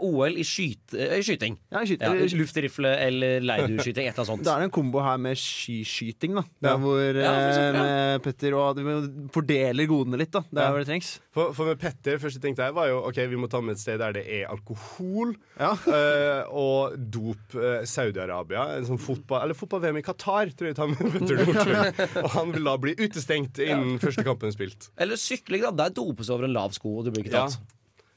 OL 0.04 0.36
i, 0.40 0.44
skyt, 0.46 0.94
eh, 0.98 1.16
i 1.18 1.22
skyting. 1.24 1.56
Ja, 1.72 1.82
jeg 1.84 1.98
Ja, 2.00 2.10
skyter. 2.12 2.36
Luftrifle 2.40 2.92
eller 3.06 3.40
leirdueskyting, 3.44 4.08
et 4.08 4.14
eller 4.18 4.24
annet 4.24 4.32
sånt. 4.32 4.44
Da 4.48 4.56
er 4.56 4.64
det 4.64 4.68
en 4.70 4.74
kombo 4.74 5.02
her 5.04 5.18
med 5.22 5.38
skiskyting, 5.40 6.34
da. 6.38 6.44
Der 6.62 6.74
Ja. 6.74 6.76
hvor 6.82 7.00
Ja, 7.20 7.32
eh, 7.32 7.58
ja. 7.64 7.72
med 7.82 8.22
Petter 8.24 8.54
og 8.58 8.76
vi 8.84 8.96
fordeler 9.34 9.86
godene 9.90 10.18
litt, 10.20 10.32
da. 10.34 10.40
Det 10.50 10.58
er 10.60 10.64
Ja. 10.66 10.70
hvor 10.74 10.84
det 10.84 10.88
trengs. 10.90 11.12
For, 11.34 11.52
for 11.56 11.66
med 11.72 11.80
Petter 11.82 12.18
første 12.22 12.40
tenkte 12.42 12.62
jeg 12.68 12.74
var 12.76 12.86
jo 12.92 13.00
Ok, 13.08 13.16
vi 13.30 13.36
må 13.40 13.48
ta 13.50 13.60
med 13.60 13.74
et 13.74 13.80
sted 13.82 13.98
der 13.98 14.12
det 14.14 14.22
er 14.30 14.46
alkohol 14.52 15.34
Ja. 15.58 15.72
eh, 15.88 16.44
og 16.50 16.94
dop. 17.10 17.40
eh, 17.54 17.82
Saudi-Arabia. 17.88 18.76
En 18.78 18.84
sånn 18.86 19.00
fotball 19.00 19.42
Eller 19.44 19.54
fotball-VM 19.58 19.98
i 19.98 20.02
Qatar, 20.06 20.52
tror 20.54 20.70
jeg 20.70 20.76
tar 20.78 20.88
med 20.88 20.98
Petter 21.14 21.36
Northug. 21.44 22.22
Og 22.24 22.30
han 22.36 22.52
vil 22.54 22.64
da 22.68 22.76
bli 22.80 22.94
utestengt 22.98 23.58
innen 23.62 23.98
første 24.02 24.24
kampen 24.34 24.54
spilt. 24.54 24.90
Eller 25.00 25.20
sykling, 25.20 25.64
da. 25.64 25.72
Der 25.84 25.94
dopes 25.96 26.30
over 26.34 26.48
en 26.48 26.54
lav 26.54 26.74
sko, 26.76 26.98
og 27.00 27.06
du 27.08 27.12
blir 27.14 27.24
ikke 27.24 27.46
tatt. 27.46 27.58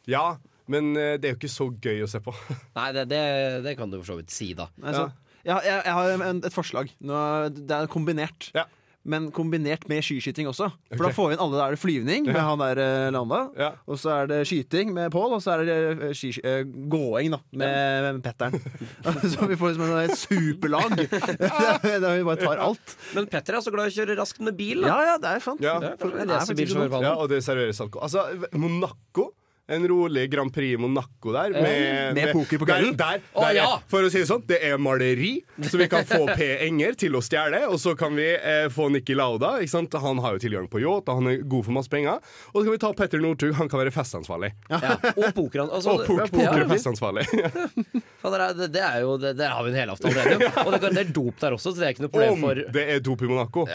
ja, 0.10 0.26
men 0.68 0.92
eh, 1.00 1.16
det 1.16 1.30
er 1.30 1.36
jo 1.36 1.40
ikke 1.40 1.52
så 1.54 1.70
gøy 1.72 2.04
å 2.04 2.10
se 2.12 2.20
på. 2.24 2.34
Nei, 2.78 2.90
det, 2.98 3.08
det, 3.14 3.22
det 3.66 3.78
kan 3.80 3.92
du 3.94 4.00
for 4.02 4.12
så 4.12 4.20
vidt 4.20 4.34
si, 4.36 4.52
da. 4.58 4.68
Altså, 4.84 5.08
jeg, 5.48 5.56
jeg, 5.64 5.78
jeg 5.78 5.96
har 5.96 6.26
en, 6.28 6.42
et 6.44 6.56
forslag. 6.56 6.92
Nå, 7.08 7.22
det 7.56 7.78
er 7.78 7.92
kombinert. 7.92 8.50
Ja. 8.58 8.66
Men 9.08 9.30
kombinert 9.36 9.88
med 9.90 10.04
skiskyting 10.06 10.50
også. 10.50 10.70
For 10.92 11.00
okay. 11.00 11.06
da 11.08 11.16
får 11.16 11.30
vi 11.30 11.38
inn 11.38 11.44
alle. 11.46 11.58
Da 11.58 11.68
er 11.68 11.76
det 11.76 11.82
flyvning 11.82 12.28
med 12.28 12.40
han 12.44 12.62
der 12.62 12.82
eh, 12.84 13.08
Landa, 13.16 13.42
Ja. 13.58 13.72
og 13.88 14.00
så 14.02 14.14
er 14.18 14.32
det 14.32 14.42
skyting 14.50 14.92
med 14.96 15.12
Pål, 15.14 15.38
og 15.38 15.44
så 15.44 15.56
er 15.56 15.64
det 15.68 15.78
eh, 16.10 16.14
ski, 16.18 16.34
uh, 16.44 16.62
gåing 16.92 17.32
da 17.34 17.42
med 17.64 18.22
Petteren. 18.26 18.60
så 19.34 19.48
vi 19.48 19.58
får 19.60 19.74
liksom 19.74 19.96
et 20.04 20.18
superlag. 20.20 20.98
Der 22.04 22.10
vi 22.12 22.28
bare 22.28 22.42
tar 22.42 22.64
alt. 22.68 22.98
Men 23.16 23.30
Petter 23.32 23.58
er 23.58 23.66
så 23.66 23.74
glad 23.74 23.90
i 23.90 23.96
å 23.96 23.98
kjøre 24.02 24.20
raskt 24.20 24.44
med 24.44 24.58
bil. 24.60 24.84
Da. 24.84 24.92
Ja, 24.92 25.14
ja, 25.14 25.18
det 25.24 25.34
er 25.34 25.44
sant. 25.48 25.64
Ja. 25.64 25.80
Det 25.82 25.94
er 25.96 26.00
For 26.04 26.14
en 26.14 26.30
det 26.30 26.38
er 26.38 26.48
faktisk 26.52 26.76
som 26.76 26.86
ikke 26.88 27.04
Ja, 27.06 27.16
og 27.18 27.32
det 27.32 27.44
serveres 27.46 27.82
alkohol. 27.84 28.08
Altså, 28.08 28.50
Monaco. 28.60 29.32
En 29.68 29.88
rolig 29.88 30.30
Grand 30.32 30.54
Prix 30.54 30.74
i 30.74 30.78
Monaco 30.80 31.32
der. 31.36 31.50
Med, 31.56 32.14
Med 32.16 32.32
poker 32.36 32.60
på 32.62 32.68
kvelden? 32.70 32.94
Der, 33.00 33.20
der, 33.20 33.42
der 33.42 33.48
er- 33.50 33.56
ja! 33.58 33.70
For 33.92 34.06
å 34.06 34.12
si 34.12 34.22
det 34.22 34.28
sånn, 34.30 34.44
det 34.48 34.60
er 34.64 34.78
maleri, 34.80 35.34
så 35.68 35.80
vi 35.80 35.88
kan 35.92 36.06
få 36.08 36.22
P. 36.38 36.46
Enger 36.68 36.96
til 37.00 37.18
å 37.18 37.22
stjele. 37.26 37.64
Og 37.72 37.80
så 37.82 37.96
kan 38.00 38.16
vi 38.16 38.28
eh, 38.36 38.68
få 38.74 38.90
Nikki 38.94 39.18
Lauda. 39.18 39.56
Ikke 39.64 39.74
sant? 39.74 39.98
Han 40.04 40.22
har 40.24 40.38
jo 40.38 40.44
tilgang 40.46 40.70
på 40.72 40.82
yacht, 40.84 41.10
og 41.12 41.20
han 41.22 41.32
er 41.34 41.42
god 41.44 41.66
for 41.68 41.76
masse 41.76 41.92
penger. 41.92 42.22
Og 42.54 42.60
så 42.62 42.66
kan 42.68 42.76
vi 42.78 42.82
ta 42.86 42.92
Petter 43.02 43.24
Northug, 43.24 43.56
han 43.58 43.72
kan 43.72 43.82
være 43.82 43.96
festansvarlig. 43.96 44.54
Ja. 44.72 44.98
Og 45.16 45.28
poker. 45.36 45.66
Altså, 45.66 45.96
Og 45.98 46.06
poker, 46.06 46.26
ja, 46.28 46.30
poker 46.38 46.64
ja. 46.64 46.70
festansvarlig. 46.72 47.26
Faen, 48.22 48.34
det, 48.34 48.40
er, 48.46 48.56
det, 48.58 48.70
det 48.76 48.86
er 48.86 49.02
jo 49.04 49.18
det, 49.22 49.34
Der 49.40 49.52
har 49.54 49.66
vi 49.66 49.74
en 49.74 49.80
helaften 49.82 50.12
allerede. 50.14 50.52
Og 50.64 50.74
det, 50.78 50.94
det 50.96 51.04
er 51.06 51.12
dop 51.16 51.42
der 51.42 51.58
også, 51.58 51.74
så 51.74 51.82
det 51.82 51.88
er 51.90 51.96
ikke 51.96 52.06
noe 52.08 52.14
problem 52.14 52.48
Om 52.48 52.74
det 52.78 52.88
er 52.96 53.04
dop 53.04 53.22
i 53.26 53.30
Monaco. 53.30 53.66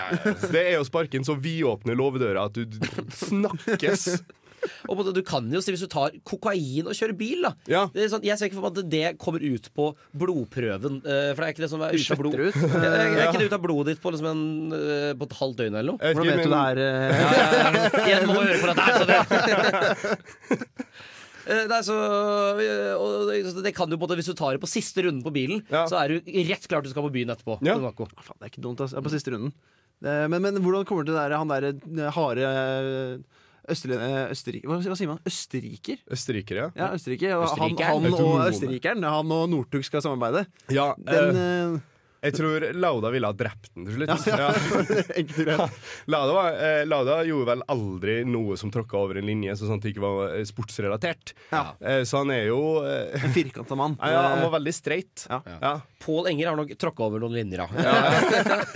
Det 0.52 0.62
er 0.62 0.80
å 0.80 0.86
sparke 0.86 1.20
så 1.22 1.32
så 1.32 1.38
vidåpne 1.40 1.94
låvedører 1.96 2.40
at 2.44 2.56
du 2.56 2.78
snakkes. 3.16 4.20
Og 4.88 4.96
på 4.98 5.06
du 5.14 5.22
kan 5.26 5.46
jo 5.52 5.60
si 5.64 5.72
hvis 5.74 5.82
du 5.84 5.88
tar 5.90 6.14
kokain 6.28 6.86
og 6.86 6.94
kjører 6.94 7.16
bil, 7.18 7.42
da. 7.46 7.52
Ja. 7.70 7.82
Det 7.92 8.04
er 8.04 8.10
sånn, 8.12 8.22
jeg 8.26 8.38
ser 8.38 8.46
ikke 8.50 8.58
for 8.60 8.66
meg 8.68 8.78
at 8.78 8.90
det 8.92 9.04
kommer 9.22 9.42
ut 9.42 9.66
på 9.74 9.88
blodprøven. 10.22 11.00
eh, 11.02 11.30
for 11.34 11.42
det 11.42 11.48
er 11.48 11.54
ikke 11.56 11.64
det 11.64 11.70
som 11.72 11.82
er 11.86 11.96
ut 11.96 12.10
av 12.14 12.20
blod. 12.22 12.38
Ut. 12.38 12.60
Er, 12.82 12.96
er 12.96 13.24
ikke 13.28 13.42
det 13.42 13.48
ut 13.50 13.56
av 13.58 13.62
blodet 13.64 13.94
ditt 13.94 14.02
på, 14.02 14.12
liksom 14.14 14.28
en, 14.32 14.44
eh, 14.76 15.12
på 15.18 15.26
et 15.28 15.36
halvt 15.40 15.58
døgn 15.62 15.74
eller 15.78 15.92
noe? 15.92 16.00
Jeg 16.02 16.08
vet 16.12 16.18
Hvordan 16.18 16.32
vet 16.32 16.44
du 16.44 16.52
det 16.52 16.62
her? 16.62 16.76
eh? 16.82 18.06
Igjen 18.06 18.28
må 18.30 18.38
høre 18.42 18.60
på 18.62 18.70
dette 18.70 18.86
her, 18.86 18.94
så 18.98 19.04
det 19.10 20.58
Nei, 21.72 21.78
så, 21.82 21.94
og 23.02 23.30
det, 23.66 23.72
kan 23.74 23.90
du 23.90 23.96
på 23.98 24.06
Hvis 24.14 24.28
du 24.30 24.34
tar 24.38 24.54
det 24.54 24.60
på 24.62 24.68
siste 24.70 25.02
runden 25.02 25.24
på 25.26 25.32
bilen, 25.34 25.64
Ja. 25.72 25.84
så 25.90 25.98
er 25.98 26.14
du 26.14 26.30
rett 26.46 26.68
klar 26.70 26.82
til 26.84 26.92
du 26.92 26.94
skal 26.94 27.06
på 27.08 27.14
byen 27.16 27.32
etterpå. 27.34 27.58
Ja. 27.66 27.74
til 27.74 27.82
Faen, 28.22 28.38
det 28.38 28.46
er 28.46 28.52
ikke 28.52 28.62
dumt, 28.62 28.78
altså. 28.80 28.94
Jeg 28.94 29.02
er 29.02 29.08
på 29.08 29.14
siste 29.16 29.34
runden. 29.34 29.52
Det, 30.02 30.14
men, 30.30 30.42
men 30.42 30.62
hvordan 30.62 30.86
kommer 30.86 31.04
det 31.06 31.14
der, 31.14 31.34
han 31.38 31.50
derre 31.50 32.10
harde 32.14 32.46
Østerrike 33.70 34.66
hva, 34.66 34.80
hva 34.82 34.96
sier 34.98 35.10
man? 35.12 35.20
Østerriker? 35.28 36.00
Østerriker, 36.10 36.58
ja. 36.58 36.68
Ja, 36.74 36.90
Østerrike. 36.96 37.30
Han, 37.30 37.76
han 37.78 38.08
og 38.16 38.42
østerrikeren, 38.48 39.06
han 39.06 39.34
og 39.36 39.48
Northug 39.52 39.86
skal 39.86 40.02
samarbeide. 40.02 40.46
ja 40.72 40.92
Den 40.98 41.38
eh, 41.38 41.46
eh, 41.76 41.80
jeg 42.22 42.36
tror 42.36 42.64
Lauda 42.78 43.10
ville 43.10 43.26
ha 43.26 43.34
drept 43.34 43.72
den 43.74 43.88
til 43.88 43.96
slutt. 43.96 44.26
Ja. 44.30 44.50
Enkelt 45.18 45.38
og 45.42 45.48
greit. 45.48 45.78
Lauda, 46.06 46.34
var, 46.36 46.58
eh, 46.68 46.82
Lauda 46.86 47.16
gjorde 47.26 47.48
vel 47.48 47.64
aldri 47.74 48.14
noe 48.28 48.54
som 48.60 48.70
tråkka 48.70 49.00
over 49.00 49.18
en 49.18 49.26
linje, 49.26 49.56
så 49.58 49.66
sånn 49.66 49.80
at 49.80 49.86
det 49.86 49.90
ikke 49.96 50.04
var 50.04 50.36
eh, 50.36 50.44
sportsrelatert. 50.46 51.34
Ja. 51.50 51.64
Eh, 51.82 52.02
så 52.06 52.22
han 52.22 52.30
er 52.30 52.46
jo 52.52 52.60
eh, 52.86 53.18
En 53.18 53.34
firkanta 53.34 53.74
mann. 53.78 53.96
ja, 54.02 54.12
ja, 54.14 54.20
Han 54.36 54.44
var 54.46 54.54
veldig 54.60 54.74
streit. 54.76 55.26
Ja. 55.26 55.40
Ja. 55.50 55.74
Pål 56.02 56.30
Enger 56.32 56.52
har 56.52 56.56
nok 56.58 56.70
tråkka 56.78 57.04
over 57.06 57.22
noen 57.22 57.34
linjer, 57.36 57.62
ja. 57.62 57.68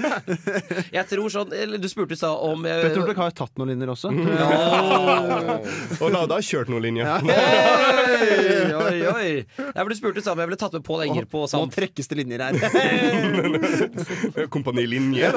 jeg 0.96 1.06
tror 1.10 1.32
sånn 1.32 1.50
eller 1.56 1.80
Du 1.82 1.88
spurte 1.90 2.14
i 2.14 2.18
stad 2.18 2.38
om 2.46 2.62
eh, 2.66 2.82
Petter 2.84 3.00
Northug 3.00 3.18
har 3.18 3.34
tatt 3.34 3.54
noen 3.58 3.72
linjer 3.72 3.90
også. 3.94 4.12
Og 6.02 6.10
Lauda 6.10 6.38
har 6.38 6.46
kjørt 6.46 6.70
noen 6.70 6.86
linjer. 6.86 7.06
Hey, 7.26 8.74
oi, 8.74 8.98
oi. 9.10 9.30
Jeg 9.58 9.88
ble 9.88 9.98
spurt 9.98 10.18
i 10.18 10.22
stad 10.24 10.34
om 10.34 10.42
jeg 10.44 10.50
ville 10.50 10.60
tatt 10.60 10.76
med 10.78 10.86
Pål 10.86 11.06
Enger 11.08 11.30
på 11.30 11.46
Nå 11.50 11.64
trekkes 11.74 12.10
det 12.10 12.20
linjer 12.20 12.46
her. 12.46 13.35
Kompani 14.54 14.86
Linje. 14.86 15.26
Jeg, 15.26 15.32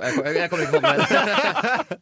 jeg, 0.00 0.36
jeg 0.36 0.50
kommer 0.50 0.64
ikke 0.64 0.78
på 0.78 0.84
det. 0.84 0.90
her. 1.08 1.84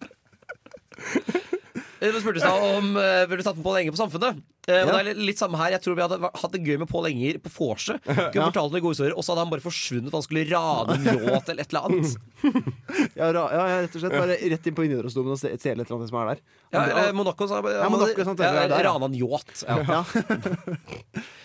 Du 2.03 2.19
spurte 2.19 2.41
i 2.41 2.43
stad 2.43 2.65
om 2.67 2.97
uh, 2.99 3.03
ville 3.31 3.39
du 3.39 3.47
tatt 3.47 3.55
med 3.59 3.63
Pål 3.63 3.77
Enger 3.79 3.95
på 3.95 4.01
Samfunnet. 4.01 4.41
Eh, 4.71 4.85
og 4.85 4.93
det 4.93 4.99
er 5.01 5.07
litt, 5.09 5.21
litt 5.33 5.41
samme 5.41 5.59
her 5.59 5.73
Jeg 5.75 5.83
tror 5.83 5.97
vi 5.99 6.03
hadde 6.05 6.19
hatt 6.23 6.53
det 6.55 6.61
gøy 6.63 6.77
med 6.79 6.87
Pål 6.87 7.09
Enger 7.09 7.41
på 7.43 7.51
vorset. 7.51 7.99
Kunne 8.07 8.45
fortalt 8.53 8.71
noen 8.71 8.85
gode 8.85 8.95
historier 8.95 9.17
Og 9.19 9.25
så 9.27 9.33
hadde 9.33 9.43
han 9.43 9.51
bare 9.51 9.65
forsvunnet, 9.65 10.13
for 10.13 10.21
han 10.21 10.27
skulle 10.29 10.45
rane 10.53 10.99
en 11.01 11.09
låt 11.27 11.51
eller 11.51 11.67
et 11.67 11.75
eller 11.75 11.89
annet. 11.89 12.15
Ja, 13.19 13.29
ra, 13.35 13.43
ja, 13.51 13.63
ja, 13.71 13.77
rett 13.85 13.95
og 13.97 14.03
slett 14.03 14.15
bare 14.15 14.37
rett 14.53 14.67
inn 14.69 14.75
på 14.77 14.85
Nidarosdomen 14.85 15.35
og 15.35 15.39
stjele 15.41 15.57
et 15.57 15.67
eller 15.89 15.97
annet 15.97 16.11
som 16.11 16.19
er 16.21 16.29
der. 16.33 16.41
Ja, 16.73 16.83
eller 16.85 17.15
Monaco, 17.17 17.47
sa 17.49 17.59
jeg. 17.61 17.75
Ja, 17.75 17.89
Monaco, 17.93 18.25
sant, 18.27 18.41
ja. 18.43 18.65
Rana 18.87 19.09
en 19.09 19.17
yacht. 19.17 19.53
Ja. 19.67 19.77
Ja. 19.87 20.01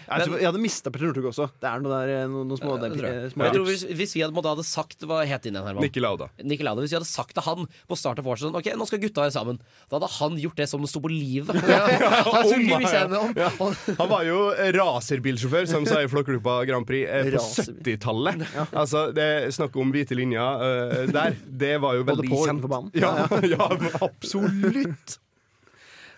jeg, 0.07 0.23
tror, 0.23 0.35
jeg 0.39 0.47
hadde 0.47 0.61
mista 0.63 0.91
Petter 0.93 1.09
Northug 1.09 1.27
også. 1.31 1.47
Det 1.61 1.69
er 1.69 1.83
noe 1.83 1.91
der, 1.93 2.11
eh, 2.13 2.25
noen, 2.31 2.47
noen 2.51 2.59
små, 2.59 2.75
jeg, 2.81 2.95
tror 2.95 3.07
jeg. 3.07 3.21
eh, 3.27 3.31
små 3.33 3.47
Jeg 3.47 3.55
tror 3.57 3.67
hvis, 3.69 3.83
hvis 4.01 4.15
vi 4.17 4.23
hadde, 4.25 4.43
hadde 4.47 4.65
sagt 4.67 5.07
Hva 5.07 5.19
het 5.27 5.47
din 5.47 5.55
igjen, 5.57 5.67
Herman? 5.67 5.83
Nikki 5.85 6.03
Lauda. 6.03 6.29
Nicky 6.43 6.67
Lauda, 6.67 6.83
Hvis 6.85 6.93
vi 6.95 6.99
hadde 6.99 7.09
sagt 7.09 7.35
til 7.37 7.45
han 7.47 7.67
på 7.91 7.99
start 7.99 8.21
av 8.23 8.27
vorset 8.27 8.47
sånn, 8.47 8.57
Ok, 8.59 8.69
nå 8.79 8.87
skal 8.89 9.01
gutta 9.03 9.25
være 9.25 9.35
sammen, 9.35 9.59
da 9.87 9.99
hadde 9.99 10.11
han 10.17 10.39
gjort 10.43 10.61
det 10.63 10.69
som 10.71 10.83
det 10.83 10.91
sto 10.91 11.03
på 11.03 11.11
livet. 11.11 11.59
Ja, 11.67 11.83
ja, 11.91 12.11
ikke 12.47 13.06
vise 13.11 13.33
Ja. 13.39 13.49
Han- 13.97 14.09
var 14.11 14.23
jo 14.27 14.39
raserbilsjåfør, 14.77 15.67
som 15.69 15.85
sa 15.85 16.01
i 16.03 16.07
Flåklypa 16.11 16.57
Grand 16.69 16.87
Prix, 16.87 17.07
eh, 17.09 17.29
på 17.35 17.43
70-tallet. 17.67 18.43
Altså, 18.71 19.05
det 19.15 19.23
er 19.23 19.47
snakk 19.55 19.75
om 19.81 19.91
hvite 19.93 20.15
linjer 20.17 20.65
eh, 20.67 21.05
der. 21.13 21.37
Det 21.45 21.75
var 21.83 21.95
jo 21.99 22.03
Både 22.07 22.21
veldig 22.23 22.31
på 22.33 22.41
kjent. 22.47 22.61
på 22.65 22.71
banen. 22.71 22.91
Ja, 22.97 23.13
ja, 23.43 23.69
absolutt. 24.07 25.17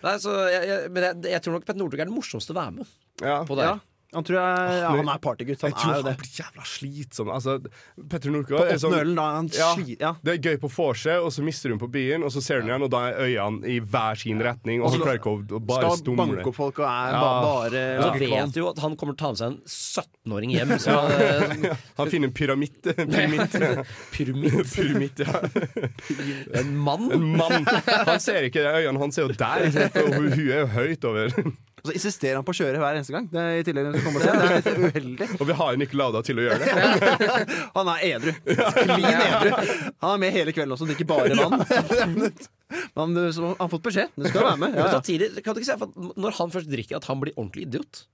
Nei, 0.00 0.14
så 0.16 0.32
jeg, 0.48 0.62
jeg, 0.70 0.90
men 0.96 1.02
jeg, 1.04 1.16
jeg 1.34 1.42
tror 1.44 1.58
nok 1.58 1.64
Petter 1.68 1.80
Northug 1.82 2.00
er 2.00 2.08
den 2.08 2.14
morsomste 2.16 2.54
å 2.54 2.56
være 2.56 2.72
med 2.78 2.86
Ja. 3.20 3.42
på 3.44 3.56
det. 3.58 3.66
Ja, 3.68 3.74
han 4.12 4.24
tror 4.26 4.36
jeg 4.40 4.78
ja, 4.80 4.88
Han 4.90 5.08
er 5.12 5.18
partygutt. 5.22 5.60
Han 5.62 5.70
Jeg 5.70 5.76
tror 5.78 5.92
er 5.94 6.00
jo 6.00 6.06
han 6.10 6.16
blir 6.18 6.32
jævla 6.40 6.64
slitsom. 6.66 7.28
Altså, 7.30 7.52
Petter 8.10 8.32
Northug 8.34 8.58
er 8.64 8.78
sånn 8.82 9.14
da. 9.14 9.26
Han 9.36 9.50
Ja. 9.54 9.68
ja. 10.00 10.10
Det 10.24 10.32
er 10.34 10.40
gøy 10.50 10.58
på 10.64 10.70
vorset, 10.74 11.20
og 11.22 11.30
så 11.34 11.44
mister 11.46 11.70
hun 11.70 11.78
på 11.78 11.86
byen, 11.90 12.24
og 12.26 12.32
så 12.34 12.42
ser 12.42 12.60
hun 12.62 12.70
igjen, 12.72 12.82
og 12.82 12.90
da 12.90 13.04
er 13.10 13.20
øynene 13.28 13.66
i 13.70 13.78
hver 13.80 14.18
sin 14.18 14.42
retning, 14.42 14.82
og 14.82 14.90
så 14.94 14.98
klarer 15.02 15.20
ikke 15.20 15.34
å 15.36 15.60
bare 15.62 15.84
Skal 15.86 15.96
stumle. 16.02 16.18
banke 16.24 16.48
opp 16.50 16.58
folk 16.58 16.78
og 16.82 16.88
er 16.90 17.12
Ja. 17.14 17.20
bare 17.46 17.84
ja. 17.84 18.02
Så 18.02 18.18
vet 18.18 18.52
du 18.54 18.60
jo 18.60 18.68
at 18.72 18.78
han 18.82 18.96
kommer 18.96 19.14
til 19.14 19.26
å 19.26 19.30
ta 19.30 19.30
med 19.30 19.38
seg 19.38 19.46
en 19.46 19.60
17-åring 19.66 20.50
hjem. 20.56 20.74
Så, 20.84 20.96
Han 22.00 22.10
finner 22.10 22.28
en 22.28 22.34
pyramitt. 22.34 22.82
pyramitt. 23.14 23.56
pyramitt. 24.16 24.74
pyramid 24.74 25.22
ja. 25.22 25.40
En 26.60 26.74
mann. 26.76 27.10
En 27.12 27.36
mann. 27.36 27.64
Han 28.10 28.20
ser 28.20 28.42
ikke 28.50 28.62
det, 28.64 28.74
øynene 28.84 28.98
hans 29.06 29.18
er 29.18 29.28
jo 29.28 29.34
der, 29.38 29.66
og 30.02 30.14
hun 30.18 30.32
er 30.34 30.64
jo 30.64 30.66
høyt 30.74 31.04
over. 31.04 31.52
Og 31.80 31.88
så 31.90 31.94
insisterer 31.96 32.36
han 32.36 32.44
på 32.44 32.52
å 32.52 32.58
kjøre 32.58 32.80
hver 32.82 32.98
eneste 32.98 33.14
gang. 33.14 33.26
Det 33.32 33.40
er 33.40 33.58
i 33.60 33.64
tillegg 33.64 33.86
til 33.88 34.00
å 34.00 34.04
komme 34.04 34.20
og 34.20 34.24
se. 34.24 34.32
Det 34.36 34.46
er 34.46 34.56
litt 34.60 34.94
uheldig. 34.94 35.28
Og 35.40 35.48
vi 35.48 35.56
har 35.60 35.78
Nick 35.80 35.94
Lauda 35.96 36.20
til 36.26 36.40
å 36.40 36.44
gjøre 36.44 36.58
det. 36.60 36.70
Han 37.78 37.90
er 37.94 38.04
edru. 38.10 38.32
Klin 38.44 39.06
edru. 39.10 39.52
Han 40.04 40.12
er 40.12 40.22
med 40.24 40.34
hele 40.36 40.54
kvelden 40.56 40.76
også, 40.76 40.88
drikker 40.90 41.08
bare 41.08 41.36
vann. 41.38 41.64
Men 42.96 43.14
du, 43.16 43.22
så, 43.34 43.48
han 43.48 43.56
har 43.58 43.70
fått 43.72 43.82
beskjed. 43.88 44.12
Du 44.14 44.28
skal 44.28 44.44
være 44.46 44.58
med. 44.60 44.74
Men 44.76 44.78
Ja, 44.78 44.86
ja. 44.86 44.98
samtidig, 45.00 45.32
kan 45.42 45.56
du 45.56 45.62
ikke 45.62 45.70
se 45.72 45.78
for 45.80 45.90
at 45.90 46.18
Når 46.22 46.36
han 46.36 46.52
først 46.54 46.68
drikker, 46.70 47.00
at 47.00 47.08
han 47.10 47.22
blir 47.22 47.34
ordentlig 47.34 47.66
idiot? 47.66 48.04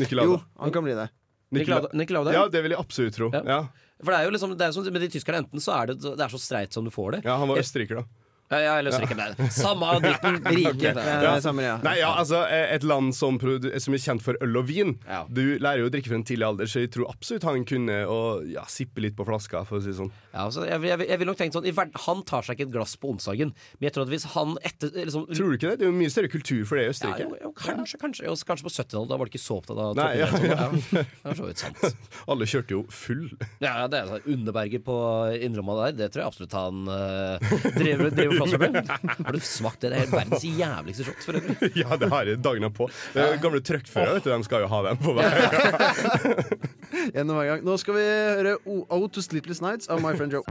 Nick 0.00 0.12
Jo, 0.16 0.38
han 0.60 0.72
kan 0.72 0.84
bli 0.86 0.94
det. 0.96 1.08
Nick 1.52 1.68
Ja, 1.68 2.46
det 2.52 2.62
vil 2.64 2.72
jeg 2.74 2.80
absolutt 2.80 3.16
tro. 3.16 3.28
Ja. 3.34 3.42
Ja, 3.46 3.58
For 4.02 4.12
det 4.12 4.20
er 4.20 4.28
jo 4.28 4.32
liksom 4.34 4.54
det 4.56 4.66
er 4.66 4.72
som 4.76 4.86
med 4.88 5.04
de 5.04 5.10
tyskerne, 5.12 5.44
enten 5.44 5.62
så 5.62 5.74
er 5.76 5.92
det, 5.92 5.98
det 6.04 6.24
er 6.24 6.32
så 6.32 6.40
streit 6.40 6.72
som 6.76 6.84
du 6.84 6.92
får 6.92 7.18
det. 7.18 7.20
ja 7.28 7.36
Han 7.40 7.48
var 7.52 7.60
østerriker, 7.62 8.02
da. 8.02 8.25
Ja, 8.46 8.58
ja, 8.62 8.74
ikke 9.02 9.16
med 9.18 9.34
det. 9.34 9.48
Samme 9.50 9.88
dritten. 10.02 10.36
Rike. 10.56 10.92
Er 10.94 11.24
det 11.26 11.42
samme, 11.42 11.64
ja. 11.66 11.76
Nei, 11.82 11.96
ja, 11.98 12.12
altså 12.20 12.44
Et 12.46 12.84
land 12.86 13.10
som, 13.16 13.38
som 13.42 13.96
er 13.96 14.02
kjent 14.02 14.22
for 14.22 14.38
øl 14.44 14.60
og 14.60 14.68
vin. 14.68 14.92
Ja. 15.08 15.24
Du 15.26 15.42
lærer 15.58 15.82
jo 15.82 15.88
å 15.88 15.92
drikke 15.92 16.12
fra 16.12 16.18
en 16.20 16.26
tidlig 16.28 16.46
alder, 16.46 16.70
så 16.70 16.84
jeg 16.84 16.92
tror 16.94 17.10
absolutt 17.10 17.46
han 17.48 17.64
kunne 17.66 17.96
å 18.06 18.18
ja, 18.46 18.62
sippe 18.70 19.02
litt 19.02 19.16
på 19.18 19.26
flaska. 19.26 19.64
For 19.66 19.80
å 19.80 19.82
si 19.82 19.90
det 19.90 19.98
sånn 19.98 20.12
Ja, 20.30 20.44
altså, 20.46 20.62
jeg, 20.68 20.78
jeg, 20.86 21.08
jeg 21.10 21.20
vil 21.22 21.30
nok 21.32 21.40
tenke 21.40 21.58
sånn 21.58 21.66
i 21.66 21.74
hver- 21.74 21.90
Han 22.06 22.22
tar 22.28 22.46
seg 22.46 22.58
ikke 22.60 22.68
et 22.68 22.74
glass 22.76 22.94
på 23.00 23.10
onsdagen, 23.10 23.50
men 23.80 23.88
jeg 23.88 23.96
tror 23.96 24.06
at 24.06 24.12
hvis 24.14 24.28
han 24.36 24.54
etter 24.70 24.94
liksom, 24.94 25.26
Tror 25.32 25.50
du 25.50 25.58
ikke 25.58 25.72
det? 25.72 25.80
Det 25.82 25.88
er 25.88 25.90
jo 25.90 25.98
mye 25.98 26.14
større 26.14 26.30
kultur 26.30 26.62
for 26.70 26.78
det 26.78 26.86
i 26.86 26.88
ja, 26.88 26.94
Østerrike. 26.94 27.26
jo, 27.26 27.40
jo, 27.42 27.52
kanskje, 27.58 28.00
kanskje. 28.02 28.28
Og 28.30 28.46
kanskje 28.46 28.68
på 28.68 28.74
70-tallet. 28.76 29.10
Da 29.10 29.18
var 29.18 29.26
det 29.26 29.34
ikke 29.34 29.42
så 29.42 29.58
opptatt 29.58 29.82
av 29.82 29.98
Nei, 29.98 30.08
ja, 30.20 30.30
ja. 30.46 30.68
Det 30.92 31.32
er 31.32 31.38
så 31.40 31.48
vidt 31.50 31.64
sant. 31.64 31.82
Alle 32.30 32.46
kjørte 32.48 32.76
jo 32.76 32.84
full. 32.94 33.26
Ja, 33.64 33.74
det 33.90 34.04
er 34.04 34.10
sånn 34.14 34.30
Underberget 34.36 34.86
på 34.86 34.96
Innromma 35.42 35.76
der, 35.80 35.96
det 35.98 36.10
tror 36.14 36.22
jeg 36.24 36.30
absolutt 36.30 36.54
han 36.56 36.86
øh, 36.92 37.50
driver, 37.76 38.10
driver 38.14 38.35
flasser. 38.36 39.24
Har 39.26 39.36
du 39.36 39.40
smakt 39.40 39.80
det? 39.84 39.90
Det 39.92 40.02
er 40.04 40.12
verdens 40.12 40.46
jævligste 40.46 41.08
shot, 41.08 41.24
for 41.26 41.40
øvrig. 41.40 41.72
Ja, 41.82 41.96
det 42.00 42.10
har 42.12 42.30
jeg 42.30 42.40
dagene 42.44 42.70
på. 42.72 42.88
Er 43.14 43.36
Gamle 43.42 43.60
truckførere 43.64 44.18
vet 44.18 44.28
du, 44.28 44.32
de 44.32 44.46
skal 44.46 44.64
jo 44.64 44.70
ha 44.72 44.82
den 44.88 45.02
på 45.02 45.16
hver. 45.16 45.36
Gjennom 47.16 47.36
hver 47.40 47.50
gang. 47.52 47.66
Nå 47.66 47.76
skal 47.82 47.98
vi 47.98 48.06
høre 48.06 48.56
O 48.66 49.02
to 49.08 49.24
Sleepless 49.24 49.62
Nights 49.64 49.90
av 49.92 50.02
My 50.04 50.16
Friend 50.16 50.32
Joe. 50.38 50.44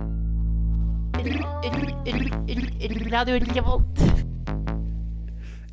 Radio 3.12 3.39
Revolt. 3.56 4.24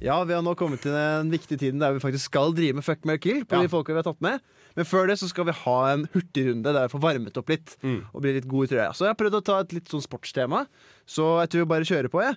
Ja, 0.03 0.17
vi 0.27 0.35
har 0.35 0.43
nå 0.43 0.53
kommet 0.59 0.81
til 0.83 0.91
den 0.97 1.29
viktige 1.31 1.61
tiden 1.61 1.79
der 1.79 1.93
vi 1.95 2.01
faktisk 2.03 2.27
skal 2.33 2.51
drive 2.57 2.75
med 2.75 2.83
fuck, 2.87 3.05
marry, 3.07 3.21
kill 3.23 3.45
på 3.47 3.55
Ja. 3.55 3.63
de 3.63 3.71
folka 3.71 3.93
vi 3.95 4.01
har 4.01 4.07
tatt 4.09 4.21
med. 4.25 4.41
Men 4.75 4.85
før 4.89 5.07
det 5.07 5.19
så 5.21 5.29
skal 5.31 5.45
vi 5.47 5.53
ha 5.55 5.77
en 5.93 6.07
hurtigrunde 6.15 6.65
der 6.75 6.89
vi 6.89 6.93
får 6.97 7.03
varmet 7.05 7.37
opp 7.39 7.49
litt. 7.53 7.77
Og 7.85 8.23
bli 8.25 8.33
litt 8.35 8.49
gode, 8.51 8.67
tror 8.73 8.81
jeg. 8.83 8.97
Så 8.99 9.07
jeg 9.07 9.13
har 9.15 9.21
prøvd 9.21 9.39
å 9.39 9.45
ta 9.47 9.61
et 9.63 9.73
litt 9.77 9.87
sånn 9.93 10.03
sportstema, 10.03 10.65
så 11.07 11.29
jeg 11.45 11.51
tror 11.53 11.63
vi 11.67 11.71
bare 11.75 11.87
kjører 11.87 12.11
på, 12.11 12.23
jeg. 12.25 12.35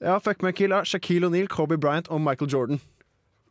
Ja, 0.00 0.18
fuck, 0.22 0.42
marry, 0.42 0.52
kill 0.54 0.72
av 0.76 0.84
Shaquille 0.86 1.26
O'Neal, 1.26 1.48
Kobe 1.50 1.76
Bryant 1.80 2.06
og 2.08 2.20
Michael 2.22 2.50
Jordan. 2.52 2.80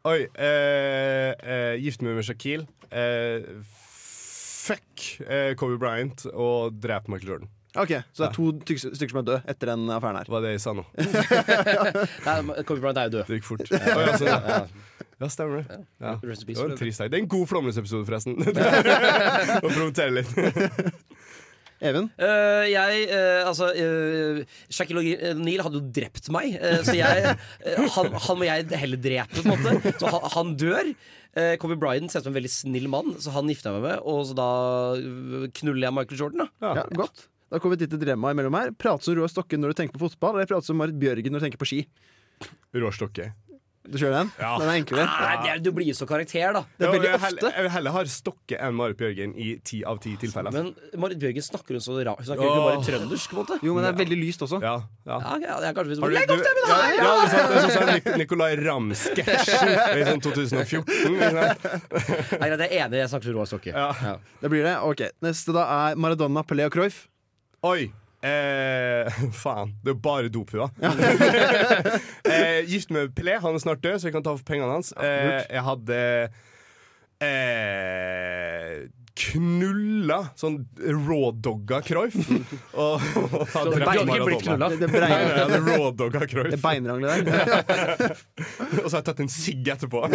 Oi. 0.08 0.27
Eh, 0.39 1.34
eh, 1.43 1.75
gifte 1.84 2.06
meg 2.08 2.15
med 2.15 2.23
Shaquille. 2.23 2.67
Eh, 2.89 3.43
fuck 3.67 5.19
eh, 5.27 5.53
Kobe 5.60 5.75
Bryant 5.82 6.23
og 6.32 6.80
drep 6.80 7.10
Michael 7.12 7.34
Jordan. 7.34 7.49
Ok, 7.84 7.94
Så 8.13 8.24
det 8.24 8.28
er 8.28 8.36
to 8.36 8.48
stykker 8.98 9.13
som 9.13 9.22
er 9.22 9.26
døde 9.28 9.40
etter 9.54 9.72
den 9.74 9.88
affæren 9.94 10.20
her. 10.20 10.30
Hva 10.32 10.40
er 10.40 10.48
det 10.48 10.54
jeg 10.56 10.63
sa 10.63 10.74
nå? 10.78 10.86
Nei, 12.28 12.38
Kobe 12.68 12.80
Bryant 12.82 13.02
er 13.02 13.10
jo 13.10 13.16
død. 13.18 13.24
Det 13.28 13.40
gikk 13.40 13.48
fort. 13.48 13.66
Å, 13.68 13.82
ja, 14.26 14.38
ja. 14.38 14.62
ja, 15.22 15.30
stemmer 15.34 15.62
det. 15.62 15.82
Ja. 16.02 16.16
Det 16.22 16.58
var 16.58 16.72
en 16.72 16.80
trist 16.80 17.04
dag. 17.04 17.12
Det 17.13 17.20
er 17.20 17.26
en 17.26 17.30
god 17.36 17.52
Flåmlys-episode, 17.52 18.08
forresten. 18.10 18.40
Å 19.66 19.68
promotere 19.68 20.22
litt. 20.22 20.34
Even? 21.88 22.08
Uh, 22.18 22.66
jeg 22.66 23.04
uh, 23.12 23.44
Altså, 23.46 23.68
uh, 23.70 24.40
Shaquille 24.74 25.04
O'Neal 25.30 25.62
hadde 25.62 25.78
jo 25.78 25.92
drept 25.94 26.32
meg, 26.34 26.56
så 26.82 26.96
jeg 26.98 27.36
han, 27.94 28.10
han 28.18 28.40
må 28.40 28.48
jeg 28.48 28.66
heller 28.82 29.02
drepe, 29.04 29.44
på 29.44 29.46
en 29.46 29.54
måte. 29.54 29.94
Så 30.02 30.10
han, 30.10 30.28
han 30.34 30.58
dør. 30.58 30.96
Eh, 31.38 31.54
Kobe 31.62 31.78
Bryant 31.78 32.10
ser 32.10 32.22
ut 32.22 32.26
som 32.26 32.34
en 32.34 32.40
veldig 32.40 32.52
snill 32.52 32.88
mann, 32.90 33.13
så 33.22 33.34
han 33.36 33.50
gifter 33.52 33.70
jeg 33.70 33.78
meg 33.78 33.90
med. 33.92 34.06
Og 34.10 34.24
så 34.30 34.38
da 34.38 34.52
knuller 35.60 35.86
jeg 35.86 35.96
Michael 35.98 36.22
Jordan, 36.24 36.46
da. 36.46 36.72
Ja, 36.80 36.86
godt. 36.98 37.28
Da 37.51 37.60
kommer 37.63 37.77
vi 37.77 37.86
til 37.86 37.95
et 37.95 38.03
dilemma 38.03 38.33
imellom 38.36 38.55
her. 38.60 38.71
Prate 38.75 39.07
som 39.07 39.15
Roar 39.17 39.31
Stokke 39.31 39.55
når 39.60 39.71
du 39.73 39.81
tenker 39.81 39.95
på 39.99 40.10
fotball, 40.10 40.36
eller 40.39 40.49
prate 40.49 40.67
som 40.67 40.75
Marit 40.79 40.97
Bjørgen 40.99 41.31
når 41.31 41.39
du 41.43 41.45
tenker 41.47 41.62
på 41.62 41.69
ski. 41.69 41.83
Roar 42.75 42.91
Stokke. 42.95 43.31
Du 43.88 43.95
kjører 43.95 44.17
den? 44.17 44.31
Ja. 44.36 44.49
Den 44.60 44.67
er 44.67 44.77
enklere. 44.81 45.03
Nei, 45.07 45.36
det 45.45 45.49
er, 45.53 45.60
du 45.63 45.69
blir 45.71 45.86
jo 45.88 45.93
så 45.95 46.03
karakter, 46.10 46.51
da. 46.57 46.62
Det 46.75 46.83
er 46.83 46.91
veldig 46.91 47.07
ofte. 47.13 47.21
heller-. 47.23 47.53
Jeg 47.55 47.63
vil 47.63 47.71
heller 47.71 47.93
ha 47.95 48.01
Stokke 48.12 48.57
enn 48.60 48.75
Marit 48.75 48.97
Bjørgen 48.99 49.31
i 49.39 49.45
ti 49.63 49.79
av 49.88 50.01
ti 50.03 50.12
tilfeller. 50.19 50.51
Men 50.51 50.73
Marit 50.99 51.21
Bjørgen 51.21 51.45
snakker 51.45 51.77
hun 51.77 51.86
så 51.86 51.95
rart. 52.03 52.19
Hun 52.19 52.27
snakker 52.27 52.43
jo 52.43 52.49
ikke 52.51 52.65
bare 52.65 52.81
trøndersk, 52.83 53.31
på 53.31 53.38
en 53.38 53.39
måte. 53.45 53.60
Jo, 53.63 53.77
men 53.77 53.88
det 53.88 53.93
er 53.93 53.97
veldig 54.01 54.19
lyst 54.25 54.43
også. 54.43 54.60
ja, 54.60 54.73
ja. 55.07 55.21
Ja, 55.23 55.38
ja, 55.45 55.55
det 55.63 55.69
er 55.71 55.77
kanskje 55.79 56.01
Har 56.03 56.12
du- 56.12 56.17
Legg 56.19 56.36
opp 56.36 56.43
stemmen 56.43 56.67
ja, 56.67 56.81
her! 56.83 56.99
ja, 56.99 57.15
det 57.15 57.39
er 57.39 57.47
det 57.47 57.63
er 57.63 57.77
sånn 57.77 57.93
Nik- 57.93 58.12
Nicolay 58.25 58.60
Ramm-sketsjen 58.60 59.71
i 59.71 60.05
sånn 60.12 60.23
2014. 60.27 60.83
Ikke 61.15 61.31
sant? 61.39 61.67
Nei, 62.43 62.49
jeg 62.51 62.60
er 62.60 62.67
enig, 62.83 62.99
jeg 63.05 63.10
snakker 63.15 63.29
til 63.31 63.38
Roar 63.39 63.47
Stokke. 63.55 63.71
Ja. 63.71 64.17
Det 64.43 64.51
blir 64.51 64.67
det. 64.67 64.75
Ok, 64.83 65.07
Neste 65.23 65.55
da 65.55 65.63
er 65.88 65.95
Maradona, 65.95 66.43
Pelé 66.43 66.67
og 66.67 66.75
Cruyff. 66.75 67.05
Oi. 67.67 67.89
Eh, 68.27 69.13
faen. 69.43 69.73
Det 69.84 69.93
er 69.93 69.99
bare 70.01 70.32
dophuer. 70.34 70.69
eh, 72.32 72.62
gift 72.69 72.89
med 72.93 73.13
Pelé. 73.15 73.38
Han 73.43 73.56
er 73.56 73.63
snart 73.63 73.84
død, 73.84 73.99
så 73.99 74.10
jeg 74.10 74.17
kan 74.17 74.25
ta 74.25 74.36
for 74.38 74.47
pengene 74.47 74.71
hans. 74.77 74.93
Eh, 74.97 75.43
jeg 75.51 75.65
hadde 75.67 75.99
eh, 77.23 78.88
knulla 79.17 80.19
sånn 80.38 80.60
rawdogga 80.77 81.82
Croif. 81.86 82.17
og, 82.77 83.01
og 83.01 83.43
hadde 83.53 83.73
blir 84.23 84.41
knulla. 84.43 84.69
Det 84.73 84.89
det 86.56 86.62
beinranglet 86.63 87.25
der. 87.27 88.17
Og 88.84 88.88
så 88.88 88.97
har 88.97 89.01
jeg 89.01 89.08
tatt 89.12 89.23
en 89.25 89.34
sigg 89.34 89.73
etterpå. 89.75 90.06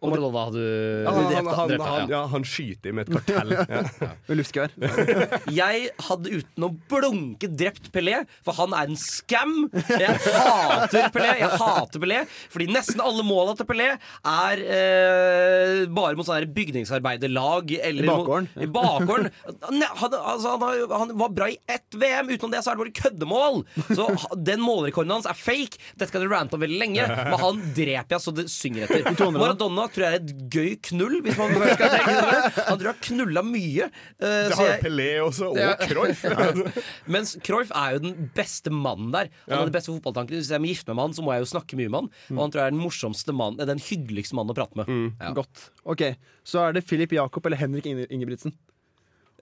Og 0.00 0.12
Maradona 0.14 0.42
hadde 0.46 0.60
Ja, 0.64 1.10
han, 1.12 1.26
han, 1.28 1.48
han, 1.50 1.68
drept, 1.68 1.84
han, 1.84 2.00
ja. 2.00 2.06
ja, 2.14 2.20
han 2.32 2.44
skyter 2.48 2.94
med 2.96 3.08
et 3.08 3.18
kartell. 3.18 3.50
Ja. 3.70 4.08
Med 4.26 4.38
luftgevær. 4.38 4.72
Jeg 5.60 5.90
hadde 6.06 6.32
uten 6.40 6.64
å 6.64 6.70
blunke 6.90 7.50
drept 7.52 7.90
Pelé, 7.92 8.22
for 8.46 8.56
han 8.56 8.72
er 8.76 8.88
en 8.88 8.96
scam. 8.98 9.66
Jeg 9.90 10.14
hater 10.24 11.10
Pelé. 11.12 11.34
Jeg 11.42 11.58
hater 11.60 12.02
Pelé 12.02 12.22
Fordi 12.52 12.68
nesten 12.72 13.02
alle 13.04 13.24
måla 13.26 13.54
til 13.58 13.68
Pelé 13.68 13.90
er 13.92 14.62
eh, 14.64 15.82
bare 15.92 16.16
mot 16.18 16.26
sånne 16.28 16.48
bygningsarbeiderlag. 16.56 17.74
Eller 17.76 18.06
I 18.06 18.10
bakgården. 18.10 18.48
Mot, 18.54 18.64
I 18.64 18.70
bakgården. 18.78 19.30
Ne, 19.76 19.90
han, 20.00 20.16
altså, 20.32 20.56
han, 20.64 20.96
han 20.96 21.14
var 21.20 21.34
bra 21.36 21.50
i 21.52 21.58
ett 21.70 21.98
VM. 22.00 22.32
Utenom 22.32 22.54
det 22.56 22.64
så 22.64 22.72
er 22.72 22.80
det 22.80 22.84
bare 22.86 22.96
køddemål. 23.02 23.60
Så 23.92 24.08
den 24.48 24.64
målrekorden 24.64 25.12
hans 25.18 25.28
er 25.28 25.36
fake. 25.38 25.80
Dette 26.00 26.10
kan 26.14 26.24
dere 26.24 26.32
rante 26.32 26.56
om 26.56 26.64
veldig 26.64 26.80
lenge, 26.80 27.06
men 27.30 27.38
han 27.44 27.62
dreper 27.76 28.16
jeg 28.16 28.24
så 28.24 28.34
det 28.40 28.48
synger 28.52 28.88
etter. 28.88 29.30
Maradona 29.36 29.89
tror 29.94 30.04
jeg 30.06 30.12
er 30.12 30.20
et 30.20 30.32
gøy 30.54 30.70
knull, 30.90 31.16
hvis 31.24 31.36
man 31.40 31.54
først 31.54 31.74
skal 31.76 31.92
tenke 31.94 32.14
det. 32.14 32.64
Han 32.68 32.78
tror 32.78 32.86
jeg 32.86 32.94
har 32.94 33.02
knulla 33.08 33.42
mye. 33.46 33.88
Uh, 34.20 34.26
Det 34.50 34.56
har 34.58 34.70
jo 34.70 34.76
Pelé 34.84 35.08
også, 35.24 35.50
og 35.50 35.56
Ja. 35.60 35.74
Cruyff. 35.80 36.24
mens 37.06 37.36
Cruyff 37.46 37.70
er 37.74 37.96
jo 37.96 38.02
den 38.06 38.30
beste 38.36 38.70
mannen 38.74 39.10
der. 39.14 39.28
Han 39.46 39.54
Ja. 39.54 39.56
har 39.60 39.66
den 39.70 39.74
beste 39.76 39.92
fotballtanken 39.92 40.36
Hvis 40.38 40.50
jeg 40.50 40.60
må 40.62 40.70
gifte 40.72 40.88
meg 40.92 40.96
med 40.96 41.02
han, 41.08 41.12
så 41.18 41.22
må 41.26 41.32
jeg 41.34 41.44
jo 41.44 41.50
snakke 41.52 41.76
mye 41.80 41.90
med 41.90 42.00
han. 42.00 42.10
Og 42.36 42.42
han 42.44 42.50
tror 42.50 42.60
jeg 42.62 42.66
er 42.66 42.76
den 42.76 42.84
morsomste 42.84 43.32
mannen 43.36 43.66
Den 43.66 43.78
hyggeligste 43.78 44.34
mannen 44.38 44.54
å 44.54 44.58
prate 44.58 44.76
med. 44.80 44.90
Ja. 45.20 45.32
Godt. 45.36 45.70
Ok, 45.84 46.02
Så 46.44 46.60
er 46.68 46.72
det 46.72 46.84
Filip 46.88 47.12
Jakob 47.12 47.44
eller 47.46 47.56
Henrik 47.60 47.84
Ingebrigtsen. 47.86 48.52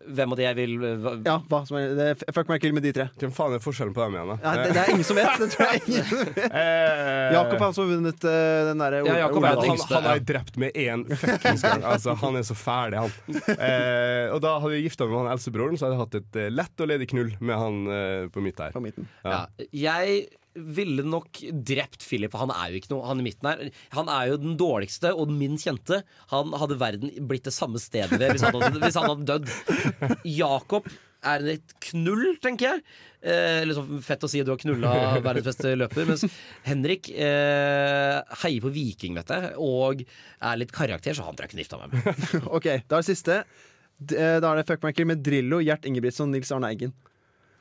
Hvem 0.06 0.32
av 0.32 0.38
de 0.38 0.44
jeg 0.46 0.56
vil 0.56 0.74
hva- 1.02 1.14
Ja, 1.26 1.34
hva 1.50 1.58
som 1.66 1.76
er 1.80 1.94
det 1.98 2.04
er, 2.12 2.32
Fuck 2.32 2.48
meg 2.48 2.60
kill 2.62 2.72
med 2.76 2.84
de 2.86 2.92
tre. 2.94 3.08
Hvem 3.18 3.32
faen 3.34 3.56
er 3.56 3.62
forskjellen 3.64 3.92
på 3.96 4.04
dem 4.04 4.14
igjen, 4.16 4.30
da? 4.30 4.36
Ja, 4.44 4.52
det, 4.62 4.72
det 4.76 4.82
er 4.84 4.92
ingen 4.94 5.04
som 5.08 5.18
vet. 5.18 5.34
Det 5.42 5.48
tror 5.54 5.72
jeg 5.72 5.82
ingen 5.88 6.06
vet. 6.12 6.38
Eh, 6.48 7.32
Jakob 7.34 7.58
har 7.58 7.66
altså 7.72 7.86
vunnet 7.88 8.24
eh, 8.30 8.60
den 8.70 8.82
derre 8.84 9.02
Ja, 9.08 9.16
Jakob 9.24 9.44
er 9.44 9.58
den 9.58 9.64
han, 9.64 9.74
yngste, 9.74 9.94
han 9.98 10.08
har 10.08 10.20
ja. 10.20 10.24
drept 10.32 10.56
med 10.62 10.78
én 10.78 11.04
fuckings 11.18 11.66
gang. 11.66 11.84
Altså, 11.92 12.14
han 12.22 12.38
er 12.40 12.46
så 12.48 12.56
ferdig, 12.58 13.02
han. 13.02 13.38
Eh, 13.58 14.26
og 14.34 14.40
da 14.44 14.54
hadde 14.62 14.78
jeg 14.78 14.86
gifta 14.88 15.06
meg 15.08 15.14
med 15.16 15.24
han 15.26 15.32
eldstebroren, 15.36 15.78
så 15.80 15.88
hadde 15.88 15.96
jeg 15.98 16.04
hatt 16.06 16.18
et 16.22 16.40
eh, 16.44 16.50
lett 16.54 16.84
og 16.84 16.90
ledig 16.92 17.10
knull 17.12 17.32
med 17.40 17.58
han 17.64 17.80
eh, 17.98 18.26
på 18.32 18.44
mitt 18.44 18.60
her. 18.62 18.72
på 18.76 18.84
midten. 18.84 19.08
ja. 19.26 19.44
Jeg 19.74 20.28
ville 20.54 21.04
nok 21.06 21.38
drept 21.66 22.02
Philip, 22.02 22.32
han 22.34 22.50
er 22.50 22.70
jo 22.72 22.78
ikke 22.80 22.90
noe 22.90 23.04
Han 23.06 23.20
i 23.20 23.24
midten 23.28 23.46
her 23.46 23.60
Han 23.94 24.08
er 24.10 24.30
jo 24.32 24.38
den 24.42 24.56
dårligste 24.58 25.12
og 25.14 25.28
den 25.30 25.36
minst 25.38 25.66
kjente. 25.68 26.00
Han 26.32 26.54
hadde 26.58 26.78
verden 26.80 27.12
blitt 27.28 27.44
det 27.46 27.52
samme 27.54 27.78
stedet 27.78 28.18
ved 28.18 28.32
hvis 28.34 28.42
han 28.46 28.56
hadde, 28.56 28.80
hvis 28.82 28.96
han 28.98 29.10
hadde 29.12 29.28
dødd. 29.28 30.18
Jakob 30.24 30.88
er 31.28 31.42
et 31.50 31.72
knull, 31.88 32.36
tenker 32.42 32.68
jeg. 32.68 32.82
Eh, 33.26 33.64
liksom 33.66 33.96
Fett 34.06 34.22
å 34.22 34.28
si 34.30 34.38
at 34.42 34.46
du 34.46 34.52
har 34.54 34.60
knulla 34.62 34.92
verdens 35.24 35.48
beste 35.48 35.72
løper. 35.78 36.06
Mens 36.06 36.22
Henrik 36.66 37.08
eh, 37.10 38.18
heier 38.44 38.62
på 38.62 38.70
Viking, 38.74 39.16
vet 39.18 39.32
jeg, 39.34 39.50
og 39.58 40.04
er 40.06 40.60
litt 40.60 40.74
karakter, 40.74 41.14
så 41.18 41.26
han 41.26 41.34
tror 41.38 41.48
jeg 41.48 41.54
kunne 41.56 41.64
gifta 41.66 41.80
meg 41.82 41.96
med. 41.96 42.22
Ok, 42.56 42.68
Da 42.86 42.98
er 43.00 43.02
det 43.02 43.08
siste. 43.10 43.40
Eh, 44.14 44.38
Da 44.38 44.52
er 44.52 44.60
det 44.62 44.68
fuckmaker 44.70 45.06
med 45.10 45.22
Drillo, 45.26 45.58
Gjert 45.62 45.86
Ingebrigtsen 45.90 46.28
og 46.28 46.34
Nils 46.36 46.54
Arne 46.54 46.70
Eggen. 46.70 46.94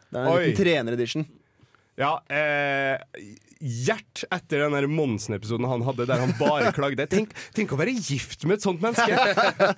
Det 0.07 0.21
er 0.21 0.23
en 0.23 0.31
Oi. 0.35 0.43
liten 0.45 0.61
treneredition. 0.61 1.25
Ja, 1.97 2.19
eh, 2.29 2.97
Gjert 3.57 4.21
etter 4.29 4.61
den 4.61 4.75
der 4.75 4.85
Monsen-episoden 4.91 5.65
han 5.65 5.81
hadde 5.87 6.05
der 6.05 6.21
han 6.21 6.33
bare 6.37 6.69
klagde. 6.75 7.07
Tenk, 7.09 7.31
tenk 7.57 7.71
å 7.73 7.79
være 7.79 7.95
gift 7.95 8.45
med 8.45 8.59
et 8.59 8.65
sånt 8.67 8.83
menneske! 8.83 9.73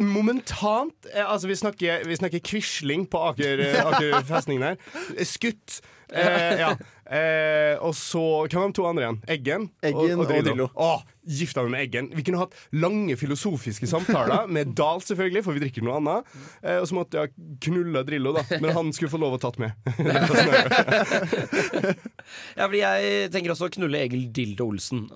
Momentant 0.00 1.10
eh, 1.12 1.24
Altså, 1.26 1.50
vi 1.50 1.58
snakker, 1.60 2.06
vi 2.08 2.16
snakker 2.16 2.40
Quisling 2.40 3.04
på 3.12 3.20
Aker, 3.32 3.60
eh, 3.66 3.82
Aker 3.84 4.16
festning 4.30 4.64
der. 4.64 4.80
Skutt. 5.28 5.82
Eh, 6.08 6.62
ja. 6.62 6.72
Eh, 7.04 7.74
og 7.84 7.92
så 7.96 8.22
Hvem 8.48 8.62
var 8.62 8.72
de 8.72 8.76
to 8.78 8.88
andre 8.88 9.04
igjen? 9.04 9.20
Eggen? 9.36 9.68
Eggen 9.84 10.24
og 10.24 10.32
Drillo. 10.32 10.70
Åh, 10.72 11.04
gifta 11.28 11.62
meg 11.66 11.72
med 11.74 11.84
Eggen. 11.86 12.10
Vi 12.16 12.24
kunne 12.26 12.40
hatt 12.42 12.56
lange 12.72 13.16
filosofiske 13.20 13.88
samtaler 13.90 14.48
med 14.50 14.72
Dahl, 14.78 15.02
selvfølgelig, 15.04 15.44
for 15.46 15.56
vi 15.56 15.62
drikker 15.66 15.84
noe 15.86 15.98
annet. 16.00 16.32
Eh, 16.62 16.78
og 16.80 16.88
så 16.90 16.96
måtte 16.98 17.20
jeg 17.20 17.34
knulla 17.68 18.02
Drillo, 18.08 18.32
da. 18.36 18.44
Men 18.62 18.74
han 18.76 18.92
skulle 18.96 19.12
få 19.12 19.20
lov 19.22 19.38
å 19.38 19.42
tatt 19.42 19.60
med. 19.62 19.76
Ja, 22.58 22.66
fordi 22.66 22.80
jeg 22.82 23.28
tenker 23.32 23.52
også 23.54 23.68
å 23.68 23.72
knulle 23.72 24.02
Egil 24.04 24.26
Dildo 24.34 24.66
Olsen. 24.68 25.06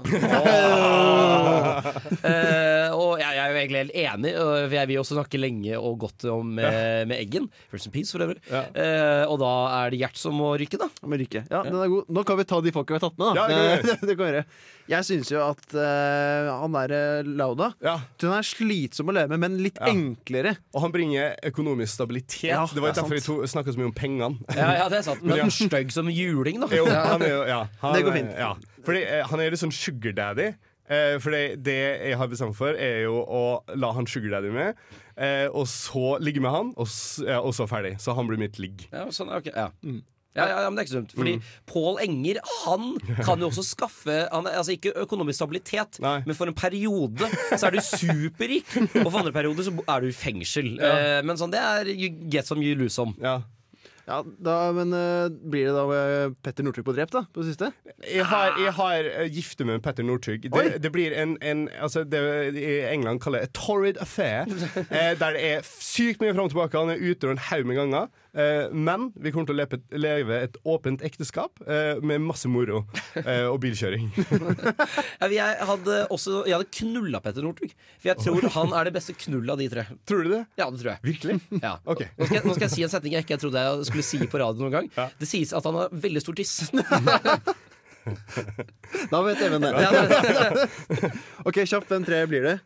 Eh, 2.23 2.93
og 2.95 3.19
jeg, 3.21 3.35
jeg 3.35 3.43
er 3.43 3.51
jo 3.53 3.59
egentlig 3.59 3.81
helt 3.81 3.97
enig, 3.99 4.31
for 4.37 4.75
jeg 4.77 4.89
vil 4.91 5.01
også 5.01 5.17
snakke 5.17 5.41
lenge 5.41 5.79
og 5.79 5.97
godt 6.05 6.27
om 6.31 6.53
med, 6.59 7.09
med 7.11 7.17
Eggen. 7.19 7.49
First 7.73 7.89
in 7.89 7.95
peace, 7.95 8.13
for 8.15 8.25
øvrig. 8.25 8.39
Ja. 8.51 8.63
Eh, 8.71 9.25
og 9.27 9.41
da 9.43 9.51
er 9.81 9.93
det 9.93 10.01
Gjert 10.03 10.19
som 10.21 10.37
må 10.39 10.53
rykke, 10.61 10.79
da. 10.81 10.89
Med 11.09 11.23
Rykke. 11.25 11.45
Ja, 11.51 11.63
den 11.67 11.79
er 11.79 11.91
god. 11.93 12.09
Nå 12.13 12.25
kan 12.29 12.39
vi 12.41 12.47
ta 12.49 12.61
de 12.65 12.73
folka 12.75 12.95
vi 12.95 13.01
har 13.01 13.05
tatt 13.07 13.19
med. 13.21 13.39
Da. 13.39 13.49
Ja, 13.51 13.97
det 14.03 14.17
kan 14.17 14.25
vi 14.25 14.31
gjøre. 14.31 14.45
Jeg 14.93 15.07
syns 15.09 15.31
jo 15.33 15.41
at 15.45 15.75
eh, 15.79 16.49
han 16.53 16.75
der 16.77 16.93
eh, 16.97 17.29
Lauda 17.29 17.71
Ja. 17.83 17.95
Den 18.21 18.35
er 18.37 18.45
slitsom 18.47 19.09
å 19.09 19.15
leve 19.17 19.33
med, 19.33 19.41
men 19.41 19.57
litt 19.65 19.79
Ja. 19.81 19.89
enklere. 19.93 20.57
Og 20.75 20.83
han 20.85 20.93
bringer 20.95 21.35
økonomisk 21.49 21.95
stabilitet. 21.97 22.51
Ja, 22.53 22.67
det 22.69 22.83
var 22.83 22.93
ikke 22.93 23.07
det 23.09 23.17
er 23.17 23.23
derfor 23.23 23.41
vi 23.43 23.53
snakka 23.55 23.73
så 23.75 23.81
mye 23.81 23.91
om 23.91 23.97
pengene. 23.97 24.37
Ja, 24.57 24.69
ja 24.83 24.89
det 24.93 24.99
er 25.01 25.07
sant. 25.09 25.23
Men 25.25 25.41
Ja. 25.41 25.47
stygg 25.49 25.91
som 25.95 26.11
juling, 26.13 26.61
da. 26.61 26.69
Jo, 26.77 26.85
han 26.93 27.23
er 27.25 27.33
jo 27.33 27.41
ja, 27.49 27.63
han, 27.81 27.95
Det 27.97 28.05
går 28.05 28.19
fint. 28.21 28.37
Ja. 28.37 28.53
Fordi 28.85 29.03
eh, 29.07 29.25
han 29.31 29.41
er 29.41 29.51
litt 29.55 29.63
sånn 29.65 29.73
sugar 29.75 30.13
daddy. 30.19 30.53
Eh, 30.93 31.17
for 31.23 31.31
det, 31.33 31.63
det 31.65 31.79
jeg 32.11 32.17
har 32.19 32.29
bestemt 32.29 32.57
for, 32.59 32.75
er 32.77 33.05
jo 33.07 33.21
å 33.25 33.43
la 33.79 33.93
han 33.97 34.05
sugar 34.11 34.35
daddy 34.35 34.51
med, 34.53 34.75
eh, 35.17 35.47
og 35.49 35.65
så 35.71 36.19
ligge 36.21 36.43
med 36.43 36.51
han, 36.53 36.73
og, 36.77 36.87
s- 36.91 37.23
ja, 37.25 37.39
og 37.41 37.55
så 37.57 37.65
ferdig. 37.71 37.95
Så 38.03 38.13
han 38.19 38.27
blir 38.29 38.37
mitt 38.43 38.59
ligg. 38.61 38.89
Ja, 38.93 39.07
sånn, 39.15 39.31
ok, 39.33 39.49
ja. 39.55 39.71
Ja, 40.35 40.47
ja, 40.49 40.61
ja, 40.65 40.69
men 40.71 40.79
det 40.79 40.83
er 40.83 40.87
ikke 40.87 40.95
så 40.95 41.01
dumt. 41.03 41.15
Fordi 41.19 41.35
Pål 41.69 41.99
Enger 42.07 42.39
han 42.65 42.87
kan 43.25 43.43
jo 43.43 43.51
også 43.51 43.65
skaffe 43.69 44.15
han, 44.33 44.47
er- 44.49 44.57
Altså 44.63 44.73
Ikke 44.79 44.95
økonomisk 44.97 45.37
stabilitet, 45.43 45.99
Nei. 46.01 46.23
men 46.27 46.35
for 46.39 46.49
en 46.49 46.55
periode 46.57 47.29
så 47.53 47.67
er 47.69 47.77
du 47.77 47.83
superrik. 47.85 48.65
Og 49.05 49.11
for 49.13 49.19
andre 49.21 49.33
perioder 49.37 49.69
så 49.69 49.75
er 49.89 50.01
du 50.01 50.09
i 50.09 50.17
fengsel. 50.17 50.75
Eh, 50.81 51.21
men 51.27 51.37
sånn, 51.37 51.53
det 51.53 51.61
er 51.61 51.91
you 51.93 52.09
get 52.33 52.49
some, 52.49 52.63
you 52.65 52.75
lose 52.79 52.95
some. 52.97 53.13
Ja. 53.21 53.43
Ja, 54.03 54.17
da, 54.43 54.73
Men 54.75 54.91
uh, 54.91 55.29
blir 55.31 55.69
det 55.69 55.75
da 55.77 55.83
eh, 55.95 56.33
Petter 56.43 56.65
Northug 56.67 56.83
på 56.89 56.95
drept, 56.97 57.13
da? 57.15 57.21
På 57.31 57.45
det 57.45 57.53
siste? 57.53 57.69
Jeg 58.03 58.25
har, 58.27 58.57
jeg 58.59 58.73
har 58.75 59.07
uh, 59.23 59.29
gifte 59.31 59.63
meg 59.63 59.77
med 59.79 59.85
Petter 59.85 60.03
Northug. 60.03 60.49
Det, 60.51 60.65
det 60.83 60.91
blir 60.91 61.15
en, 61.15 61.37
en 61.39 61.69
altså 61.79 62.03
det 62.03 62.19
i 62.59 62.81
England 62.91 63.23
kaller 63.23 63.45
det 63.45 63.53
a 63.53 63.55
torrid 63.61 64.01
affair. 64.03 64.51
eh, 64.89 65.13
der 65.21 65.39
det 65.39 65.45
er 65.53 65.63
sykt 65.71 66.19
mye 66.25 66.35
fram 66.35 66.49
og 66.49 66.55
tilbake. 66.57 66.83
Han 66.83 66.91
er 66.97 66.99
ute 67.13 67.31
en 67.31 67.39
haug 67.53 67.69
med 67.71 67.79
ganger. 67.79 68.11
Eh, 68.33 68.71
men 68.73 69.11
vi 69.21 69.29
kommer 69.29 69.45
til 69.51 69.59
å 69.61 69.99
leve, 70.01 70.37
et 70.47 70.55
åpent 70.65 71.03
ekteskap 71.05 71.61
eh, 71.69 71.99
med 72.01 72.23
masse 72.25 72.49
moro 72.49 72.79
eh, 73.21 73.45
og 73.51 73.59
bilkjøring. 73.65 74.07
Ja, 75.23 75.29
jeg 75.29 75.67
hadde 75.69 75.97
også 76.13 76.43
Jeg 76.49 76.57
hadde 76.57 76.69
knulla 76.75 77.21
Petter 77.23 77.45
Northug. 77.45 77.71
For 78.01 78.11
jeg 78.11 78.19
tror 78.25 78.47
han 78.57 78.73
er 78.77 78.89
det 78.89 78.95
beste 78.97 79.15
knullet 79.17 79.53
av 79.55 79.61
de 79.61 79.69
tre. 79.73 79.85
Tror 80.09 80.25
du 80.25 80.31
det? 80.33 80.41
Ja, 80.61 80.67
det 80.73 80.81
tror 80.83 80.91
jeg. 80.95 81.01
Virkelig? 81.07 81.37
Ja. 81.63 81.75
Okay. 81.85 82.09
Nå, 82.19 82.27
skal 82.27 82.37
jeg, 82.39 82.45
nå 82.49 82.57
skal 82.57 82.67
jeg 82.67 82.75
si 82.75 82.87
en 82.87 82.93
setning 82.93 83.15
jeg 83.19 83.27
ikke 83.27 83.39
trodde 83.43 83.63
jeg 83.67 83.87
skulle 83.91 84.07
si 84.09 84.21
på 84.33 84.41
radio 84.43 84.65
noen 84.67 84.75
gang. 84.81 84.91
Det 85.21 85.29
sies 85.31 85.53
at 85.57 85.69
han 85.69 85.79
har 85.83 85.93
veldig 85.93 86.25
stor 86.25 86.41
tiss. 86.41 86.57
Da 89.13 89.21
vet 89.23 89.39
Even 89.47 89.63
det. 89.63 89.71
Ja, 89.79 89.91
det- 89.93 91.13
OK, 91.49 91.61
kjapt. 91.69 91.87
Hvem 91.93 92.05
tre 92.07 92.25
blir 92.27 92.43
det? 92.49 92.57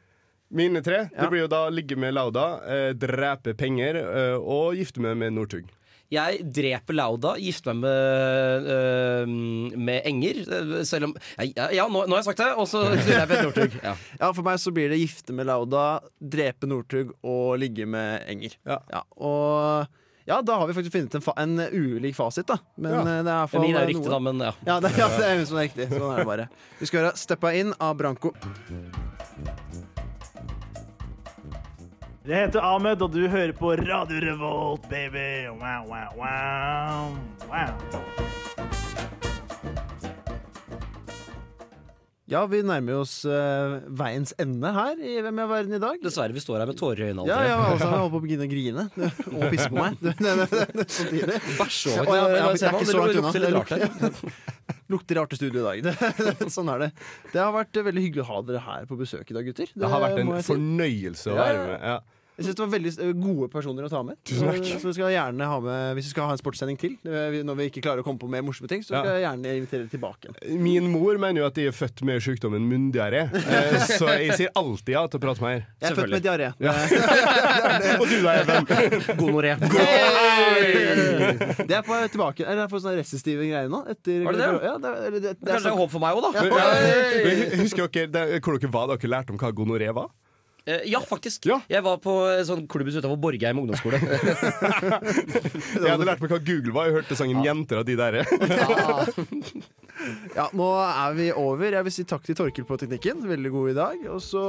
Mine 0.51 0.83
tre 0.83 1.09
Ja. 1.11 1.23
det 1.23 1.31
blir 1.31 1.41
jo 1.43 1.49
da 1.51 1.69
ligge 1.71 1.97
med 1.99 2.15
Lauda, 2.15 2.61
eh, 2.67 2.93
drepe 2.95 3.55
penger 3.59 3.97
eh, 3.97 4.37
og 4.39 4.75
gifte 4.79 5.01
meg 5.03 5.17
med 5.17 5.33
Northug. 5.35 5.65
Jeg 6.09 6.39
dreper 6.55 6.95
Lauda, 6.95 7.33
gifter 7.43 7.75
meg 7.75 7.83
med, 7.83 8.69
øh, 8.71 9.27
med 9.77 10.03
Enger. 10.07 10.37
øh, 10.47 10.85
Selv 10.87 11.05
om 11.09 11.17
Ja, 11.57 11.67
ja 11.75 11.89
nå, 11.89 12.05
nå 12.07 12.15
har 12.15 12.23
jeg 12.23 12.29
sagt 12.31 12.39
det, 12.39 12.53
og 12.55 12.69
så 12.71 12.85
knuller 12.95 13.19
jeg 13.19 13.29
med 13.29 13.43
Northug. 13.43 13.75
Ja. 13.83 13.95
Ja, 14.21 14.31
For 14.33 14.43
meg 14.47 14.61
så 14.63 14.71
blir 14.73 14.89
det 14.89 15.01
gifte 15.03 15.35
med 15.35 15.47
Lauda, 15.51 15.99
drepe 16.23 16.67
Northug 16.71 17.11
og 17.25 17.59
ligge 17.59 17.87
med 17.87 18.23
Enger. 18.31 18.55
Ja. 18.65 19.03
og 19.19 19.89
ja, 20.27 20.41
da 20.43 20.57
har 20.59 20.67
vi 20.67 20.75
faktisk 20.75 20.93
funnet 20.95 21.15
en, 21.15 21.23
fa 21.23 21.33
en 21.39 21.59
ulik 21.71 22.15
fasit, 22.15 22.47
da. 22.47 22.57
Men 22.79 22.93
Ja. 22.93 23.01
eh, 23.01 23.23
det 23.27 23.31
er 23.35 23.47
fall 23.51 23.61
Min 23.63 23.75
er 23.77 23.81
eh, 23.83 23.87
riktig, 23.87 24.07
noe. 24.07 24.11
da, 24.11 24.19
men 24.19 24.39
ja. 24.47 24.53
Ja, 24.67 24.81
det, 24.81 24.91
ja, 24.99 25.07
det 25.09 25.25
er 25.27 25.37
hun 25.39 25.47
som 25.47 25.59
er 25.59 25.69
riktig. 25.69 25.87
Sånn 25.91 26.13
er 26.15 26.17
det 26.23 26.27
bare. 26.27 26.49
Vi 26.81 26.87
skal 26.87 27.01
høre 27.05 27.13
'Steppa 27.19 27.51
inn' 27.55 27.75
av 27.81 27.97
Branko. 27.97 28.33
Jeg 32.27 32.49
heter 32.49 32.65
Ahmed, 32.67 32.99
og 33.07 33.13
du 33.15 33.21
hører 33.31 33.53
på 33.55 33.69
Radio 33.79 34.19
Revolt, 34.19 34.89
baby. 34.91 35.47
Wow, 35.47 35.85
wow, 35.87 36.09
wow. 36.19 37.13
wow. 37.47 37.77
Ja, 42.27 42.41
vi 42.51 42.65
nærmer 42.67 43.05
oss 43.05 43.21
uh, 43.31 43.77
veiens 43.87 44.35
ende 44.43 44.73
her 44.75 44.99
i 44.99 45.15
Hvem 45.23 45.39
er 45.39 45.53
verden 45.53 45.79
i 45.79 45.81
dag. 45.85 46.03
Dessverre, 46.03 46.35
vi 46.35 46.43
står 46.43 46.65
her 46.65 46.67
med 46.67 46.81
tårer 46.81 47.05
i 47.05 47.09
øynene. 47.13 47.29
Ja, 47.31 47.39
Ja, 47.47 47.61
altså, 47.71 47.87
jeg 47.93 48.03
holdt 48.03 48.17
på 48.17 48.19
å 48.19 48.25
begynne 48.27 48.49
å 48.49 48.51
grine 48.51 48.89
og 49.37 49.47
pisse 49.55 49.71
på 49.71 49.79
meg. 49.79 50.03
Samtidig. 50.99 51.39
Bæsj 51.63 51.81
over. 51.95 52.11
det 52.35 52.43
er 52.43 52.75
ikke 52.75 52.91
så 52.91 53.05
langt 53.05 53.23
unna. 53.23 53.35
Det 53.39 53.55
rart 53.55 53.77
her. 53.77 54.56
Lukter 54.93 55.19
rart 55.19 55.33
i 55.35 55.39
studio 55.39 55.63
i 55.63 55.83
dag. 55.83 55.97
Det, 56.41 56.51
sånn 56.53 56.71
er 56.75 56.87
det. 56.87 56.91
Det 57.33 57.41
har 57.43 57.55
vært 57.55 57.81
veldig 57.89 58.05
hyggelig 58.05 58.23
å 58.27 58.29
ha 58.31 58.43
dere 58.47 58.63
her 58.67 58.87
på 58.91 58.99
besøk 59.01 59.33
i 59.33 59.37
dag, 59.37 59.49
gutter. 59.49 59.73
Det 59.75 59.91
har 59.91 60.05
vært 60.05 60.21
en 60.23 60.31
si. 60.39 60.47
fornøyelse 60.53 61.33
å 61.33 61.39
være 61.41 61.65
med. 61.65 61.89
Ja. 61.91 61.97
Jeg 62.37 62.45
synes 62.45 62.57
det 62.59 62.65
var 62.67 62.73
veldig 62.77 62.91
eh, 63.01 63.13
gode 63.17 63.47
personer 63.49 63.87
å 63.87 63.89
ta 63.89 64.03
med. 64.05 64.17
Tusen 64.29 64.45
takk. 64.51 64.67
Så 64.83 64.91
vi 64.91 64.93
skal 64.99 65.09
gjerne 65.15 65.47
ha 65.49 65.55
med 65.65 65.95
Hvis 65.97 66.11
vi 66.11 66.13
skal 66.13 66.27
ha 66.29 66.35
en 66.37 66.41
sportssending 66.41 66.77
til, 66.83 66.93
eh, 67.09 67.39
når 67.49 67.57
vi 67.57 67.65
ikke 67.71 67.81
klarer 67.87 68.03
å 68.03 68.05
komme 68.05 68.21
på 68.21 68.29
mer 68.29 68.43
morsomme 68.45 68.69
ting, 68.69 68.83
så 68.85 68.93
Ja. 68.93 69.01
skal 69.01 69.15
jeg 69.17 69.25
gjerne 69.25 69.55
invitere 69.57 69.81
dere 69.87 69.93
tilbake. 69.95 70.29
igjen. 70.37 70.61
Min 70.61 70.91
mor 70.93 71.17
mener 71.19 71.41
jo 71.41 71.47
at 71.49 71.57
jeg 71.57 71.67
er 71.73 71.77
født 71.79 72.03
med 72.05 72.21
sykdommen 72.21 72.61
munndiaré, 72.69 73.23
eh, 73.33 73.79
så 73.99 74.11
jeg 74.21 74.37
sier 74.37 74.51
alltid 74.55 74.93
ja 74.99 75.07
til 75.09 75.19
å 75.19 75.23
prate 75.25 75.41
med 75.41 75.51
her. 75.55 75.65
Jeg 75.81 75.91
er 75.91 75.97
født 75.97 76.13
med 76.13 76.23
diaré. 76.23 76.53
Og 78.01 78.07
du 78.09 78.17
da, 78.23 78.37
Even? 78.43 78.69
Gonoré. 79.17 79.57
Det 81.67 81.73
er 81.73 81.83
på 81.87 81.93
vei 81.95 82.09
tilbake. 82.13 82.45
Eller 82.45 82.61
det 82.61 82.67
er 82.67 82.73
på 82.73 82.81
sånne 82.83 83.01
resistive 83.01 83.49
greier 83.49 83.71
nå. 83.73 83.81
Etter, 83.93 84.21
Var 84.27 84.37
det 84.37 84.45
det? 84.45 84.51
Ja, 84.67 84.77
det, 84.77 84.93
det, 84.93 85.11
det, 85.17 85.21
det 85.23 85.33
er 85.33 85.35
Kanskje 85.41 85.49
det 85.49 85.57
er 85.57 85.65
sånn- 85.71 85.81
håp 85.81 85.91
for 85.97 86.05
meg 86.05 86.13
òg, 86.17 86.23
da. 86.23 86.31
Men 87.25 87.61
Husker 87.65 87.89
dere 87.89 88.07
det- 88.13 88.43
hvor 88.45 88.59
dere 88.61 88.71
var 88.77 88.87
da 88.93 88.97
dere 89.01 89.11
lærte 89.17 89.31
om 89.35 89.39
hva 89.41 89.53
gonoré 89.57 89.89
var? 89.97 90.11
Eh, 90.67 90.81
Ja, 90.91 91.01
faktisk. 91.01 91.47
Ja. 91.47 91.61
Jeg 91.71 91.83
var 91.87 91.97
på 92.03 92.13
en 92.33 92.45
sånn 92.49 92.65
klubbhus 92.67 92.97
utenfor 92.99 93.19
Borgheim 93.23 93.59
ungdomsskole. 93.63 94.01
Jeg 95.79 95.91
hadde 95.93 96.07
lært 96.09 96.21
meg 96.25 96.33
hva 96.33 96.41
Google 96.43 96.75
var. 96.75 96.89
Jeg 96.91 96.97
hørte 97.01 97.19
sangen 97.19 97.43
'Jenter' 97.45 97.79
av 97.83 97.87
de 97.87 97.97
der. 97.97 98.13
Ja, 100.37 100.45
nå 100.53 100.67
er 100.77 101.15
vi 101.17 101.31
over. 101.33 101.73
Jeg 101.73 101.85
vil 101.87 101.93
si 101.95 102.05
takk 102.05 102.23
til 102.27 102.37
Torkil 102.37 102.67
på 102.69 102.77
teknikken. 102.79 103.23
Veldig 103.27 103.51
god 103.55 103.71
i 103.71 103.77
dag. 103.79 104.03
Og 104.13 104.21
så 104.21 104.43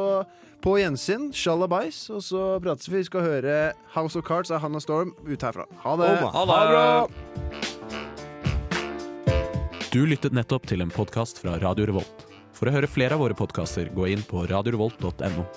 på 0.61 0.74
gjensyn, 0.82 1.30
shalabais. 1.34 2.09
Og 2.11 2.20
så 2.26 2.59
prates 2.61 2.89
vi. 2.91 2.97
Vi 2.99 3.07
skal 3.07 3.24
høre 3.24 3.55
House 3.95 4.20
of 4.20 4.26
Cards 4.28 4.51
av 4.51 4.59
Hannah 4.65 4.84
Storm 4.84 5.13
ut 5.24 5.41
herfra. 5.41 5.63
Ha 5.86 5.95
det. 6.01 6.09
Ha 6.36 6.43
det 6.51 6.57
bra! 6.74 7.07
Du 9.93 10.03
lyttet 10.05 10.36
nettopp 10.36 10.68
til 10.68 10.84
en 10.84 10.91
podkast 10.91 11.39
fra 11.41 11.55
Radio 11.63 11.88
Revolt. 11.93 12.28
For 12.57 12.68
å 12.68 12.74
høre 12.76 12.89
flere 12.91 13.15
av 13.15 13.24
våre 13.24 13.38
podkaster, 13.38 13.88
gå 13.95 14.11
inn 14.11 14.24
på 14.28 14.43
radiorevolt.no. 14.51 15.47